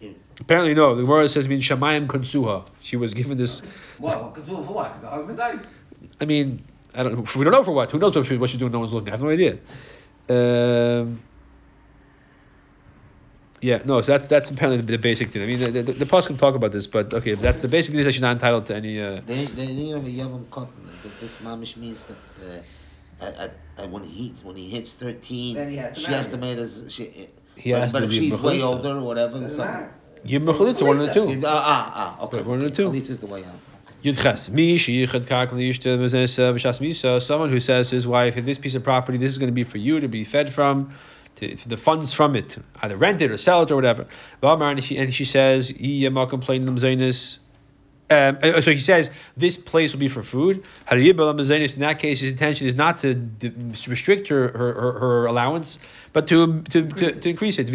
if- 0.02 0.16
Apparently, 0.50 0.74
no. 0.74 0.96
The 0.96 1.06
word 1.06 1.30
says 1.30 1.48
mean 1.48 1.62
shamayim 1.62 2.08
konsuha. 2.08 2.68
She 2.82 2.98
was 2.98 3.14
given 3.14 3.38
this. 3.38 3.62
Well, 4.00 4.32
because 4.34 4.50
for 4.50 4.74
what? 4.74 5.00
Because 5.00 5.02
the 5.04 5.10
husband 5.10 5.38
died. 5.38 5.60
I 6.20 6.26
mean, 6.26 6.64
I 6.96 7.04
don't. 7.04 7.36
We 7.36 7.44
don't 7.44 7.54
know 7.54 7.64
for 7.64 7.72
what. 7.72 7.92
Who 7.92 8.00
knows 8.00 8.16
what, 8.16 8.26
she, 8.26 8.36
what 8.36 8.50
she's 8.50 8.60
doing? 8.60 8.72
No 8.72 8.80
one's 8.80 8.92
looking. 8.92 9.10
I 9.10 9.12
have 9.12 9.22
no 9.22 9.30
idea. 9.30 9.60
Um, 10.28 11.22
yeah, 13.62 13.84
no. 13.86 14.02
So 14.02 14.12
that's 14.14 14.26
that's 14.26 14.50
apparently 14.50 14.82
the, 14.82 14.94
the 14.94 14.98
basic 14.98 15.32
thing. 15.32 15.44
I 15.44 15.46
mean, 15.46 15.60
the, 15.60 15.84
the, 15.84 15.94
the 15.94 16.06
past 16.08 16.26
can 16.26 16.38
talk 16.38 16.56
about 16.56 16.72
this, 16.72 16.88
but 16.88 17.14
okay, 17.14 17.36
that's 17.36 17.62
the 17.62 17.68
basic 17.68 17.94
thing 17.94 18.04
that 18.04 18.12
she's 18.12 18.20
not 18.20 18.32
entitled 18.32 18.66
to 18.66 18.76
any. 18.76 19.00
Uh, 19.00 19.22
They, 19.28 19.46
they, 19.46 19.66
you 19.66 19.94
know, 19.94 20.02
Yavam 20.02 20.50
cotton. 20.50 20.90
This 21.22 21.38
mamish 21.42 21.78
means 21.78 22.06
that 22.06 22.18
uh, 22.42 23.24
at, 23.24 23.36
at, 23.38 23.52
at 23.78 23.90
when 23.92 24.04
he 24.04 24.34
when 24.42 24.56
he 24.56 24.68
hits 24.68 24.94
thirteen, 24.94 25.54
Then 25.54 25.70
he 25.70 25.78
has 25.78 25.96
she 25.96 26.12
has 26.12 26.28
to 26.30 26.38
make 26.38 26.58
as 26.58 26.86
she. 26.90 27.30
He 27.56 27.72
but 27.74 27.82
has 27.82 27.92
but 27.92 28.00
to 28.00 28.06
if 28.06 28.12
be 28.12 28.20
she's 28.20 28.40
way 28.40 28.64
older 28.64 28.98
or 28.98 29.02
whatever, 29.02 29.38
there's 30.24 30.44
Doesn't 30.46 30.76
something. 30.76 30.80
matter. 30.80 30.80
Yib 30.80 30.84
mechalitza, 30.84 30.88
one 30.88 31.00
of 31.00 31.08
the 31.08 31.14
two. 31.14 31.48
Ah, 31.48 31.64
ah, 31.66 32.18
ah, 32.20 32.24
okay. 32.26 32.42
One 32.42 32.64
or 32.64 32.70
two. 32.70 32.86
At 32.86 32.92
least 32.92 33.10
is 33.10 33.20
the 33.20 33.28
way 33.28 33.44
out. 33.44 33.60
Yud 34.04 34.22
ches. 34.22 34.50
Mi 34.50 34.78
sheyichad 34.78 35.28
kak 35.28 35.50
liyishta 35.50 35.98
b'zes, 35.98 36.40
uh, 36.40 36.54
b'shas 36.54 36.80
misa. 36.80 37.22
Someone 37.22 37.50
who 37.50 37.60
says 37.60 37.90
to 37.90 37.96
his 37.96 38.08
wife, 38.08 38.36
"Hey, 38.36 38.42
"This 38.42 38.58
piece 38.58 38.76
of 38.76 38.84
property, 38.84 39.18
this 39.18 39.32
is 39.32 39.38
going 39.38 39.50
to 39.50 39.54
be 39.54 39.64
for 39.64 39.78
you 39.78 40.00
to 40.00 40.08
be 40.08 40.24
fed 40.24 40.52
from." 40.52 40.92
to, 41.40 41.56
to 41.56 41.70
the 41.70 41.78
funds 41.78 42.14
from 42.14 42.36
it, 42.36 42.58
either 42.82 42.98
rent 42.98 43.22
it 43.22 43.32
or 43.32 43.38
sell 43.38 43.64
it 43.64 43.72
or 43.72 43.76
whatever. 43.76 44.06
And 44.44 44.84
she, 44.84 44.98
and 44.98 45.14
she 45.14 45.24
says, 45.26 45.72
um, 48.12 48.38
uh, 48.42 48.60
so 48.62 48.72
he 48.72 48.80
says 48.80 49.12
this 49.38 49.56
place 49.56 49.94
will 49.94 50.00
be 50.00 50.08
for 50.08 50.24
food. 50.24 50.64
In 50.92 51.06
that 51.06 52.00
case, 52.00 52.20
his 52.22 52.32
intention 52.32 52.68
is 52.68 52.76
not 52.76 52.98
to 53.00 53.14
d- 53.14 53.52
restrict 53.88 54.28
her, 54.30 54.48
her, 54.48 54.74
her, 54.74 55.00
her 55.00 55.26
allowance, 55.28 55.78
but 56.12 56.28
to, 56.28 56.62
to, 56.64 56.88
to, 56.88 57.12
to 57.12 57.30
increase 57.30 57.60
it. 57.60 57.70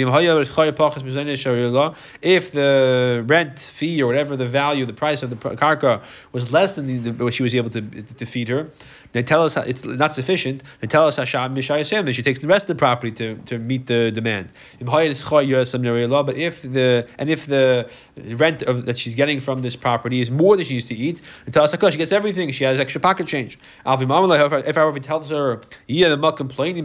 If 2.23 2.53
the 2.53 3.25
rent 3.27 3.59
fee 3.59 4.03
or 4.03 4.07
whatever 4.07 4.37
the 4.37 4.49
value, 4.49 4.87
the 4.87 4.93
price 4.93 5.23
of 5.23 5.31
the 5.31 5.37
karka 5.37 6.03
was 6.33 6.53
less 6.53 6.75
than 6.75 6.87
the, 6.87 7.11
the, 7.11 7.25
what 7.25 7.35
she 7.35 7.45
was 7.45 7.55
able 7.55 7.71
to, 7.71 7.81
to 7.81 8.27
feed 8.27 8.49
her, 8.49 8.69
they 9.15 9.23
tell 9.23 9.45
us 9.45 9.57
it's 9.57 9.85
not 9.85 10.13
sufficient. 10.13 10.63
They 10.81 10.89
tell 10.89 11.07
us 11.07 11.17
Hashem 11.17 11.55
she 11.63 12.23
takes 12.23 12.41
the 12.41 12.49
rest 12.49 12.65
of 12.65 12.69
the 12.69 12.75
property 12.75 13.13
to, 13.13 13.37
to 13.47 13.59
meet 13.59 13.87
the 13.87 14.11
demand. 14.11 14.53
But 14.81 15.05
if 15.07 16.63
the 16.63 17.09
and 17.19 17.31
if 17.31 17.47
the 17.47 17.89
rent 18.17 18.63
of, 18.63 18.87
that 18.87 18.99
she's 18.99 19.15
getting 19.15 19.39
from 19.39 19.63
this 19.63 19.77
property 19.77 20.21
is 20.21 20.33
more 20.33 20.57
than 20.57 20.67
she 20.67 20.75
used 20.75 20.89
to 20.89 20.97
eat, 20.97 21.23
they 21.47 21.53
tell 21.53 21.63
us 21.63 21.71
she 21.93 21.97
gets 21.97 22.11
everything. 22.11 22.51
She 22.51 22.65
has 22.65 22.81
extra 22.81 23.01
pocket 23.01 23.29
change. 23.29 23.57
If 23.87 24.11
I 24.11 24.89
ever 24.89 24.99
tells 24.99 25.31
her, 25.31 25.61
yeah, 25.87 26.09
the 26.09 26.33
complaining 26.33 26.85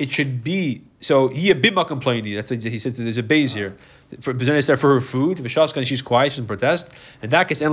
it 0.00 0.10
should 0.10 0.42
be 0.42 0.82
so 1.00 1.28
he 1.28 1.50
a 1.50 1.54
bima 1.54 1.86
complaining. 1.86 2.34
That's 2.34 2.50
what 2.50 2.62
he 2.62 2.78
says. 2.78 2.98
There's 2.98 3.16
a 3.16 3.22
base 3.22 3.54
here 3.54 3.76
for 4.20 4.34
for 4.34 4.94
her 4.94 5.00
food. 5.00 5.38
V'shaskan 5.38 5.86
she's 5.86 6.02
quiet, 6.02 6.32
she 6.32 6.40
doesn't 6.40 6.46
protest. 6.46 6.92
In 7.22 7.30
that 7.30 7.48
case, 7.48 7.62
in 7.62 7.72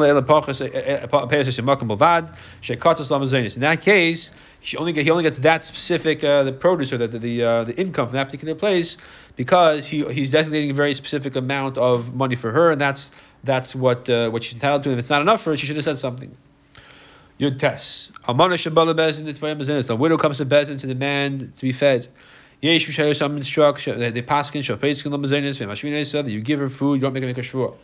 that 3.61 3.81
case, 3.81 4.31
she 4.61 4.77
only 4.77 4.93
get, 4.93 5.03
he 5.03 5.11
only 5.11 5.23
gets 5.23 5.37
that 5.39 5.61
specific 5.61 6.23
uh, 6.23 6.43
the 6.43 6.53
produce 6.53 6.93
or 6.93 6.97
the 6.97 7.07
the, 7.07 7.43
uh, 7.43 7.63
the 7.65 7.75
income 7.75 8.07
from 8.07 8.15
that 8.15 8.25
particular 8.25 8.55
place 8.55 8.97
because 9.35 9.87
he 9.87 10.05
he's 10.13 10.31
designating 10.31 10.71
a 10.71 10.73
very 10.73 10.93
specific 10.93 11.35
amount 11.35 11.77
of 11.77 12.15
money 12.15 12.35
for 12.35 12.51
her, 12.53 12.71
and 12.71 12.79
that's 12.79 13.11
that's 13.43 13.75
what 13.75 14.09
uh, 14.09 14.29
what 14.29 14.43
she's 14.43 14.53
entitled 14.53 14.83
to. 14.83 14.91
If 14.91 14.99
it's 14.99 15.09
not 15.09 15.21
enough 15.21 15.41
for 15.41 15.49
her, 15.51 15.57
she 15.57 15.67
should 15.67 15.75
have 15.75 15.85
said 15.85 15.97
something. 15.97 16.35
Yud 17.39 17.60
Tes. 17.60 18.12
Amana 18.28 18.56
Shabala 18.56 18.95
Bezin, 18.95 19.28
it's 19.28 19.89
A 19.89 19.95
widow 19.95 20.17
comes 20.17 20.38
to 20.38 20.45
Bezin 20.45 20.80
to 20.80 20.88
demand 20.88 21.56
to 21.56 21.62
be 21.62 21.71
fed. 21.71 22.08
Yesh 22.62 22.88
Mishayah 22.88 23.15
some 23.15 23.38
instruction, 23.38 24.00
they 24.00 24.21
pass 24.23 24.54
in 24.56 24.63
Shapeskin 24.63 25.12
Lamazinis, 25.12 25.63
Vimashmina 25.63 26.04
said 26.04 26.26
that 26.26 26.32
you 26.32 26.41
give 26.41 26.60
her 26.60 26.69
food, 26.69 26.95
you 26.95 27.02
don't 27.02 27.13
make 27.13 27.21
her 27.21 27.28
make 27.28 27.38
a 27.38 27.41
shvur. 27.41 27.76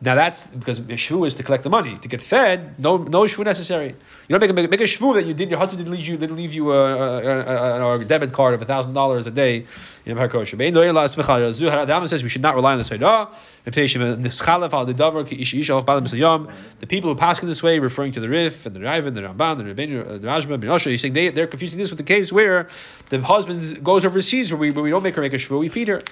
Now 0.00 0.14
that's 0.14 0.46
because 0.46 0.80
shvu 0.80 1.26
is 1.26 1.34
to 1.34 1.42
collect 1.42 1.64
the 1.64 1.70
money 1.70 1.98
to 1.98 2.08
get 2.08 2.20
fed. 2.20 2.78
No, 2.78 2.98
no 2.98 3.22
shvu 3.22 3.44
necessary. 3.44 3.88
You 3.88 3.94
don't 4.28 4.40
make 4.40 4.50
a, 4.50 4.52
make, 4.52 4.70
make 4.70 4.80
a 4.80 4.84
shvu 4.84 5.14
that 5.14 5.26
you 5.26 5.34
did. 5.34 5.50
Your 5.50 5.58
husband 5.58 5.78
didn't 5.78 5.92
leave 5.92 6.06
you 6.06 6.16
didn't 6.16 6.36
leave 6.36 6.54
you 6.54 6.70
a, 6.70 6.94
a, 6.94 7.82
a, 7.82 7.98
a 7.98 8.04
debit 8.04 8.32
card 8.32 8.54
of 8.54 8.62
thousand 8.62 8.92
dollars 8.92 9.26
a 9.26 9.32
day. 9.32 9.66
Rambam 10.06 12.08
says 12.08 12.22
we 12.22 12.28
should 12.28 12.42
not 12.42 12.54
rely 12.54 12.72
on 12.72 12.78
the. 12.78 13.28
The 16.80 16.86
people 16.86 17.10
who 17.10 17.16
pass 17.16 17.42
in 17.42 17.48
this 17.48 17.62
way, 17.62 17.78
referring 17.78 18.12
to 18.12 18.20
the 18.20 18.28
Rif 18.28 18.64
and 18.64 18.74
the 18.74 18.80
Raven, 18.80 19.14
the 19.14 19.22
Ramban, 19.22 19.58
the 19.58 19.64
Rebbeinu, 19.64 20.20
the 20.20 20.26
Rajma, 20.26 20.60
Ben 20.60 20.70
Osher, 20.70 20.90
he's 20.90 21.02
saying 21.02 21.12
they, 21.12 21.28
they're 21.28 21.46
confusing 21.46 21.78
this 21.78 21.90
with 21.90 21.98
the 21.98 22.04
case 22.04 22.32
where 22.32 22.68
the 23.10 23.20
husband 23.20 23.84
goes 23.84 24.04
overseas 24.04 24.50
where 24.50 24.58
we, 24.58 24.70
where 24.70 24.84
we 24.84 24.90
don't 24.90 25.02
make 25.02 25.14
her 25.14 25.22
make 25.22 25.34
a 25.34 25.38
shvu, 25.38 25.58
we 25.58 25.68
feed 25.68 25.88
her. 25.88 26.02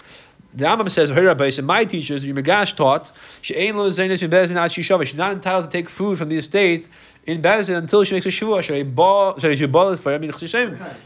The 0.56 0.64
Amam 0.64 0.90
says, 0.90 1.10
and 1.58 1.66
my 1.66 1.84
teachers, 1.84 2.22
the 2.22 2.32
Ri 2.32 2.42
Migash 2.42 2.74
taught, 2.74 3.12
she 3.42 3.54
ain't 3.54 3.76
lozaynis 3.76 4.22
in 4.22 4.30
Bezin. 4.30 4.54
Shavah, 4.56 5.04
she's 5.04 5.18
not 5.18 5.32
entitled 5.32 5.66
to 5.66 5.70
take 5.70 5.88
food 5.88 6.16
from 6.16 6.30
the 6.30 6.38
estate 6.38 6.88
in 7.26 7.42
Bezin 7.42 7.76
until 7.76 8.04
she 8.04 8.14
makes 8.14 8.24
a 8.24 8.30
shvua. 8.30 8.62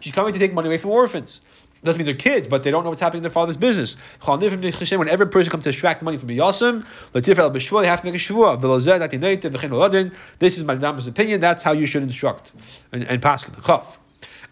She's 0.01 0.15
coming 0.15 0.33
to 0.33 0.39
take 0.39 0.55
money 0.55 0.69
away 0.69 0.79
from 0.79 0.91
orphans. 0.91 1.41
Doesn't 1.83 1.99
mean 1.99 2.07
they're 2.07 2.15
kids, 2.15 2.47
but 2.47 2.63
they 2.63 2.71
don't 2.71 2.85
know 2.85 2.91
what's 2.91 3.01
happening 3.01 3.21
in 3.21 3.23
their 3.23 3.31
father's 3.31 3.57
business. 3.57 3.97
Whenever 4.25 5.23
a 5.25 5.27
person 5.27 5.51
comes 5.51 5.65
to 5.65 5.71
extract 5.71 6.03
money 6.03 6.19
from 6.19 6.29
the 6.29 6.39
Yasim, 6.39 6.85
they 7.13 7.87
have 7.87 8.01
to 8.01 8.07
make 8.07 8.15
a 8.15 8.19
shvua. 8.19 10.13
This 10.39 10.59
is 10.59 10.65
my 10.65 10.75
opinion. 10.75 11.41
That's 11.41 11.63
how 11.63 11.73
you 11.73 11.87
should 11.87 12.03
instruct 12.03 12.53
and, 12.93 13.03
and 13.05 13.21
pass 13.23 13.45
the 13.45 13.97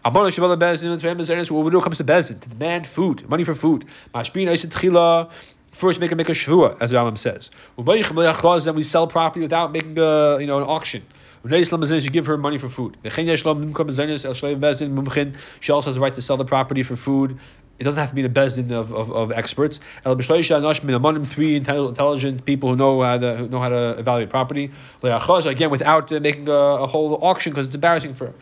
chaf. 0.03 0.13
When 0.13 0.27
it 0.27 0.35
comes 0.35 1.97
to 1.97 2.03
Bezin, 2.03 2.39
to 2.39 2.49
demand 2.49 2.87
food, 2.87 3.29
money 3.29 3.43
for 3.43 3.55
food. 3.55 3.85
First, 5.71 5.99
make 5.99 6.11
a 6.11 6.15
make 6.15 6.29
a 6.29 6.33
shvua, 6.33 6.81
as 6.81 6.89
the 6.89 6.97
Rambam 6.97 7.17
says. 7.17 7.51
Then 8.65 8.75
we 8.75 8.83
sell 8.83 9.07
property 9.07 9.41
without 9.41 9.71
making 9.71 9.97
a 9.99 10.37
you 10.39 10.47
know 10.47 10.57
an 10.57 10.63
auction. 10.63 11.03
You 11.43 12.09
give 12.09 12.25
her 12.25 12.37
money 12.37 12.57
for 12.57 12.67
food. 12.67 12.97
She 13.03 13.31
also 15.71 15.89
has 15.89 15.95
the 15.95 16.01
right 16.01 16.13
to 16.13 16.21
sell 16.21 16.37
the 16.37 16.45
property 16.45 16.83
for 16.83 16.95
food. 16.97 17.39
It 17.79 17.85
doesn't 17.85 18.01
have 18.01 18.09
to 18.09 18.15
be 18.15 18.21
the 18.21 18.29
bezdin 18.29 18.71
of, 18.71 18.93
of, 18.93 19.09
of 19.09 19.31
experts. 19.31 19.79
Three 20.03 21.55
intelligent 21.55 22.45
people 22.45 22.69
who 22.69 22.75
know 22.75 23.01
how 23.01 23.17
to, 23.17 23.37
who 23.37 23.47
know 23.47 23.59
how 23.59 23.69
to 23.69 23.95
evaluate 23.97 24.29
property. 24.29 24.69
Again, 25.01 25.69
without 25.69 26.11
uh, 26.11 26.19
making 26.19 26.49
a, 26.49 26.51
a, 26.51 26.87
whole 26.87 27.17
auction 27.23 27.53
because 27.53 27.67
it's 27.67 27.75
embarrassing 27.75 28.15
for 28.15 28.27
her. 28.27 28.33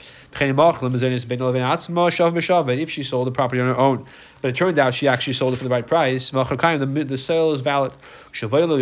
If 2.80 2.90
she 2.90 3.04
sold 3.04 3.28
the 3.28 3.32
property 3.32 3.62
on 3.62 3.68
her 3.68 3.78
own, 3.78 4.06
but 4.42 4.50
it 4.50 4.56
turned 4.56 4.78
out 4.78 4.94
she 4.94 5.08
actually 5.08 5.34
sold 5.34 5.54
it 5.54 5.56
for 5.58 5.64
the 5.64 5.70
right 5.70 5.86
price, 5.86 6.30
the, 6.30 7.06
the 7.08 7.18
sale 7.18 7.52
is 7.52 7.62
valid. 7.62 7.94
When 8.40 8.50
the 8.70 8.78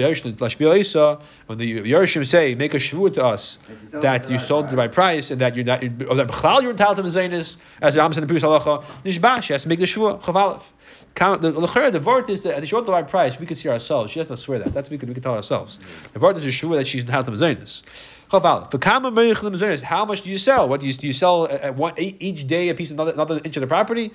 Yerushalayim 1.81 2.25
say, 2.25 2.55
make 2.55 2.73
a 2.73 2.77
shvu 2.77 3.13
to 3.13 3.23
us 3.23 3.59
that 3.91 4.29
you 4.29 4.39
sold 4.39 4.69
the 4.69 4.75
right 4.75 4.91
price 4.91 5.31
and 5.31 5.39
that 5.41 5.55
you're 5.55 5.65
not, 5.65 5.83
or 5.83 6.15
that 6.15 6.59
you're 6.61 6.71
entitled 6.71 6.97
to 6.97 7.03
Mazanis, 7.03 7.57
as 7.81 7.93
the 7.93 8.01
Amos 8.01 8.17
in 8.17 8.21
the 8.21 8.27
previous 8.27 8.43
halacha, 8.43 8.83
Nishba, 9.03 9.41
she 9.41 9.53
has 9.53 9.63
to 9.63 9.69
make 9.69 9.79
the 9.79 9.85
shvu, 9.85 10.21
chavalif. 10.21 10.71
The, 11.15 11.37
the, 11.37 11.91
the 11.91 11.99
vort 11.99 12.29
is 12.29 12.43
that 12.43 12.61
she 12.61 12.71
sold 12.71 12.85
the 12.85 12.91
right 12.91 13.07
price. 13.07 13.39
We 13.39 13.45
can 13.45 13.55
see 13.55 13.69
ourselves. 13.69 14.11
She 14.11 14.19
has 14.19 14.27
to 14.27 14.35
swear 14.35 14.59
that. 14.59 14.73
That's 14.73 14.89
we 14.89 14.97
can 14.97 15.07
we 15.07 15.13
can 15.13 15.23
tell 15.23 15.35
ourselves. 15.35 15.79
The 16.11 16.19
vort 16.19 16.35
is 16.35 16.43
a 16.43 16.49
shvu 16.49 16.75
that 16.75 16.87
she's 16.87 17.03
entitled 17.03 17.27
to 17.27 17.31
Mazanis. 17.31 17.83
How 18.31 20.05
much 20.05 20.21
do 20.21 20.29
you 20.29 20.37
sell? 20.37 20.67
What 20.67 20.81
do 20.81 20.87
you, 20.87 20.93
do 20.93 21.07
you 21.07 21.13
sell 21.13 21.47
at 21.47 21.75
one, 21.75 21.93
each 21.97 22.47
day 22.47 22.69
a 22.69 22.75
piece 22.75 22.91
of 22.91 22.95
another, 22.95 23.13
another 23.13 23.41
inch 23.43 23.57
of 23.57 23.61
the 23.61 23.67
property? 23.67 24.11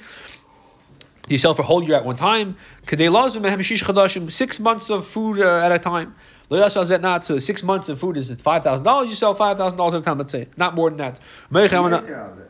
you 1.30 1.38
sell 1.38 1.54
for 1.54 1.62
a 1.62 1.64
whole 1.64 1.82
year 1.82 1.96
at 1.96 2.04
one 2.04 2.16
time. 2.16 2.56
Six 2.88 4.60
months 4.60 4.90
of 4.90 5.06
food 5.06 5.40
uh, 5.40 5.64
at 5.64 5.72
a 5.72 5.78
time. 5.78 6.14
Not 6.50 7.22
so 7.22 7.38
six 7.38 7.62
months 7.62 7.88
of 7.88 8.00
food 8.00 8.16
is 8.16 8.34
five 8.40 8.64
thousand 8.64 8.84
dollars. 8.84 9.08
You 9.08 9.14
sell 9.14 9.34
five 9.34 9.56
thousand 9.56 9.78
dollars 9.78 9.94
at 9.94 10.00
a 10.00 10.04
time. 10.04 10.18
Let's 10.18 10.32
say 10.32 10.48
not 10.56 10.74
more 10.74 10.90
than 10.90 10.98
that. 10.98 11.20
Lo 11.50 11.68
Yisrael. 11.68 12.48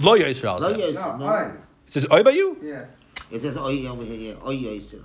Lo 0.00 0.18
Yisrael. 0.18 1.18
No. 1.20 1.56
It 1.86 1.92
says 1.92 2.06
Oy 2.10 2.24
by 2.24 2.30
you. 2.30 2.58
Yeah. 2.60 2.86
It 3.30 3.42
says 3.42 3.56
Oy 3.56 3.86
over 3.86 4.04
here. 4.04 4.36
Oy 4.44 4.56
Yisrael. 4.56 5.02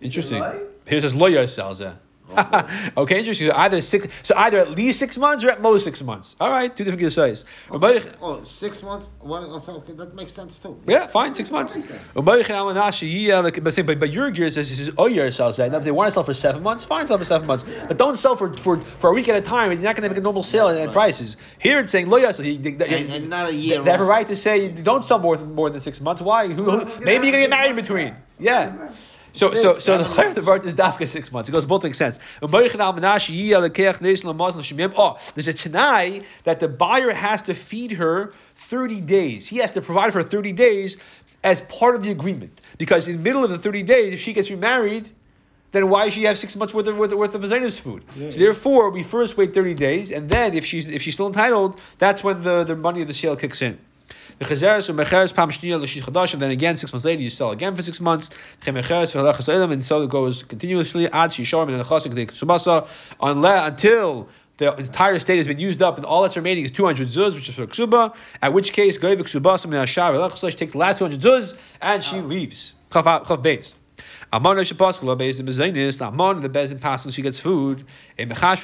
Interesting. 0.00 0.42
Here 0.42 0.98
it 0.98 1.02
says 1.02 1.14
Lo 1.14 1.30
Yisrael. 1.30 1.96
okay, 2.96 3.18
interesting. 3.18 3.48
So 3.48 3.54
either 3.56 3.82
six, 3.82 4.08
so 4.22 4.34
either 4.36 4.58
at 4.58 4.70
least 4.70 4.98
six 4.98 5.16
months 5.16 5.44
or 5.44 5.50
at 5.50 5.60
most 5.60 5.84
six 5.84 6.02
months. 6.02 6.36
All 6.40 6.50
right, 6.50 6.74
two 6.74 6.84
different 6.84 7.12
size. 7.12 7.44
Okay. 7.70 8.02
Oh, 8.20 8.42
six 8.42 8.82
months. 8.82 9.10
Well, 9.20 9.62
okay, 9.68 9.92
that 9.92 10.14
makes 10.14 10.32
sense 10.32 10.58
too. 10.58 10.80
Yeah, 10.86 11.06
fine, 11.06 11.34
six 11.34 11.50
months. 11.50 11.76
Uh, 11.76 12.22
but 12.22 12.24
by 12.24 14.06
your 14.06 14.30
gear 14.30 14.50
says 14.50 14.68
says 14.68 14.90
oh 14.98 15.06
your 15.06 15.30
sells 15.30 15.56
that. 15.56 15.70
Now 15.70 15.78
if 15.78 15.84
they 15.84 15.90
want 15.90 16.08
to 16.08 16.12
sell 16.12 16.24
for 16.24 16.34
seven 16.34 16.62
months, 16.62 16.84
fine, 16.84 17.06
sell 17.06 17.18
for 17.18 17.24
seven 17.24 17.46
months. 17.46 17.64
But 17.86 17.98
don't 17.98 18.16
sell 18.16 18.36
for 18.36 18.56
for, 18.56 18.80
for 18.80 19.10
a 19.10 19.14
week 19.14 19.28
at 19.28 19.36
a 19.36 19.40
time. 19.40 19.72
You're 19.72 19.80
not 19.82 19.96
going 19.96 20.04
to 20.04 20.08
make 20.08 20.18
a 20.18 20.22
normal 20.22 20.42
sale 20.42 20.68
at, 20.68 20.76
at 20.76 20.92
prices. 20.92 21.36
Here 21.58 21.78
it's 21.78 21.90
saying 21.90 22.08
lo 22.08 22.18
and, 22.18 23.12
and 23.12 23.30
not 23.30 23.50
a 23.50 23.54
year. 23.54 23.82
They 23.82 23.90
have 23.90 24.00
a 24.00 24.04
right 24.04 24.26
to 24.26 24.36
say 24.36 24.68
don't 24.68 25.04
sell 25.04 25.18
more 25.18 25.36
than 25.36 25.54
more 25.54 25.70
than 25.70 25.80
six 25.80 26.00
months. 26.00 26.22
Why? 26.22 26.48
Who, 26.48 26.64
who, 26.64 27.04
maybe 27.04 27.26
you're 27.26 27.32
going 27.32 27.44
to 27.44 27.48
get 27.48 27.50
married 27.50 27.70
in 27.70 27.76
between. 27.76 28.16
Yeah. 28.38 28.92
So, 29.32 29.48
six, 29.48 29.62
so, 29.62 29.72
so 29.72 29.98
the 29.98 30.04
chayv 30.04 30.34
the 30.34 30.42
vart 30.42 30.64
is 30.64 30.74
dafka 30.74 31.08
six 31.08 31.32
months. 31.32 31.48
It 31.48 31.52
goes 31.52 31.64
both 31.64 31.82
make 31.82 31.94
sense. 31.94 32.18
Oh, 32.42 32.48
there's 35.34 35.48
a 35.48 35.52
tanai 35.54 36.22
that 36.44 36.60
the 36.60 36.68
buyer 36.68 37.10
has 37.10 37.42
to 37.42 37.54
feed 37.54 37.92
her 37.92 38.34
thirty 38.54 39.00
days. 39.00 39.48
He 39.48 39.58
has 39.58 39.70
to 39.72 39.80
provide 39.80 40.12
for 40.12 40.22
thirty 40.22 40.52
days 40.52 40.98
as 41.42 41.62
part 41.62 41.94
of 41.94 42.02
the 42.02 42.10
agreement. 42.10 42.60
Because 42.78 43.08
in 43.08 43.16
the 43.16 43.22
middle 43.22 43.42
of 43.44 43.50
the 43.50 43.58
thirty 43.58 43.82
days, 43.82 44.12
if 44.12 44.20
she 44.20 44.32
gets 44.32 44.50
remarried, 44.50 45.10
then 45.72 45.88
why 45.88 46.04
does 46.04 46.14
she 46.14 46.24
have 46.24 46.38
six 46.38 46.54
months 46.54 46.74
worth 46.74 46.86
of 46.86 46.98
worth, 46.98 47.12
worth 47.14 47.34
of 47.34 47.74
food? 47.78 48.04
Yeah. 48.16 48.30
So 48.30 48.38
therefore, 48.38 48.90
we 48.90 49.02
first 49.02 49.36
wait 49.38 49.54
thirty 49.54 49.74
days, 49.74 50.10
and 50.12 50.28
then 50.28 50.54
if 50.54 50.64
she's 50.64 50.86
if 50.88 51.00
she's 51.02 51.14
still 51.14 51.28
entitled, 51.28 51.80
that's 51.98 52.22
when 52.22 52.42
the, 52.42 52.64
the 52.64 52.76
money 52.76 53.00
of 53.00 53.08
the 53.08 53.14
sale 53.14 53.36
kicks 53.36 53.62
in. 53.62 53.78
And 56.32 56.42
then 56.42 56.50
again 56.50 56.76
six 56.76 56.92
months 56.92 57.04
later 57.04 57.22
you 57.22 57.30
sell 57.30 57.50
again 57.50 57.74
for 57.74 57.82
six 57.82 58.00
months. 58.00 58.30
Chemecheres 58.60 59.12
v'halachas 59.12 59.48
elam, 59.48 59.72
and 59.72 59.84
so 59.84 60.02
it 60.02 60.10
goes 60.10 60.42
continuously 60.42 61.06
ad 61.10 61.30
shisharim 61.30 61.68
and 61.72 61.84
chasik 61.84 62.12
subasa 62.32 62.86
until 63.20 64.28
the 64.58 64.74
entire 64.76 65.18
state 65.18 65.38
has 65.38 65.48
been 65.48 65.58
used 65.58 65.82
up, 65.82 65.96
and 65.96 66.04
all 66.06 66.22
that's 66.22 66.36
remaining 66.36 66.64
is 66.64 66.70
200 66.70 67.08
zuz, 67.08 67.34
which 67.34 67.48
is 67.48 67.54
for 67.54 67.66
ksuba. 67.66 68.14
At 68.42 68.52
which 68.52 68.72
case, 68.72 69.02
min 69.02 69.14
hashav 69.16 70.56
takes 70.56 70.72
the 70.72 70.78
last 70.78 70.98
200 70.98 71.20
zuz 71.20 71.56
and 71.80 72.02
she 72.02 72.20
leaves. 72.20 72.74
Chav 72.90 73.42
base. 73.42 73.76
Amon 74.32 74.56
Shapaskala 74.56 75.18
based 75.18 75.40
in 75.40 75.46
Bezainis, 75.46 76.00
Amon 76.00 76.40
the 76.40 76.48
Bezin 76.48 76.80
passes 76.80 77.14
she 77.14 77.20
gets 77.20 77.38
food. 77.38 77.84
A 78.18 78.24
Mechash 78.24 78.62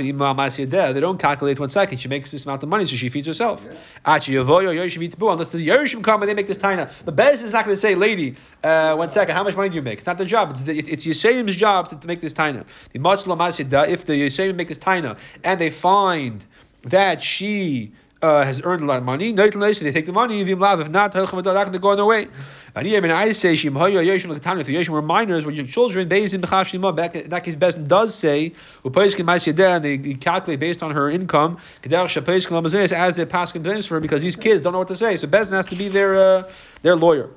they 0.94 1.00
don't 1.00 1.18
calculate 1.18 1.60
one 1.60 1.68
second. 1.68 1.98
She 1.98 2.08
makes 2.08 2.30
this 2.30 2.46
amount 2.46 2.62
of 2.62 2.70
money, 2.70 2.86
so 2.86 2.96
she 2.96 3.10
feeds 3.10 3.26
herself. 3.26 3.66
Achi 4.06 4.32
Yavoyo 4.32 4.74
Yoshim 4.74 5.06
Yitbu, 5.06 5.30
unless 5.30 5.52
the 5.52 5.66
Yoshim 5.66 6.02
come 6.02 6.22
and 6.22 6.28
they 6.30 6.34
make 6.34 6.46
this 6.46 6.56
taina. 6.56 6.90
The 7.04 7.12
Bezin 7.12 7.44
is 7.44 7.52
not 7.52 7.66
going 7.66 7.74
to 7.74 7.80
say, 7.80 7.94
lady, 7.94 8.34
uh, 8.64 8.94
one 8.94 9.10
second, 9.10 9.34
how 9.34 9.44
much 9.44 9.56
money 9.56 9.68
do 9.68 9.74
you 9.74 9.82
make? 9.82 9.98
It's 9.98 10.06
not 10.06 10.16
the 10.16 10.24
job. 10.24 10.50
It's, 10.52 10.62
the, 10.62 10.78
it's, 10.78 11.04
Yeshayim's 11.04 11.56
job 11.56 11.88
to, 11.88 11.96
to 11.96 12.06
make 12.06 12.22
this 12.22 12.32
taina. 12.32 12.64
The 12.92 13.92
if 13.92 14.04
the 14.06 14.12
Yeshayim 14.14 14.54
make 14.54 14.68
this 14.68 14.78
taina 14.78 15.18
and 15.44 15.60
they 15.60 15.70
find 15.70 16.44
that 16.82 17.20
she 17.20 17.92
uh, 18.20 18.44
has 18.44 18.60
earned 18.64 18.82
a 18.82 18.84
lot 18.84 18.98
of 18.98 19.04
money. 19.04 19.32
They 19.32 19.50
take 19.50 20.06
the 20.06 20.12
money. 20.12 20.40
If 20.40 20.58
not, 20.88 21.12
they're 21.12 21.26
going 21.26 21.44
to 21.72 21.78
go 21.78 21.90
on 21.90 21.96
their 21.96 22.06
way. 22.06 22.26
And 22.74 22.86
even 22.86 23.10
I 23.10 23.32
say, 23.32 23.54
if 23.54 23.62
the 23.62 23.68
Yeshim 23.70 24.88
were 24.88 25.02
minors, 25.02 25.44
when 25.44 25.54
your 25.54 25.66
children, 25.66 26.08
based 26.08 26.34
in 26.34 26.40
back 26.40 27.16
in 27.16 27.28
that 27.30 27.44
case, 27.44 27.56
Bezdin 27.56 27.88
does 27.88 28.14
say, 28.14 28.52
and 28.84 29.84
they 29.84 29.98
calculate 30.14 30.60
based 30.60 30.82
on 30.82 30.90
her 30.92 31.10
income, 31.10 31.58
as 31.84 33.16
they 33.16 33.24
pass 33.24 33.52
for 33.86 33.94
her, 33.94 34.00
because 34.00 34.22
these 34.22 34.36
kids 34.36 34.62
don't 34.62 34.72
know 34.72 34.78
what 34.78 34.88
to 34.88 34.96
say. 34.96 35.16
So 35.16 35.26
Bezdin 35.26 35.52
has 35.52 35.66
to 35.66 35.76
be 35.76 35.88
their, 35.88 36.14
uh, 36.14 36.50
their 36.82 36.96
lawyer. 36.96 37.30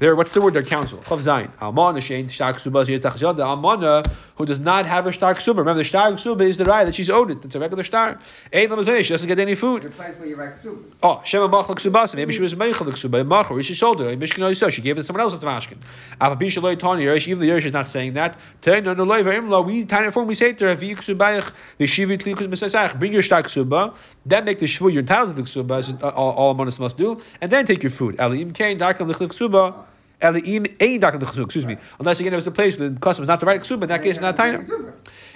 Their 0.00 0.16
what's 0.16 0.34
the 0.34 0.40
word? 0.40 0.54
Their 0.54 0.64
counsel. 0.64 0.98
Chav 0.98 1.20
Zayin. 1.20 1.56
Almana 1.58 1.98
shein 1.98 2.28
shtar 2.28 2.52
ksuba 2.54 2.84
The 2.84 3.42
almana 3.44 4.04
who 4.34 4.44
does 4.44 4.58
not 4.58 4.86
have 4.86 5.06
a 5.06 5.12
shtar 5.12 5.34
ksuba. 5.36 5.58
Remember, 5.58 5.74
the 5.74 5.84
shtar 5.84 6.10
ksuba 6.10 6.40
is 6.40 6.58
the 6.58 6.64
right 6.64 6.82
that 6.82 6.96
she's 6.96 7.08
owed 7.08 7.30
it. 7.30 7.44
It's 7.44 7.54
a 7.54 7.60
regular 7.60 7.84
shtar. 7.84 8.18
Ain't 8.52 8.72
lamazay. 8.72 9.04
She 9.04 9.10
doesn't 9.10 9.28
get 9.28 9.38
any 9.38 9.54
food. 9.54 9.82
The 9.82 9.90
place 9.90 10.18
where 10.18 10.26
you 10.26 10.34
write 10.34 10.60
ksuba. 10.60 10.82
Oh, 11.00 11.22
shema 11.24 11.46
machal 11.46 11.76
ksubasa. 11.76 12.16
Maybe 12.16 12.32
she 12.32 12.40
was 12.40 12.56
meichel 12.56 12.88
ksuba. 12.88 13.24
Machal. 13.24 13.62
She 13.62 13.76
sold 13.76 14.00
it. 14.00 14.18
Mishkin 14.18 14.38
oisa. 14.38 14.68
She 14.72 14.82
gave 14.82 14.96
it 14.96 15.02
to 15.02 15.04
someone 15.04 15.20
else 15.20 15.34
at 15.34 15.40
the 15.40 15.46
mashkin. 15.46 15.78
Avapisha 16.20 16.60
loy 16.60 16.74
tani 16.74 17.04
yerush. 17.04 17.28
Even 17.28 17.46
the 17.46 17.50
yerush 17.50 17.66
is 17.66 17.72
not 17.72 17.86
saying 17.86 18.14
that. 18.14 18.36
Tein 18.62 18.82
no 18.82 18.94
loy 18.94 19.22
ve'imla. 19.22 19.64
We 19.64 19.84
tiny 19.84 20.10
form. 20.10 20.26
We 20.26 20.34
say 20.34 20.54
to 20.54 20.64
her, 20.64 20.74
"V'yi 20.74 20.96
ksubayich 20.96 21.52
v'shivit 21.78 22.22
likud 22.24 22.48
misasach." 22.48 22.98
Bring 22.98 23.12
your 23.12 23.22
shtar 23.22 23.44
ksuba. 23.44 23.94
Then 24.26 24.44
make 24.44 24.58
the 24.58 24.66
shvu. 24.66 24.92
You're 24.92 25.02
entitled 25.02 25.36
to 25.36 25.42
the 25.42 25.48
ksuba, 25.48 26.02
all, 26.02 26.30
uh, 26.30 26.32
all 26.32 26.54
almanas 26.56 26.80
must 26.80 26.96
do, 26.98 27.20
and 27.40 27.52
then 27.52 27.64
take 27.64 27.84
your 27.84 27.90
food. 27.90 28.16
Elim 28.18 28.52
kain 28.52 28.76
darkam 28.76 29.83
lichlik 30.32 31.02
er 31.02 31.18
ksuba. 31.18 31.44
Excuse 31.44 31.66
me. 31.66 31.76
Unless 31.98 32.20
again 32.20 32.32
it 32.32 32.36
was 32.36 32.46
a 32.46 32.50
place 32.50 32.78
where 32.78 32.88
the 32.88 33.00
customer 33.00 33.24
is 33.24 33.28
not 33.28 33.40
the 33.40 33.46
right 33.46 33.60
ksuba. 33.60 33.82
In 33.82 33.88
that 33.88 34.02
case, 34.02 34.20
not 34.20 34.36
taina. 34.36 34.92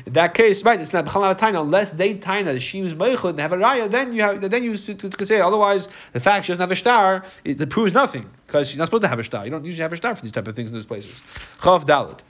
In 0.06 0.12
that 0.12 0.34
case, 0.34 0.62
right, 0.62 0.80
it's 0.80 0.92
not 0.92 1.04
b'chalal 1.04 1.36
taina 1.38 1.60
unless 1.60 1.90
they 1.90 2.14
taina 2.14 2.60
she 2.60 2.82
was 2.82 2.94
meichel 2.94 3.30
and 3.30 3.40
have 3.40 3.52
a 3.52 3.56
raya. 3.56 3.90
Then 3.90 4.12
you 4.12 4.22
have 4.22 4.40
then 4.40 4.62
you 4.62 4.72
could 4.72 5.28
say 5.28 5.40
otherwise 5.40 5.88
the 6.12 6.20
fact 6.20 6.46
she 6.46 6.52
doesn't 6.52 6.62
have 6.62 6.70
a 6.70 6.76
star 6.76 7.24
it, 7.44 7.68
proves 7.70 7.92
nothing 7.92 8.28
because 8.46 8.68
she's 8.68 8.78
not 8.78 8.86
supposed 8.86 9.02
to 9.02 9.08
have 9.08 9.18
a 9.18 9.24
star. 9.24 9.44
You 9.44 9.50
don't 9.50 9.64
usually 9.64 9.82
have 9.82 9.92
a 9.92 9.96
star 9.96 10.14
for 10.14 10.22
these 10.22 10.32
type 10.32 10.48
of 10.48 10.56
things 10.56 10.70
in 10.70 10.76
those 10.76 10.86
places. 10.86 11.20
Chav 11.60 11.84
dalit. 11.84 12.20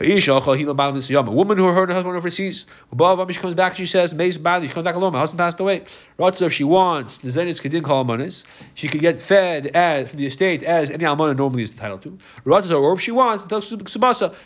A 0.00 1.22
woman 1.22 1.58
who 1.58 1.66
heard 1.66 1.88
her 1.88 1.94
husband 1.94 2.16
overseas, 2.16 2.66
she 2.90 3.38
comes 3.40 3.54
back, 3.54 3.76
she 3.76 3.86
says, 3.86 4.14
Mace 4.14 4.36
badly, 4.36 4.68
she 4.68 4.74
comes 4.74 4.84
back 4.84 4.94
alone, 4.94 5.12
my 5.12 5.20
husband 5.20 5.38
passed 5.38 5.60
away. 5.60 5.84
So 6.18 6.46
if 6.46 6.52
she 6.52 6.64
wants, 6.64 7.18
the 7.18 7.28
Zenitz 7.28 7.60
Kedin 7.60 7.82
call 7.82 8.04
Almanis, 8.04 8.44
she 8.74 8.88
could 8.88 9.00
get 9.00 9.18
fed 9.18 9.68
as 9.68 10.10
from 10.10 10.18
the 10.18 10.26
estate 10.26 10.62
as 10.62 10.90
any 10.90 11.04
Almana 11.04 11.36
normally 11.36 11.62
is 11.62 11.70
entitled 11.70 12.02
to. 12.02 12.18
Or 12.44 12.92
if 12.94 13.00
she 13.00 13.12
wants, 13.12 13.44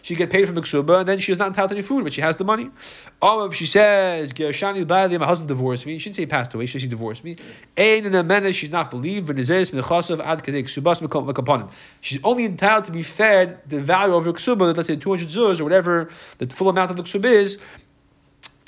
she 0.02 0.14
get 0.14 0.30
paid 0.30 0.46
from 0.46 0.54
the 0.54 0.62
Ksuba, 0.62 1.00
and 1.00 1.08
then 1.08 1.18
she 1.18 1.32
is 1.32 1.38
not 1.38 1.48
entitled 1.48 1.70
to 1.70 1.76
any 1.76 1.82
food, 1.82 2.04
but 2.04 2.12
she 2.12 2.20
has 2.20 2.36
the 2.36 2.44
money. 2.44 2.70
If 3.22 3.54
she 3.54 3.66
says, 3.66 4.32
my 4.38 4.52
husband 4.52 5.48
divorced 5.48 5.86
me, 5.86 5.98
she 5.98 6.10
didn't 6.10 6.16
say 6.16 6.22
he 6.22 6.26
passed 6.26 6.54
away, 6.54 6.66
she 6.66 6.72
says 6.72 6.82
he 6.82 6.88
divorced 6.88 7.24
me. 7.24 7.36
She's 8.52 8.70
not 8.70 8.90
believed, 8.90 9.26
She's 12.00 12.20
only 12.24 12.44
entitled 12.44 12.84
to 12.84 12.92
be 12.92 13.02
fed 13.02 13.62
the 13.68 13.80
value 13.80 14.14
of 14.14 14.24
her 14.24 14.32
Ksuba, 14.32 14.76
let's 14.76 14.88
say 14.88 14.96
200 14.96 15.15
zuz 15.24 15.60
or 15.60 15.64
whatever 15.64 16.08
the 16.38 16.46
full 16.46 16.68
amount 16.68 16.90
of 16.90 16.96
the 16.96 17.02
ksub 17.02 17.24
is, 17.24 17.58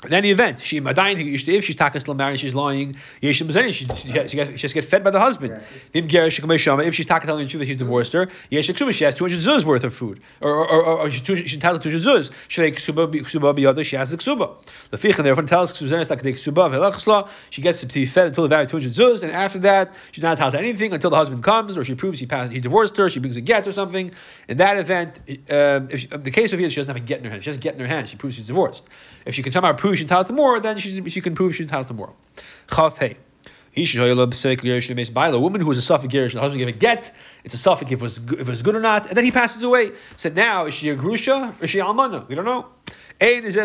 in 0.05 0.13
any 0.13 0.31
event, 0.31 0.61
she 0.61 0.77
if 0.77 1.65
she's 1.65 1.75
takas 1.75 2.15
married, 2.15 2.39
she's 2.39 2.55
lying. 2.55 2.95
She, 3.21 3.33
she, 3.33 3.43
she, 3.43 4.37
has 4.37 4.61
to 4.61 4.73
get 4.73 4.85
fed 4.85 5.03
by 5.03 5.09
the 5.09 5.19
husband. 5.19 5.61
If 5.93 6.09
she's 6.09 7.05
takas 7.05 7.25
telling 7.25 7.43
the 7.43 7.49
truth 7.49 7.59
that 7.59 7.65
he's 7.65 7.75
divorced 7.75 8.13
her, 8.13 8.29
she 8.49 8.55
has 8.55 8.67
two 8.67 8.85
hundred 8.85 9.39
zuz 9.41 9.65
worth 9.65 9.83
of 9.83 9.93
food, 9.93 10.21
or 10.39 10.55
or, 10.55 10.85
or, 10.85 10.99
or 10.99 11.11
she's, 11.11 11.21
she's 11.25 11.53
entitled 11.53 11.81
to 11.81 11.91
two 11.91 11.97
hundred 11.97 12.29
zuz. 12.29 12.31
She 12.47 12.61
like 12.61 12.75
ksuba 12.75 13.07
ksuba 13.07 13.53
biyada. 13.53 13.83
She 13.83 13.97
has 13.97 14.11
the 14.11 14.17
ksuba. 14.17 14.55
The 14.89 14.95
fichan 14.95 15.23
therefore 15.23 15.43
tells 15.43 15.73
ksuba 15.73 16.09
like 16.09 16.21
the 16.21 16.31
ksuba 16.31 17.29
She 17.49 17.61
gets 17.61 17.81
to 17.81 17.87
be 17.87 18.05
fed 18.05 18.27
until 18.27 18.43
the 18.43 18.49
value 18.49 18.63
of 18.63 18.71
two 18.71 18.77
hundred 18.77 18.93
zuz, 18.93 19.21
and 19.21 19.33
after 19.33 19.59
that 19.59 19.93
she's 20.13 20.23
not 20.23 20.31
entitled 20.31 20.53
to 20.53 20.59
anything 20.59 20.93
until 20.93 21.09
the 21.09 21.17
husband 21.17 21.43
comes 21.43 21.77
or 21.77 21.83
she 21.83 21.95
proves 21.95 22.21
he 22.21 22.25
passed, 22.25 22.53
he 22.53 22.61
divorced 22.61 22.95
her. 22.95 23.09
She 23.09 23.19
brings 23.19 23.35
a 23.35 23.41
get 23.41 23.67
or 23.67 23.73
something. 23.73 24.11
In 24.47 24.55
that 24.57 24.77
event, 24.77 25.19
um, 25.51 25.89
if 25.91 25.99
she, 25.99 26.07
the 26.07 26.31
case 26.31 26.53
of 26.53 26.59
here, 26.59 26.69
she 26.69 26.77
doesn't 26.77 26.95
have 26.95 27.03
a 27.03 27.05
get 27.05 27.19
in 27.19 27.25
her 27.25 27.31
hand. 27.31 27.43
She 27.43 27.49
has 27.49 27.57
a 27.57 27.59
get 27.59 27.73
in 27.73 27.81
her 27.81 27.87
hand. 27.87 28.07
She 28.07 28.15
proves 28.15 28.37
she's 28.37 28.47
divorced. 28.47 28.87
If 29.25 29.35
she 29.35 29.43
can 29.43 29.51
somehow 29.51 29.73
prove 29.73 29.88
she's 29.95 30.03
entitled 30.03 30.27
to 30.27 30.33
more, 30.33 30.59
then 30.59 30.77
she, 30.77 31.07
she 31.09 31.21
can 31.21 31.35
prove 31.35 31.55
she's 31.55 31.65
entitled 31.65 31.87
to 31.87 31.93
more. 31.93 32.13
Chaf. 32.69 33.01
A 33.01 33.15
woman 35.39 35.61
who 35.61 35.67
was 35.67 35.77
a 35.77 35.81
suffix 35.81 36.11
gerish, 36.11 36.33
the 36.33 36.39
husband 36.39 36.59
gave 36.59 36.67
a 36.67 36.71
get. 36.71 37.15
It's 37.43 37.53
a 37.53 37.57
suffix 37.57 37.91
if 37.91 37.99
it 37.99 38.01
was 38.01 38.17
if 38.17 38.41
it 38.41 38.47
was 38.47 38.61
good 38.61 38.75
or 38.75 38.79
not, 38.79 39.07
and 39.07 39.15
then 39.15 39.23
he 39.23 39.31
passes 39.31 39.63
away. 39.63 39.91
So 40.17 40.29
now 40.29 40.65
is 40.65 40.73
she 40.73 40.89
a 40.89 40.95
grusha 40.95 41.53
or 41.59 41.63
is 41.63 41.69
she 41.69 41.77
almana? 41.77 42.27
We 42.27 42.35
don't 42.35 42.45
know. 42.45 42.65
Ein 43.21 43.43
is 43.43 43.55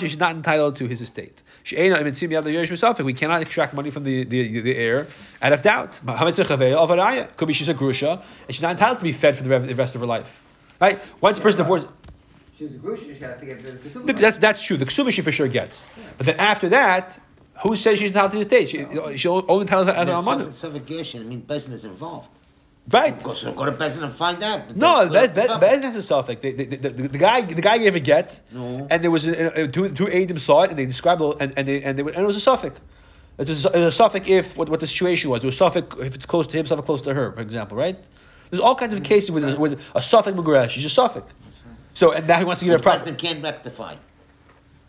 she's 0.00 0.18
not 0.18 0.36
entitled 0.36 0.76
to 0.76 0.86
his 0.86 1.02
estate. 1.02 1.42
She 1.64 1.76
We 1.76 3.12
cannot 3.12 3.42
extract 3.42 3.74
money 3.74 3.90
from 3.90 4.04
the, 4.04 4.24
the, 4.24 4.60
the 4.60 4.76
heir 4.76 5.08
out 5.42 5.52
of 5.52 5.62
doubt. 5.62 6.00
Could 7.36 7.48
be 7.48 7.52
she's 7.52 7.68
a 7.68 7.74
grusha 7.74 8.22
and 8.46 8.54
she's 8.54 8.62
not 8.62 8.72
entitled 8.72 8.98
to 8.98 9.04
be 9.04 9.12
fed 9.12 9.36
for 9.36 9.42
the 9.42 9.74
rest 9.74 9.94
of 9.96 10.00
her 10.00 10.06
life. 10.06 10.42
Right? 10.80 10.98
Once 11.20 11.38
a 11.38 11.42
person 11.42 11.58
divorces. 11.58 11.88
That's, 14.20 14.38
that's 14.38 14.62
true. 14.62 14.76
The 14.76 14.84
ksuba 14.84 15.12
she 15.12 15.22
for 15.22 15.32
sure 15.32 15.48
gets. 15.48 15.86
But 16.16 16.26
then 16.26 16.36
after 16.36 16.68
that, 16.70 17.18
who 17.62 17.76
says 17.76 17.98
she's 17.98 18.10
entitled 18.10 18.32
to 18.32 18.38
the 18.38 18.42
estate? 18.42 18.68
She, 18.68 19.16
she 19.16 19.28
only 19.28 19.62
entitled 19.62 19.88
to 19.88 19.98
as 19.98 20.08
an. 20.08 20.52
Suffragation, 20.52 21.20
I 21.22 21.24
mean, 21.24 21.44
is 21.48 21.84
involved. 21.84 22.30
Right. 22.88 23.12
Of 23.12 23.22
course, 23.22 23.44
go 23.44 23.64
to 23.64 23.72
Bezdin 23.72 24.02
and 24.02 24.12
find 24.12 24.42
out. 24.42 24.74
No, 24.74 25.08
Bezdin 25.08 25.82
has 25.82 25.96
a 25.96 26.02
suffix. 26.02 26.40
The, 26.40 26.52
the, 26.52 26.64
the, 26.64 26.90
the, 27.08 27.18
guy, 27.18 27.42
the 27.42 27.62
guy 27.62 27.78
gave 27.78 27.94
a 27.94 28.00
get, 28.00 28.40
no. 28.50 28.88
and 28.90 29.04
there 29.04 29.10
was 29.10 29.26
a, 29.28 29.62
a, 29.62 29.68
two, 29.68 29.90
two 29.90 30.06
Adim 30.06 30.40
saw 30.40 30.62
it, 30.62 30.70
and 30.70 30.78
they 30.78 30.86
described 30.86 31.20
it, 31.20 31.36
and, 31.40 31.52
and, 31.56 31.68
they, 31.68 31.82
and, 31.82 31.98
they, 31.98 32.02
and 32.02 32.16
it 32.16 32.26
was 32.26 32.36
a 32.36 32.40
suffix. 32.40 32.80
It 33.38 33.48
was 33.48 33.64
a, 33.64 33.68
a 33.68 33.92
suffix 33.92 34.28
if 34.28 34.56
what, 34.56 34.68
what 34.68 34.80
the 34.80 34.86
situation 34.86 35.30
was. 35.30 35.44
It 35.44 35.46
was 35.46 35.54
a 35.54 35.58
suffix 35.58 35.96
if 36.00 36.14
it's 36.14 36.26
close 36.26 36.46
to 36.48 36.56
him, 36.56 36.66
suffix 36.66 36.86
close 36.86 37.02
to 37.02 37.14
her, 37.14 37.32
for 37.32 37.42
example, 37.42 37.76
right? 37.76 37.96
There's 38.50 38.62
all 38.62 38.74
kinds 38.74 38.94
of 38.94 39.00
mm. 39.00 39.04
cases 39.04 39.30
with, 39.30 39.58
with 39.58 39.80
a 39.94 40.02
suffix 40.02 40.36
McGrath. 40.36 40.70
She's 40.70 40.84
a 40.84 40.90
suffix. 40.90 41.32
So 42.00 42.12
and 42.12 42.26
now 42.26 42.38
he 42.38 42.46
wants 42.46 42.60
to 42.60 42.64
give 42.64 42.72
the 42.72 42.78
a 42.78 42.82
proper. 42.82 42.96
president 42.96 43.18
can't 43.18 43.42
rectify. 43.42 43.94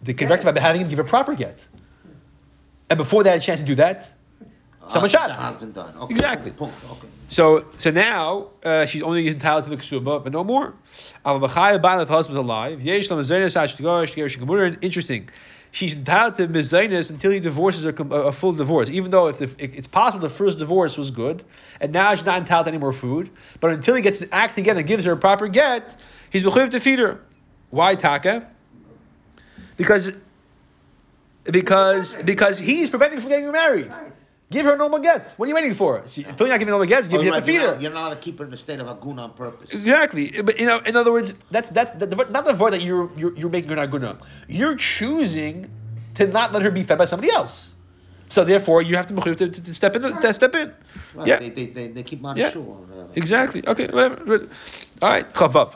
They 0.01 0.13
can 0.13 0.29
rectify 0.29 0.53
by 0.53 0.61
having 0.61 0.79
him 0.79 0.87
give 0.87 0.99
a 0.99 1.03
proper 1.03 1.35
get. 1.35 1.67
And 2.89 2.97
before 2.97 3.21
they 3.21 3.31
had 3.31 3.39
a 3.39 3.41
chance 3.41 3.59
to 3.59 3.65
do 3.65 3.75
that, 3.75 4.09
someone 4.87 5.09
uh, 5.09 5.17
shot 5.17 5.27
the 5.27 5.33
husband 5.33 5.73
done. 5.73 5.93
Okay. 6.03 6.13
Exactly. 6.13 6.53
Okay. 6.57 7.09
So 7.27 7.65
so 7.75 7.91
now 7.91 8.51
uh, 8.63 8.85
she's 8.85 9.03
only 9.03 9.27
entitled 9.27 9.65
to 9.65 9.69
the 9.71 9.75
ksuba, 9.75 10.23
but 10.23 10.31
no 10.31 10.45
more. 10.45 10.73
If 11.25 12.09
husband's 12.17 12.37
alive, 12.45 12.87
interesting. 14.81 15.29
She's 15.73 15.95
entitled 15.95 16.35
to 16.35 16.47
mizainis 16.47 17.09
until 17.09 17.31
he 17.31 17.41
divorces 17.41 17.83
her 17.83 17.93
a 18.29 18.31
full 18.31 18.53
divorce. 18.53 18.89
Even 18.89 19.11
though 19.11 19.27
if 19.27 19.37
the, 19.39 19.53
it's 19.57 19.87
possible 19.87 20.21
the 20.21 20.29
first 20.29 20.59
divorce 20.59 20.97
was 20.97 21.11
good, 21.11 21.43
and 21.81 21.91
now 21.91 22.15
she's 22.15 22.25
not 22.25 22.39
entitled 22.39 22.65
to 22.67 22.71
any 22.71 22.77
more 22.77 22.93
food, 22.93 23.29
but 23.59 23.71
until 23.71 23.95
he 23.95 24.01
gets 24.01 24.19
to 24.19 24.33
act 24.33 24.57
again 24.57 24.77
and 24.77 24.87
gives 24.87 25.03
her 25.05 25.13
a 25.13 25.17
proper 25.17 25.47
get, 25.47 25.97
he's 26.31 26.43
mechuyev 26.43 26.71
to 26.71 26.79
feed 26.79 26.99
her. 26.99 27.19
Why 27.69 27.95
taka? 27.95 28.47
Because 29.77 30.13
because 31.43 32.15
because 32.17 32.57
he's 32.57 32.89
preventing 32.89 33.17
her 33.19 33.21
from 33.21 33.29
getting 33.29 33.51
married. 33.51 33.89
Right. 33.89 34.11
Give 34.51 34.65
her 34.65 34.73
a 34.73 34.77
normal 34.77 34.99
get. 34.99 35.29
What 35.37 35.45
are 35.45 35.49
you 35.49 35.55
waiting 35.55 35.73
for? 35.73 36.05
See, 36.07 36.25
until 36.25 36.45
you're 36.45 36.53
not 36.53 36.59
giving 36.59 36.71
normal 36.71 36.85
gets, 36.85 37.07
give, 37.07 37.19
Oh, 37.19 37.23
you 37.23 37.29
right, 37.29 37.35
have 37.35 37.45
to 37.45 37.51
feed 37.51 37.61
you're 37.61 37.75
her. 37.75 37.81
You're 37.81 37.91
not 37.91 38.07
allowed 38.07 38.15
to 38.15 38.19
keep 38.19 38.37
her 38.39 38.45
in 38.45 38.53
a 38.53 38.57
state 38.57 38.81
of 38.81 38.87
aguna 38.87 39.19
on 39.19 39.31
purpose. 39.31 39.73
Exactly, 39.73 40.41
but 40.43 40.59
you 40.59 40.65
know, 40.65 40.79
in 40.79 40.97
other 40.97 41.13
words, 41.13 41.33
that's 41.51 41.69
that's 41.69 41.91
the, 41.91 42.05
not 42.29 42.43
the 42.43 42.53
word 42.53 42.73
that 42.73 42.81
you're 42.81 43.09
you're, 43.15 43.33
you're 43.37 43.49
making 43.49 43.69
her 43.69 43.77
not 43.77 43.89
guna. 43.89 44.17
You're 44.49 44.75
choosing 44.75 45.69
to 46.15 46.27
not 46.27 46.51
let 46.51 46.63
her 46.63 46.71
be 46.71 46.83
fed 46.83 46.97
by 46.97 47.05
somebody 47.05 47.31
else. 47.31 47.71
So 48.27 48.43
therefore, 48.43 48.81
you 48.81 48.97
have 48.97 49.07
to 49.07 49.35
to, 49.35 49.47
to, 49.49 49.73
step 49.73 49.95
in. 49.95 50.01
To 50.01 50.33
step 50.33 50.53
in. 50.55 50.73
Right, 51.15 51.27
yeah, 51.27 51.39
They, 51.39 51.49
they, 51.49 51.65
they, 51.67 51.87
they 51.87 52.03
keep 52.03 52.23
on 52.23 52.37
Yeah. 52.37 52.53
exactly. 53.15 53.65
Okay, 53.65 53.87
whatever. 53.87 54.47
All 55.01 55.09
right, 55.09 55.33
chavav. 55.33 55.75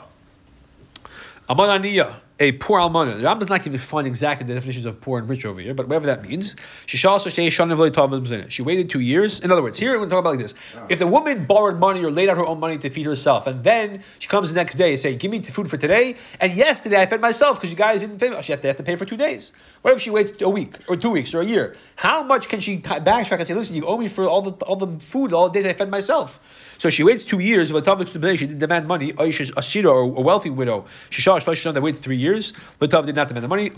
Aman 1.48 1.80
aniya. 1.80 2.12
a 2.40 2.52
poor 2.52 2.80
almana. 2.80 3.16
The 3.16 3.24
Rambam's 3.24 3.48
not 3.48 3.62
going 3.62 3.70
to 3.70 3.78
find 3.78 4.04
exactly 4.04 4.46
the 4.46 4.54
definitions 4.54 4.84
of 4.84 5.00
poor 5.00 5.20
and 5.20 5.28
rich 5.28 5.46
over 5.46 5.60
here, 5.60 5.74
but 5.74 5.86
whatever 5.86 6.06
that 6.06 6.28
means. 6.28 6.56
She 6.86 6.96
shall 6.96 7.12
also 7.12 7.30
stay 7.30 7.48
shana 7.50 7.76
v'lo 7.76 7.88
tov 7.90 8.10
v'mzina. 8.10 8.50
She 8.50 8.62
waited 8.62 8.90
two 8.90 8.98
years. 8.98 9.38
In 9.38 9.52
other 9.52 9.62
words, 9.62 9.78
here 9.78 9.92
we're 9.92 9.98
going 9.98 10.08
to 10.08 10.14
talk 10.14 10.20
about 10.20 10.30
like 10.30 10.40
this: 10.40 10.54
if 10.90 10.98
the 10.98 11.06
woman 11.06 11.44
borrowed 11.44 11.78
money 11.78 12.04
or 12.04 12.10
laid 12.10 12.28
out 12.28 12.36
her 12.36 12.44
own 12.44 12.58
money 12.58 12.78
to 12.78 12.90
feed 12.90 13.06
herself, 13.06 13.46
and 13.46 13.62
then 13.62 14.02
she 14.18 14.28
comes 14.28 14.52
the 14.52 14.56
next 14.56 14.74
day 14.74 14.90
and 14.90 15.00
say, 15.00 15.14
"Give 15.14 15.30
me 15.30 15.40
food 15.40 15.70
for 15.70 15.76
today," 15.76 16.16
and 16.40 16.52
yesterday 16.52 17.00
I 17.00 17.06
fed 17.06 17.20
myself 17.20 17.58
because 17.58 17.70
you 17.70 17.76
guys 17.76 18.00
didn't 18.00 18.18
pay. 18.18 18.30
me. 18.30 18.42
She 18.42 18.50
had 18.50 18.60
to, 18.62 18.68
have 18.68 18.76
to 18.78 18.82
pay 18.82 18.96
for 18.96 19.04
two 19.04 19.16
days. 19.16 19.52
What 19.82 19.94
if 19.94 20.02
she 20.02 20.10
waits 20.10 20.32
a 20.40 20.50
week 20.50 20.74
or 20.88 20.96
two 20.96 21.10
weeks 21.10 21.32
or 21.32 21.42
a 21.42 21.46
year? 21.46 21.76
How 21.94 22.24
much 22.24 22.48
can 22.48 22.58
she 22.58 22.78
backtrack 22.78 23.38
and 23.38 23.46
say, 23.46 23.54
"Listen, 23.54 23.76
you 23.76 23.86
owe 23.86 23.98
me 23.98 24.08
for 24.08 24.26
all 24.26 24.42
the 24.42 24.50
all 24.66 24.76
the 24.76 24.98
food, 25.00 25.32
all 25.32 25.48
the 25.48 25.54
days 25.60 25.66
I 25.66 25.74
fed 25.74 25.90
myself"? 25.90 26.40
So 26.78 26.90
she 26.90 27.02
waits 27.02 27.24
two 27.24 27.38
years. 27.38 27.70
V'tav 27.70 28.38
She 28.38 28.46
didn't 28.46 28.58
demand 28.58 28.86
money. 28.86 29.12
Oish 29.14 29.52
a 29.56 29.62
shira 29.62 29.90
or 29.90 30.02
a 30.02 30.20
wealthy 30.20 30.50
widow. 30.50 30.84
She 31.10 31.22
shlosh 31.22 31.72
that 31.72 31.82
waited 31.82 32.00
three 32.00 32.16
years. 32.16 32.52
V'tav 32.80 33.06
did 33.06 33.16
not 33.16 33.28
demand 33.28 33.44
the 33.44 33.48
money. 33.48 33.70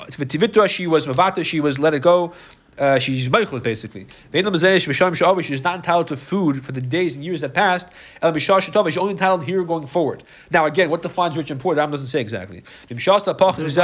She 0.69 0.87
was 0.87 1.07
mavata. 1.07 1.45
She 1.45 1.61
was 1.61 1.79
let 1.79 1.95
it 1.95 2.01
go. 2.01 2.33
Uh, 2.79 2.99
she's 2.99 3.29
meichlet 3.29 3.63
basically. 3.63 4.07
She 4.33 5.55
is 5.55 5.65
not 5.65 5.77
entitled 5.77 6.09
to 6.09 6.17
food 6.17 6.65
for 6.65 6.73
the 6.73 6.81
days 6.81 7.15
and 7.15 7.25
years 7.25 7.41
that 7.41 7.55
passed. 7.55 7.89
El 8.23 8.33
Mishah 8.33 8.61
Shetova, 8.61 8.89
she's 8.89 8.99
only 8.99 9.13
entitled 9.13 9.45
here 9.45 9.63
going 9.65 9.87
forward. 9.87 10.23
Now 10.51 10.67
again, 10.67 10.91
what 10.91 11.03
defines 11.03 11.37
rich 11.37 11.51
and 11.51 11.61
poor? 11.61 11.75
The 11.75 11.81
Ram 11.81 11.91
doesn't 11.91 12.07
say 12.07 12.21
exactly. 12.21 12.63
There's 12.89 13.77
no 13.77 13.83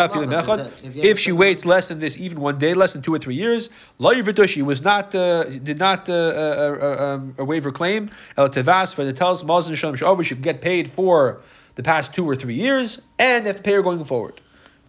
law, 0.57 0.57
If 0.83 1.15
if 1.15 1.19
she 1.19 1.33
waits 1.33 1.65
less 1.65 1.89
than 1.89 2.01
this, 2.01 2.19
even 2.19 2.41
one 2.41 2.59
day, 2.59 2.75
less 2.75 2.93
than 2.93 3.03
two 3.03 3.15
or 3.15 3.19
three 3.19 3.37
years, 3.37 3.71
she 4.47 4.63
was 4.63 4.83
not 4.83 5.15
uh, 5.15 5.45
did 5.45 5.79
not 5.79 6.09
uh, 6.09 6.13
uh, 6.13 6.79
uh, 6.83 7.05
um, 7.05 7.47
waive 7.47 7.65
her 7.65 7.73
claim. 7.73 8.11
El 8.37 8.49
tevas 8.49 8.93
for 8.95 9.05
the 9.05 9.13
tells 9.13 9.45
mazon 9.45 9.75
shalom 9.77 9.97
she'over, 9.97 10.25
she 10.25 10.35
could 10.35 10.43
get 10.43 10.61
paid 10.61 10.91
for 10.91 11.41
the 11.77 11.83
past 11.83 12.15
two 12.15 12.29
or 12.29 12.37
three 12.37 12.55
years, 12.55 13.01
and 13.19 13.45
to 13.45 13.55
pay 13.55 13.73
her 13.73 13.83
going 13.83 14.05
forward. 14.05 14.41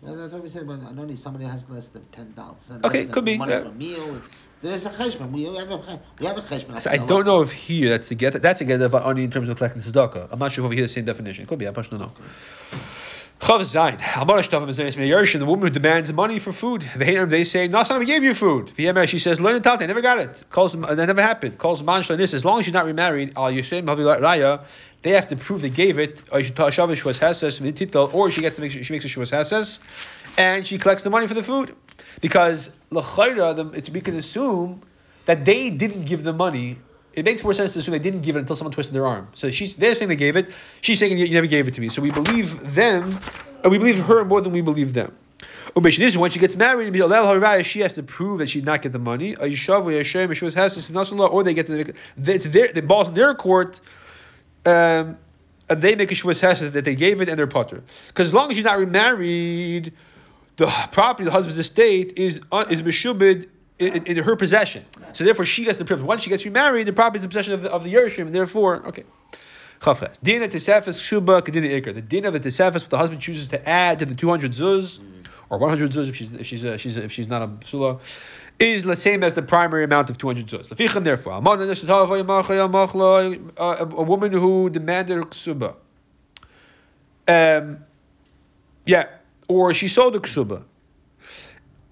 That's 0.06 0.34
what 0.34 0.44
we 0.44 0.50
said, 0.50 0.68
but 0.68 0.80
only 0.98 1.16
somebody 1.16 1.46
has 1.46 1.70
less 1.70 1.88
than 1.90 2.06
ten 2.12 2.34
dollars. 2.34 2.72
Okay, 2.84 3.06
could 3.06 3.26
be, 3.26 3.38
Money 3.38 3.54
yeah. 3.54 3.62
for 3.62 3.68
a 3.68 3.74
meal. 3.74 4.22
There's 4.62 4.86
a 4.86 4.90
cheshbon. 4.90 5.32
We 5.32 5.44
have 5.44 5.70
a 5.70 6.00
we 6.20 6.26
have 6.26 6.38
a 6.38 6.42
cheshbon. 6.42 6.82
So 6.82 6.90
I 6.90 6.98
don't 6.98 7.26
know 7.26 7.42
if 7.42 7.52
here 7.52 7.90
that's 7.90 8.08
to 8.10 8.16
get 8.16 8.42
that's 8.42 8.60
to 8.60 8.66
get 8.66 8.82
of 8.82 8.96
only 8.96 9.24
in 9.24 9.32
terms 9.32 9.50
of 9.50 9.58
collecting 9.58 9.82
tzedakah. 9.82 10.30
I'm 10.32 10.40
not 10.40 10.52
sure 10.52 10.64
if 10.64 10.66
over 10.66 10.74
here 10.74 10.84
the 10.84 10.88
same 10.88 11.06
definition. 11.06 11.44
It 11.44 11.48
could 11.48 11.60
be. 11.60 11.68
I 11.68 11.72
don't 11.72 11.92
know. 11.94 12.12
Chav 13.40 13.62
Zayin. 13.62 15.40
The 15.40 15.46
woman 15.46 15.68
who 15.68 15.70
demands 15.70 16.12
money 16.14 16.40
for 16.40 16.52
food. 16.52 16.86
They 16.96 17.44
say, 17.44 17.68
No, 17.68 17.84
son, 17.84 18.00
we 18.00 18.06
gave 18.06 18.24
you 18.24 18.34
food. 18.34 18.68
V'yemer, 18.68 19.08
she 19.08 19.20
says, 19.20 19.42
Learn. 19.42 19.62
I 19.66 19.86
never 19.86 20.02
got 20.02 20.20
it. 20.20 20.44
Calls 20.50 20.74
that 20.74 20.96
never 20.96 21.22
happened. 21.22 21.58
Calls 21.58 21.84
man 21.84 22.02
Shalanis. 22.02 22.34
As 22.34 22.46
long 22.46 22.60
as 22.60 22.66
she's 22.66 22.74
not 22.74 22.86
remarried, 22.86 23.34
uh, 23.36 23.46
Al 23.46 23.52
Yishem 23.52 23.86
Havi 23.86 24.20
Raya, 24.20 24.64
they 25.02 25.12
have 25.12 25.28
to 25.28 25.36
prove 25.36 25.62
they 25.62 25.70
gave 25.70 26.00
it. 26.00 26.22
Or 26.32 26.42
she 26.42 26.52
gets 28.42 28.56
to 28.56 28.62
make 28.62 28.72
she 28.72 28.94
makes 28.94 29.06
it 29.06 29.10
she 29.10 29.20
was 29.20 29.32
Hases, 29.32 29.80
and 30.38 30.66
she 30.66 30.78
collects 30.78 31.04
the 31.04 31.10
money 31.10 31.28
for 31.28 31.34
the 31.34 31.44
food 31.44 31.76
because 32.22 32.76
l'chayra, 32.90 33.76
it's 33.76 33.90
we 33.90 34.02
can 34.02 34.16
assume 34.16 34.82
that 35.26 35.46
they 35.46 35.70
didn't 35.70 36.06
give 36.06 36.24
the 36.24 36.34
money. 36.34 36.78
It 37.16 37.24
makes 37.24 37.44
more 37.44 37.54
sense 37.54 37.74
to 37.74 37.80
assume 37.80 37.94
they 37.94 38.00
didn't 38.00 38.22
give 38.22 38.36
it 38.36 38.40
until 38.40 38.56
someone 38.56 38.74
twisted 38.74 38.94
their 38.94 39.08
arm. 39.08 39.28
So 39.34 39.50
she's 39.52 39.76
they're 39.76 39.96
saying 39.96 40.10
they 40.10 40.16
gave 40.16 40.36
it. 40.36 40.52
She's 40.82 41.00
saying 41.00 41.18
you 41.18 41.30
never 41.30 41.48
gave 41.48 41.68
it 41.68 41.74
to 41.76 41.82
me. 41.82 41.90
So 41.90 42.02
we 42.02 42.12
believe 42.12 42.76
them. 42.76 43.18
uh, 43.64 43.70
We 43.70 43.78
believe 43.78 44.00
her 44.06 44.26
more 44.26 44.42
than 44.42 44.52
we 44.52 44.62
believe 44.62 44.94
them. 44.94 45.16
When 45.74 45.92
she 45.92 46.40
gets 46.40 46.56
married, 46.56 46.96
she 47.66 47.80
has 47.82 47.94
to 47.94 48.04
prove 48.04 48.38
that 48.40 48.50
she 48.50 48.60
did 48.60 48.66
not 48.66 48.82
get 48.82 48.92
the 48.92 49.00
money. 49.00 49.36
Or 49.36 49.48
they 51.44 51.54
get 51.54 51.68
the 51.68 51.94
it's 52.18 52.46
their 52.46 52.68
the 52.72 52.82
balls 52.82 53.08
in 53.10 53.14
their 53.14 53.34
court. 53.34 53.82
Um, 54.66 55.18
and 55.70 55.82
they 55.82 55.96
make 55.96 56.12
a 56.12 56.16
shvus 56.16 56.40
hesed 56.42 56.74
that 56.74 56.86
they 56.86 56.96
gave 56.96 57.22
it 57.22 57.30
and 57.30 57.38
they're 57.38 57.48
putter. 57.48 57.84
Because 58.08 58.30
as 58.30 58.34
long 58.34 58.52
as 58.52 58.58
you're 58.58 58.64
not 58.64 58.80
remarried, 58.80 59.94
the 60.58 60.68
property, 60.92 61.26
the 61.26 61.32
husband's 61.32 61.58
estate, 61.58 62.14
is 62.18 62.40
uh, 62.52 62.66
is 62.70 62.82
meshubid 62.82 63.48
in, 63.80 64.06
in 64.06 64.18
her 64.24 64.36
possession. 64.36 64.86
So 65.14 65.24
therefore, 65.24 65.46
she 65.46 65.66
gets 65.66 65.78
the 65.78 65.86
privilege. 65.86 66.08
Once 66.08 66.24
she 66.24 66.30
gets 66.30 66.46
remarried, 66.46 66.88
the 66.88 66.94
property 66.94 67.18
is 67.20 67.24
in 67.24 67.30
possession 67.30 67.54
of 67.54 67.62
the, 67.62 67.72
of 67.72 67.84
the 67.84 67.94
Yerushim, 67.94 68.28
and 68.28 68.36
therefore, 68.36 68.86
okay. 68.88 69.04
Chavches. 69.82 70.22
Din 70.24 70.42
at 70.42 70.52
tesefes 70.52 71.02
shuba 71.02 71.42
kedin 71.42 71.64
ikr. 71.70 71.94
The 71.94 72.02
din 72.02 72.26
of 72.26 72.34
the 72.34 72.40
tesefes, 72.40 72.82
what 72.82 72.90
the 72.90 72.98
husband 72.98 73.22
chooses 73.22 73.50
to 73.50 73.70
add 73.70 74.00
to 74.00 74.06
the 74.06 74.16
two 74.16 74.30
hundred 74.30 74.52
zuz, 74.54 75.00
or 75.50 75.58
one 75.58 75.70
hundred 75.70 75.92
zuz 75.92 76.08
if 76.08 76.16
she's 76.16 76.32
if 76.32 76.48
she's 76.48 76.64
uh, 76.64 76.78
she's 76.78 76.96
if 76.96 77.12
she's 77.12 77.28
not 77.28 77.42
a 77.42 77.48
psula, 77.48 78.00
is 78.58 78.86
the 78.86 78.96
same 78.96 79.22
as 79.22 79.34
the 79.34 79.42
primary 79.42 79.84
amount 79.84 80.10
of 80.10 80.18
two 80.18 80.28
hundred 80.28 80.48
zuz. 80.48 80.70
Lefichem, 80.70 81.04
therefore, 81.04 81.34
a 83.58 83.84
a 83.84 84.04
woman 84.04 84.32
who 84.32 84.70
demanded 84.70 85.22
ksuba. 85.24 85.76
Um, 87.28 87.84
yeah, 88.86 89.08
or 89.50 89.74
she 89.74 89.90
sold 89.90 90.14
the 90.14 90.20
ksuba. 90.20 90.64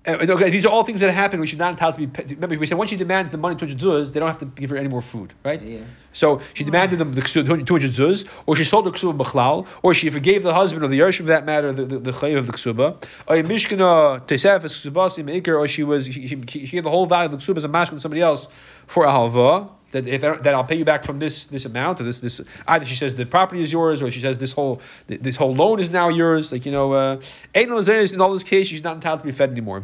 Uh, 0.06 0.18
okay, 0.20 0.50
these 0.50 0.66
are 0.66 0.70
all 0.70 0.84
things 0.84 1.00
that 1.00 1.14
happen. 1.14 1.40
We 1.40 1.48
should 1.48 1.60
not 1.60 1.72
entitled 1.72 1.96
to 1.96 2.08
be. 2.08 2.36
Remember, 2.36 2.58
we 2.58 2.68
said 2.68 2.78
once 2.78 2.90
she 2.90 2.98
demands 2.98 3.32
the 3.32 3.38
money 3.38 3.56
two 3.56 3.66
hundred 3.66 3.80
zuz, 3.80 4.12
they 4.12 4.20
don't 4.20 4.28
have 4.28 4.40
to 4.40 4.46
give 4.46 4.70
her 4.70 4.76
any 4.76 4.90
more 4.90 5.02
food, 5.02 5.34
right? 5.46 5.62
Yeah. 5.62 5.80
So 6.12 6.42
she 6.54 6.66
demanded 6.66 7.00
them 7.00 7.14
the 7.14 7.22
ksu- 7.22 7.44
200 7.44 7.66
zuz, 7.92 8.28
or 8.46 8.56
she 8.56 8.66
sold 8.66 8.86
the 8.86 8.92
ksuba 8.92 9.18
b'chlal, 9.18 9.66
or 9.82 9.94
she 9.94 10.10
forgave 10.10 10.44
the 10.44 10.54
husband 10.54 10.84
or 10.84 10.90
the 10.90 11.00
yershim 11.00 11.20
for 11.20 11.24
that 11.24 11.46
matter 11.46 11.72
the 11.72 11.86
the, 11.86 12.00
the 12.00 12.12
chayiv 12.12 12.38
of 12.38 12.48
the 12.48 12.54
ksuba. 12.54 13.00
Mishkana 13.28 14.22
tesef 14.28 14.66
as 14.66 14.74
ksubasi 14.74 15.24
meikar, 15.24 15.58
or 15.58 15.68
she 15.70 15.84
was 15.84 16.06
she, 16.06 16.28
she, 16.28 16.42
she 16.48 16.68
gave 16.68 16.84
the 16.84 16.90
whole 16.90 17.06
value 17.06 17.26
of 17.26 17.32
the 17.32 17.38
ksuba 17.38 17.58
as 17.58 17.64
a 17.64 17.70
mashkin 17.70 17.92
to 17.92 18.00
somebody 18.02 18.22
else 18.22 18.50
for 18.88 19.06
a 19.06 19.10
halva. 19.10 19.72
That 19.94 20.08
if 20.08 20.22
that 20.22 20.54
I'll 20.54 20.64
pay 20.64 20.76
you 20.76 20.86
back 20.86 21.04
from 21.04 21.20
this 21.20 21.46
this 21.46 21.66
amount 21.66 22.02
or 22.02 22.04
this 22.04 22.20
this 22.20 22.42
either 22.68 22.86
she 22.86 22.96
says 22.96 23.16
the 23.16 23.26
property 23.26 23.64
is 23.64 23.72
yours 23.72 24.02
or 24.02 24.12
she 24.12 24.22
says 24.22 24.38
this 24.38 24.52
whole 24.52 24.82
this 25.08 25.36
whole 25.36 25.54
loan 25.54 25.80
is 25.80 25.92
now 25.92 26.10
yours 26.10 26.52
like 26.52 26.66
you 26.66 26.72
know 26.72 26.94
uh, 26.94 27.22
in 27.54 27.72
all 27.72 27.82
those 27.82 28.44
cases 28.44 28.68
she's 28.68 28.84
not 28.84 28.96
entitled 28.96 29.22
to 29.22 29.26
be 29.26 29.32
fed 29.32 29.52
anymore. 29.52 29.78
If 29.78 29.84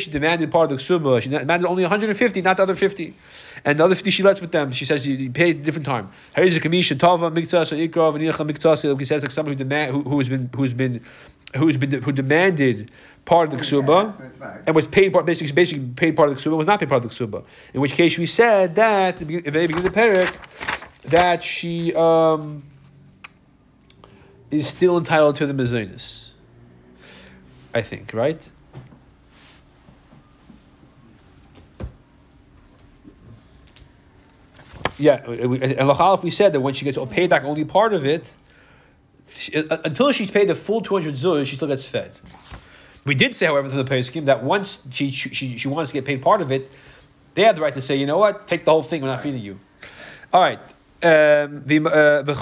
she 0.00 0.10
demanded 0.10 0.50
part 0.50 0.72
of 0.72 0.78
the 0.78 0.84
ksuba, 0.84 1.22
she 1.22 1.28
demanded 1.28 1.68
only 1.68 1.82
150, 1.82 2.42
not 2.42 2.56
the 2.56 2.62
other 2.62 2.74
50, 2.74 3.14
and 3.64 3.78
the 3.78 3.84
other 3.84 3.94
50 3.94 4.10
she 4.10 4.22
lets 4.22 4.40
with 4.40 4.52
them. 4.52 4.72
She 4.72 4.84
says 4.84 5.06
you, 5.06 5.16
you 5.16 5.30
pay 5.30 5.50
a 5.50 5.54
different 5.54 5.86
time. 5.86 6.10
Miktsas. 8.50 8.88
Like 8.88 8.98
he 8.98 9.04
says 9.04 9.22
like 9.22 9.30
somebody 9.30 9.56
who 9.56 9.58
demand 9.58 9.92
who, 9.92 10.02
who 10.02 10.18
has 10.18 10.28
been 10.28 10.50
who's 10.54 10.74
been 10.74 11.00
who's 11.56 11.76
been 11.76 12.02
who 12.02 12.12
demanded 12.12 12.90
part 13.24 13.52
of 13.52 13.58
the 13.58 13.64
ksuba 13.64 14.62
and 14.66 14.74
was 14.74 14.86
paid 14.86 15.12
part 15.12 15.26
basically 15.26 15.52
basically 15.52 15.84
paid 15.96 16.16
part 16.16 16.28
of 16.28 16.36
the 16.36 16.40
ksuba 16.40 16.56
was 16.56 16.66
not 16.66 16.78
paid 16.80 16.88
part 16.88 17.04
of 17.04 17.10
the 17.10 17.14
ksuba. 17.14 17.44
In 17.74 17.80
which 17.80 17.92
case 17.92 18.16
we 18.18 18.26
said 18.26 18.74
that 18.76 19.14
at 19.14 19.18
the 19.18 19.24
begin- 19.24 19.44
the 19.44 19.50
beginning 19.50 19.76
of 19.76 19.82
the 19.82 19.90
parak 19.90 20.34
that 21.04 21.42
she 21.42 21.94
um, 21.94 22.62
is 24.50 24.66
still 24.66 24.98
entitled 24.98 25.36
to 25.36 25.46
the 25.46 25.54
mezainis. 25.54 26.30
I 27.74 27.82
think 27.82 28.12
right. 28.12 28.50
Yeah, 34.98 35.22
and 35.24 35.88
Lachalif, 35.88 36.22
we 36.22 36.30
said 36.30 36.52
that 36.52 36.60
when 36.60 36.74
she 36.74 36.84
gets 36.84 36.98
paid 37.08 37.30
back 37.30 37.44
only 37.44 37.64
part 37.64 37.94
of 37.94 38.04
it, 38.04 38.34
Uh, 39.54 39.62
uh, 39.70 39.78
until 39.84 40.12
she's 40.12 40.30
paid 40.30 40.48
the 40.48 40.54
full 40.54 40.80
200 40.80 41.14
zuz, 41.14 41.46
she 41.46 41.56
still 41.56 41.68
gets 41.68 41.86
fed. 41.86 42.20
We 43.06 43.14
did 43.14 43.34
say, 43.34 43.46
however, 43.46 43.68
to 43.68 43.76
the 43.76 43.84
pay 43.84 44.02
scheme 44.02 44.26
that 44.26 44.42
once 44.42 44.82
she, 44.90 45.10
she, 45.10 45.58
she 45.58 45.68
wants 45.68 45.90
to 45.90 45.94
get 45.94 46.04
paid 46.04 46.20
part 46.20 46.42
of 46.42 46.52
it, 46.52 46.70
they 47.34 47.42
have 47.42 47.56
the 47.56 47.62
right 47.62 47.72
to 47.72 47.80
say, 47.80 47.96
you 47.96 48.06
know 48.06 48.18
what, 48.18 48.46
take 48.46 48.64
the 48.64 48.70
whole 48.70 48.82
thing, 48.82 49.02
we're 49.02 49.08
not 49.08 49.22
feeding 49.22 49.42
you. 49.42 49.58
All 50.32 50.40
right. 50.40 50.60
Um, 51.02 51.62
the 51.64 51.80
uh, 51.82 52.34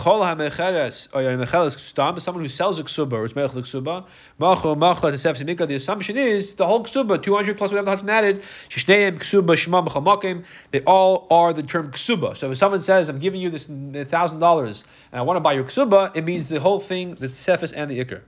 someone 2.18 2.42
who 2.42 2.48
sells 2.48 2.78
a 2.80 2.82
ksuba 2.82 3.12
or 3.12 3.24
is 3.24 3.32
mechel 3.34 3.62
ksuba 3.62 4.04
macho 4.36 4.74
macho 4.74 5.12
semika. 5.12 5.64
The 5.68 5.76
assumption 5.76 6.16
is 6.16 6.54
the 6.54 6.66
whole 6.66 6.82
ksuba, 6.82 7.22
two 7.22 7.36
hundred 7.36 7.56
plus 7.56 7.70
whatever 7.70 7.84
the 7.84 7.90
husband 7.92 8.10
added. 8.10 8.42
Shishneim 8.68 9.20
ksuba 9.20 9.56
shema 9.56 9.82
mechamakim. 9.82 10.44
They 10.72 10.80
all 10.80 11.28
are 11.30 11.52
the 11.52 11.62
term 11.62 11.92
ksuba. 11.92 12.36
So 12.36 12.50
if 12.50 12.58
someone 12.58 12.80
says, 12.80 13.08
"I'm 13.08 13.20
giving 13.20 13.40
you 13.40 13.48
this 13.48 13.66
thousand 14.08 14.40
dollars 14.40 14.82
and 15.12 15.20
I 15.20 15.22
want 15.22 15.36
to 15.36 15.40
buy 15.40 15.52
your 15.52 15.62
ksuba," 15.62 16.16
it 16.16 16.24
means 16.24 16.48
the 16.48 16.58
whole 16.58 16.80
thing, 16.80 17.14
the 17.14 17.30
sefes 17.30 17.70
and 17.70 17.88
the 17.88 18.04
ikr. 18.04 18.22